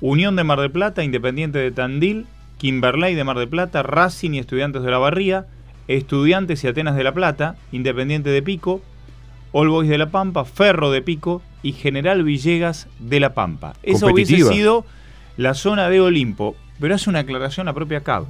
Unión 0.00 0.36
de 0.36 0.44
Mar 0.44 0.60
del 0.60 0.70
Plata, 0.70 1.02
Independiente 1.02 1.58
de 1.58 1.72
Tandil, 1.72 2.26
Kimberley 2.58 3.14
de 3.14 3.24
Mar 3.24 3.38
del 3.38 3.48
Plata, 3.48 3.82
Racing 3.82 4.32
y 4.32 4.38
Estudiantes 4.38 4.82
de 4.82 4.90
la 4.90 4.98
Barría, 4.98 5.46
Estudiantes 5.88 6.64
y 6.64 6.68
Atenas 6.68 6.96
de 6.96 7.04
la 7.04 7.12
Plata, 7.12 7.56
Independiente 7.72 8.30
de 8.30 8.42
Pico, 8.42 8.80
All 9.52 9.68
Boys 9.68 9.88
de 9.88 9.98
la 9.98 10.10
Pampa, 10.10 10.44
Ferro 10.44 10.90
de 10.90 11.02
Pico 11.02 11.42
y 11.62 11.72
General 11.72 12.22
Villegas 12.22 12.88
de 12.98 13.20
la 13.20 13.34
Pampa. 13.34 13.74
Esa 13.82 14.06
hubiese 14.06 14.42
sido 14.44 14.84
la 15.36 15.54
zona 15.54 15.88
de 15.88 16.00
Olimpo, 16.00 16.56
pero 16.80 16.94
hace 16.94 17.10
una 17.10 17.20
aclaración 17.20 17.66
la 17.66 17.72
propia 17.72 18.02
CAB. 18.02 18.26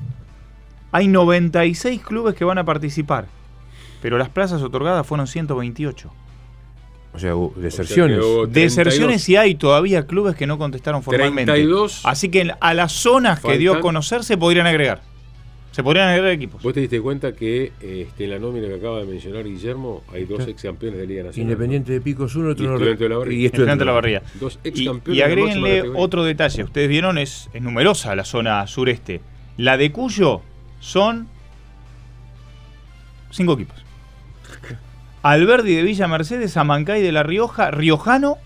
Hay 0.93 1.09
96 1.09 2.01
clubes 2.03 2.35
que 2.35 2.45
van 2.45 2.59
a 2.59 2.65
participar, 2.65 3.27
pero 4.01 4.19
las 4.19 4.29
plazas 4.29 4.63
otorgadas 4.63 5.07
fueron 5.07 5.27
128. 5.27 6.13
O 7.17 7.19
sea, 7.19 7.35
hubo 7.35 7.53
deserciones. 7.57 8.19
O 8.19 8.45
sea 8.45 8.53
Deserciones 8.53 9.25
32. 9.25 9.29
y 9.31 9.37
hay 9.37 9.55
todavía 9.55 10.07
clubes 10.07 10.37
que 10.37 10.47
no 10.47 10.59
contestaron 10.59 11.03
formalmente. 11.03 11.51
32. 11.51 12.03
Así 12.05 12.29
que 12.29 12.51
a 12.61 12.75
las 12.75 12.93
zonas 12.93 13.41
que 13.41 13.59
dio 13.59 13.71
a 13.73 13.75
Faltan. 13.75 13.83
conocer 13.83 14.23
se 14.25 14.37
podrían 14.37 14.67
agregar. 14.67 15.01
Se 15.73 15.83
podrían 15.83 16.09
agregar 16.09 16.31
equipos. 16.31 16.63
Vos 16.63 16.73
te 16.73 16.81
diste 16.81 17.01
cuenta 17.03 17.33
que 17.33 17.73
este, 17.83 18.25
en 18.25 18.31
la 18.31 18.39
nómina 18.39 18.67
que 18.67 18.77
acaba 18.77 19.01
de 19.01 19.05
mencionar 19.05 19.45
Guillermo 19.45 20.03
hay 20.11 20.25
dos 20.25 20.47
ex 20.49 20.63
campeones 20.63 20.99
de 20.99 21.07
Liga 21.07 21.25
Nacional. 21.25 21.51
Independiente 21.51 21.93
de 21.93 22.01
Pico 22.01 22.29
Sur, 22.29 22.47
otro 22.47 22.65
Y 22.65 22.67
Estudiante 22.75 23.05
de 23.05 23.09
la 23.11 23.17
Barría. 23.19 23.39
y 23.39 23.45
Estudiante 23.47 23.79
de 23.81 23.85
la 23.85 23.93
Barría. 23.93 24.23
Dos 24.41 24.59
ex 24.65 24.81
Y, 24.81 24.87
campeones 24.87 25.19
y 25.19 25.23
de 25.23 25.27
máxima 25.29 25.43
agréguenle 25.45 25.77
categoría. 25.79 26.03
otro 26.05 26.25
detalle. 26.25 26.65
Ustedes 26.65 26.89
vieron, 26.89 27.19
es, 27.19 27.51
es 27.53 27.61
numerosa 27.61 28.15
la 28.17 28.25
zona 28.25 28.67
sureste. 28.67 29.21
La 29.59 29.77
de 29.77 29.93
Cuyo 29.93 30.41
son 30.81 31.29
cinco 33.31 33.53
equipos. 33.55 33.77
Alberdi 35.31 35.75
de 35.75 35.83
Villa 35.83 36.07
Mercedes, 36.09 36.57
Amancay 36.57 37.03
de 37.03 37.13
La 37.13 37.23
Rioja, 37.23 37.71
Riojano, 37.71 38.37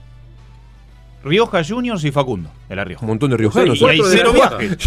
Rioja 1.22 1.62
Juniors 1.62 2.02
y 2.04 2.10
Facundo 2.12 2.50
de 2.68 2.76
La 2.76 2.84
Rioja. 2.84 3.04
Un 3.04 3.10
montón 3.10 3.30
de 3.30 3.36
riojanos. 3.36 3.80
y 3.80 3.84
hay 3.84 3.98
cuatro 3.98 4.10
de 4.10 4.16
cero 4.16 4.32
viajes. 4.32 4.78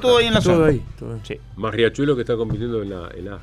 Todo 0.00 0.16
ahí 0.18 0.26
en 0.26 0.34
la 0.34 0.40
Todo 0.40 0.54
zona. 0.54 0.66
ahí, 0.68 0.82
todo 0.98 1.12
ahí. 1.14 1.20
Sí, 1.24 1.36
Más 1.56 1.74
Riachuelo 1.74 2.14
que 2.14 2.22
está 2.22 2.36
compitiendo 2.36 2.82
en 2.82 2.90
la, 2.90 3.08
en 3.14 3.24
la 3.26 3.38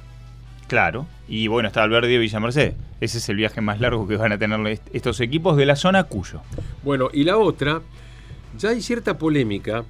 claro. 0.68 1.06
Y 1.28 1.48
bueno, 1.48 1.68
está 1.68 1.84
Alberdi 1.84 2.12
de 2.14 2.18
Villa 2.18 2.40
Mercedes. 2.40 2.74
Ese 3.00 3.20
es 3.20 3.30
el 3.30 3.36
viaje 3.36 3.62
más 3.62 3.80
largo 3.80 4.08
que 4.08 4.18
van 4.18 4.32
a 4.32 4.38
tener 4.40 4.66
est- 4.68 4.88
estos 4.94 5.20
equipos 5.20 5.56
de 5.58 5.66
la 5.68 5.76
zona 5.76 6.06
Cuyo. 6.06 6.42
Bueno, 6.84 7.10
y 7.14 7.24
la 7.24 7.38
otra, 7.38 7.82
ya 8.58 8.70
hay 8.70 8.82
cierta 8.82 9.18
polémica 9.20 9.84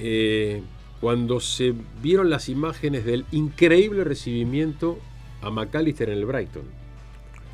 eh, 0.00 0.62
cuando 1.00 1.38
se 1.38 1.74
vieron 2.02 2.30
las 2.30 2.48
imágenes 2.48 3.04
del 3.04 3.24
increíble 3.30 4.02
recibimiento 4.02 4.98
a 5.42 5.50
McAllister 5.50 6.10
en 6.10 6.18
el 6.18 6.24
Brighton. 6.26 6.62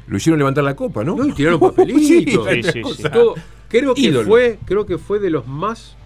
Lo 0.06 0.16
hicieron 0.16 0.38
levantar 0.38 0.64
la 0.64 0.76
copa, 0.76 1.02
¿no? 1.04 1.16
No, 1.16 1.26
y 1.26 1.32
tiraron 1.32 1.60
papelitos. 1.74 2.46
Sí, 2.48 2.62
sí, 2.62 2.82
sí. 2.96 3.02
Todo. 3.12 3.34
Creo 3.68 3.94
que 3.94 4.00
Ídolo. 4.02 4.26
fue, 4.28 4.58
creo 4.64 4.86
que 4.86 4.98
fue 4.98 5.18
de 5.18 5.30
los 5.30 5.46
más 5.48 5.96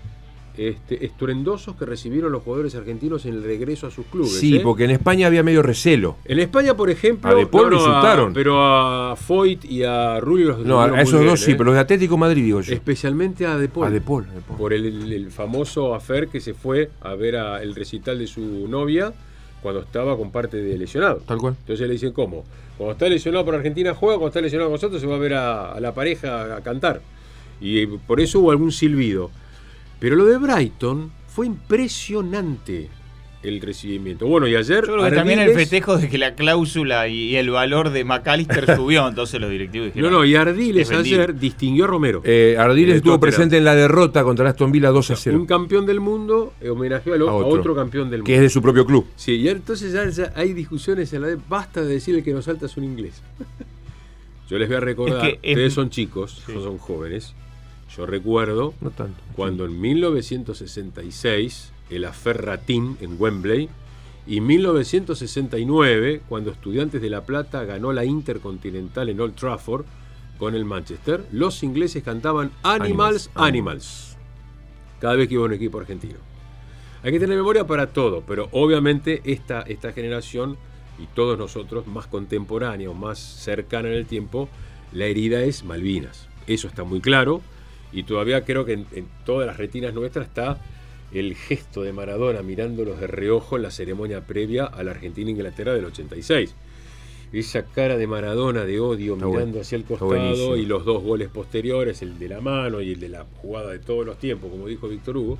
este, 0.56 1.04
estruendosos 1.04 1.76
que 1.76 1.84
recibieron 1.86 2.32
los 2.32 2.42
jugadores 2.42 2.74
argentinos 2.74 3.26
en 3.26 3.34
el 3.34 3.44
regreso 3.44 3.86
a 3.86 3.90
sus 3.92 4.06
clubes. 4.06 4.32
Sí, 4.38 4.56
¿eh? 4.56 4.60
porque 4.60 4.84
en 4.84 4.90
España 4.90 5.26
había 5.28 5.42
medio 5.44 5.62
recelo. 5.62 6.16
En 6.24 6.38
España, 6.40 6.74
por 6.76 6.90
ejemplo, 6.90 7.30
A 7.30 7.34
De 7.34 7.46
Paul 7.46 7.70
lo 7.70 7.76
a- 7.76 7.78
insultaron. 7.78 8.32
pero 8.32 8.60
a 8.60 9.14
Foyt 9.16 9.64
y 9.66 9.84
a 9.84 10.18
Rulli 10.18 10.44
los 10.44 10.58
No, 10.64 10.80
a 10.80 11.00
esos 11.00 11.12
dos 11.14 11.22
bien, 11.22 11.36
sí, 11.36 11.50
¿eh? 11.52 11.54
pero 11.54 11.66
los 11.66 11.74
de 11.74 11.80
Atlético 11.80 12.16
Madrid, 12.16 12.42
digo 12.42 12.60
yo. 12.60 12.74
especialmente 12.74 13.46
a 13.46 13.56
De 13.56 13.68
Paul. 13.68 13.86
A 13.86 13.90
De 13.90 14.00
Paul, 14.00 14.24
De 14.34 14.40
Paul. 14.40 14.58
por 14.58 14.72
el, 14.72 14.86
el- 14.86 15.12
el 15.12 15.30
famoso 15.30 15.94
afer 15.94 16.26
que 16.28 16.40
se 16.40 16.54
fue 16.54 16.90
a 17.02 17.14
ver 17.14 17.36
a- 17.36 17.62
el 17.62 17.74
recital 17.76 18.18
de 18.18 18.26
su 18.26 18.66
novia 18.68 19.12
cuando 19.62 19.80
estaba 19.80 20.16
con 20.16 20.30
parte 20.30 20.56
de 20.56 20.78
lesionado. 20.78 21.22
Tal 21.26 21.38
cual. 21.38 21.56
Entonces 21.60 21.86
le 21.86 21.92
dicen, 21.94 22.12
¿cómo? 22.12 22.44
Cuando 22.76 22.92
está 22.92 23.08
lesionado 23.08 23.44
por 23.44 23.54
Argentina 23.54 23.94
juega, 23.94 24.16
cuando 24.16 24.28
está 24.28 24.40
lesionado 24.40 24.70
con 24.70 24.74
nosotros 24.74 25.00
se 25.00 25.06
va 25.06 25.16
a 25.16 25.18
ver 25.18 25.34
a, 25.34 25.72
a 25.72 25.80
la 25.80 25.92
pareja 25.94 26.56
a 26.56 26.60
cantar. 26.62 27.00
Y 27.60 27.78
eh, 27.82 27.88
por 28.06 28.20
eso 28.20 28.40
hubo 28.40 28.50
algún 28.50 28.72
silbido. 28.72 29.30
Pero 29.98 30.16
lo 30.16 30.24
de 30.26 30.38
Brighton 30.38 31.10
fue 31.26 31.46
impresionante. 31.46 32.88
El 33.42 33.60
recibimiento. 33.60 34.26
Bueno, 34.26 34.48
y 34.48 34.56
ayer. 34.56 34.84
Yo 34.86 34.94
creo 34.94 35.04
que 35.08 35.12
también 35.14 35.38
el 35.38 35.52
festejo 35.54 35.96
de 35.96 36.08
que 36.08 36.18
la 36.18 36.34
cláusula 36.34 37.06
y, 37.06 37.36
el 37.36 37.50
valor 37.50 37.90
de 37.90 38.02
McAllister 38.04 38.66
subió, 38.76 39.06
entonces 39.06 39.40
los 39.40 39.48
directivos 39.50 39.86
No, 39.88 39.92
dijeron. 39.94 40.12
no, 40.12 40.24
y 40.24 40.34
Ardiles 40.34 40.90
ayer 40.90 41.38
distinguió 41.38 41.84
a 41.84 41.86
Romero. 41.86 42.20
Eh, 42.24 42.56
Ardiles 42.58 42.96
estuvo 42.96 43.20
presente 43.20 43.56
en 43.56 43.64
la 43.64 43.74
derrota 43.76 44.24
contra 44.24 44.48
Aston 44.50 44.72
Villa 44.72 44.88
2 44.90 45.10
a 45.12 45.16
0. 45.16 45.36
Un 45.38 45.46
campeón 45.46 45.86
del 45.86 46.00
mundo 46.00 46.52
eh, 46.60 46.68
homenajeó 46.70 47.14
a, 47.14 47.16
lo- 47.16 47.28
A 47.28 47.32
a 47.32 47.34
otro. 47.36 47.74
campeón 47.76 48.10
del 48.10 48.20
mundo. 48.20 48.26
Que 48.26 48.34
es 48.36 48.40
de 48.40 48.48
su 48.50 48.60
propio 48.60 48.84
club. 48.84 49.06
Sí, 49.16 49.36
y 49.36 49.48
entonces 49.48 49.92
ya, 49.92 50.08
ya 50.08 50.32
hay 50.34 50.52
discusiones 50.52 51.12
en 51.12 51.22
la 51.22 51.28
de 51.28 51.38
basta 51.48 51.80
de 51.82 51.94
decirle 51.94 52.22
que 52.24 52.32
nos 52.32 52.44
salta 52.46 52.66
es 52.66 52.76
un 52.76 52.84
inglés. 52.84 53.22
Yo 54.50 54.58
les 54.58 54.66
voy 54.66 54.78
a 54.78 54.80
recordar, 54.80 55.24
Es 55.26 55.32
que 55.34 55.38
es- 55.42 55.54
ustedes 55.56 55.72
son 55.74 55.90
chicos, 55.90 56.42
no 56.52 56.60
son 56.62 56.78
jóvenes. 56.78 57.34
Yo 57.96 58.04
recuerdo 58.06 58.74
No 58.80 58.90
tanto. 58.90 59.20
cuando 59.36 59.64
en 59.64 59.80
1966 59.80 61.72
el 61.90 62.04
Aferratín 62.04 62.96
en 63.00 63.16
Wembley 63.18 63.68
y 64.26 64.40
1969 64.40 66.22
cuando 66.28 66.50
Estudiantes 66.50 67.00
de 67.00 67.10
La 67.10 67.24
Plata 67.24 67.64
ganó 67.64 67.92
la 67.92 68.04
Intercontinental 68.04 69.08
en 69.08 69.20
Old 69.20 69.34
Trafford 69.34 69.86
con 70.38 70.54
el 70.54 70.64
Manchester, 70.64 71.24
los 71.32 71.62
ingleses 71.62 72.02
cantaban 72.02 72.52
Animals, 72.62 72.88
Animals, 72.92 73.30
Animals, 73.34 74.16
cada 75.00 75.16
vez 75.16 75.28
que 75.28 75.34
iba 75.34 75.44
un 75.44 75.52
equipo 75.52 75.80
argentino. 75.80 76.18
Hay 77.02 77.12
que 77.12 77.20
tener 77.20 77.36
memoria 77.36 77.66
para 77.66 77.88
todo, 77.88 78.22
pero 78.26 78.48
obviamente 78.52 79.22
esta, 79.24 79.62
esta 79.62 79.92
generación 79.92 80.56
y 80.98 81.06
todos 81.06 81.38
nosotros 81.38 81.86
más 81.86 82.06
contemporáneos, 82.06 82.94
más 82.94 83.18
cercana 83.18 83.88
en 83.88 83.94
el 83.94 84.06
tiempo, 84.06 84.48
la 84.92 85.06
herida 85.06 85.42
es 85.42 85.64
Malvinas. 85.64 86.28
Eso 86.46 86.68
está 86.68 86.84
muy 86.84 87.00
claro 87.00 87.40
y 87.92 88.02
todavía 88.02 88.44
creo 88.44 88.64
que 88.64 88.74
en, 88.74 88.86
en 88.92 89.06
todas 89.24 89.46
las 89.46 89.56
retinas 89.56 89.94
nuestras 89.94 90.26
está 90.26 90.58
el 91.12 91.34
gesto 91.34 91.82
de 91.82 91.92
Maradona 91.92 92.42
mirándolos 92.42 93.00
de 93.00 93.06
reojo 93.06 93.56
en 93.56 93.62
la 93.62 93.70
ceremonia 93.70 94.26
previa 94.26 94.64
a 94.64 94.82
la 94.82 94.92
Argentina-Inglaterra 94.92 95.74
del 95.74 95.86
86. 95.86 96.54
Esa 97.32 97.64
cara 97.64 97.96
de 97.96 98.06
Maradona 98.06 98.64
de 98.64 98.80
odio 98.80 99.14
Está 99.14 99.26
mirando 99.26 99.60
hacia 99.60 99.76
el 99.76 99.84
costado 99.84 100.56
y 100.56 100.64
los 100.64 100.84
dos 100.84 101.02
goles 101.02 101.28
posteriores, 101.28 102.00
el 102.02 102.18
de 102.18 102.28
la 102.28 102.40
mano 102.40 102.80
y 102.80 102.92
el 102.92 103.00
de 103.00 103.10
la 103.10 103.26
jugada 103.42 103.72
de 103.72 103.78
todos 103.78 104.06
los 104.06 104.18
tiempos, 104.18 104.50
como 104.50 104.66
dijo 104.66 104.88
Víctor 104.88 105.16
Hugo. 105.16 105.38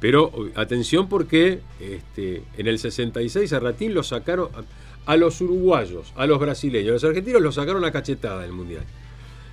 Pero 0.00 0.32
atención 0.54 1.08
porque 1.08 1.60
este, 1.80 2.42
en 2.56 2.66
el 2.66 2.78
66 2.78 3.52
a 3.52 3.60
Ratín 3.60 3.94
lo 3.94 4.02
sacaron 4.02 4.48
a, 4.54 5.12
a 5.12 5.16
los 5.16 5.40
uruguayos, 5.40 6.12
a 6.16 6.26
los 6.26 6.40
brasileños, 6.40 6.90
a 6.90 6.92
los 6.94 7.04
argentinos 7.04 7.42
los 7.42 7.54
sacaron 7.54 7.84
a 7.84 7.92
cachetada 7.92 8.42
del 8.42 8.52
Mundial. 8.52 8.84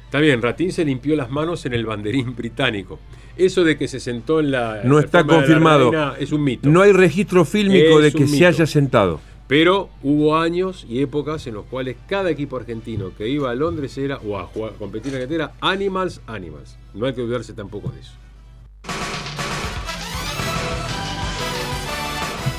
Está 0.09 0.21
bien, 0.21 0.41
Ratín 0.41 0.71
se 0.71 0.83
limpió 0.83 1.15
las 1.15 1.29
manos 1.29 1.67
en 1.67 1.73
el 1.75 1.85
banderín 1.85 2.35
británico. 2.35 2.97
Eso 3.37 3.63
de 3.63 3.77
que 3.77 3.87
se 3.87 3.99
sentó 3.99 4.39
en 4.39 4.49
la... 4.49 4.81
No 4.83 4.95
la 4.95 5.05
está 5.05 5.19
la 5.19 5.27
confirmado. 5.27 5.91
reina 5.91 6.15
es 6.17 6.31
un 6.31 6.43
mito. 6.43 6.67
No 6.67 6.81
hay 6.81 6.93
registro 6.93 7.45
fílmico 7.45 7.99
Es 7.99 8.05
de 8.11 8.19
que 8.19 8.25
se 8.27 8.43
haya 8.43 8.65
sentado. 8.65 9.21
Pero 9.47 9.91
hubo 10.01 10.35
años 10.35 10.83
y 10.89 11.03
épocas 11.03 11.45
en 11.45 11.53
los 11.53 11.65
cuales 11.65 11.95
cada 12.07 12.31
equipo 12.31 12.57
argentino 12.57 13.11
que 13.15 13.29
iba 13.29 13.51
a 13.51 13.53
Londres 13.53 13.95
era, 13.99 14.17
o 14.17 14.39
a, 14.39 14.45
jugar, 14.47 14.71
a 14.71 14.77
competir 14.79 15.13
en 15.13 15.21
Argentina, 15.21 15.51
Animals, 15.61 16.21
Animals. 16.25 16.75
No 16.95 17.05
hay 17.05 17.13
que 17.13 17.21
olvidarse 17.21 17.53
tampoco 17.53 17.89
de 17.89 17.99
eso. 17.99 18.13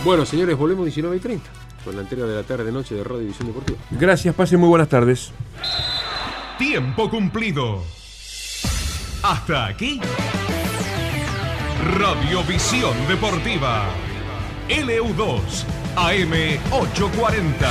Bueno, 0.04 0.24
señores, 0.24 0.56
volvemos 0.56 0.84
19 0.84 1.16
y 1.16 1.18
30 1.18 1.50
con 1.84 1.96
la 1.96 2.02
entrega 2.02 2.26
de 2.26 2.36
la 2.36 2.44
tarde-noche 2.44 2.94
de 2.94 3.02
Radio 3.02 3.22
División 3.22 3.48
Deportiva. 3.48 3.78
Gracias, 3.90 4.32
pasen 4.36 4.60
muy 4.60 4.68
buenas 4.68 4.88
tardes. 4.88 5.32
Tiempo 6.60 7.08
cumplido. 7.08 7.82
Hasta 9.22 9.64
aquí. 9.64 9.98
Radiovisión 11.98 12.94
Deportiva. 13.08 13.86
LU2 14.68 15.40
AM 15.96 16.32
840. 16.70 17.70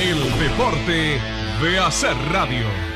El 0.00 0.38
deporte 0.40 1.20
de 1.60 1.78
hacer 1.78 2.16
radio. 2.32 2.95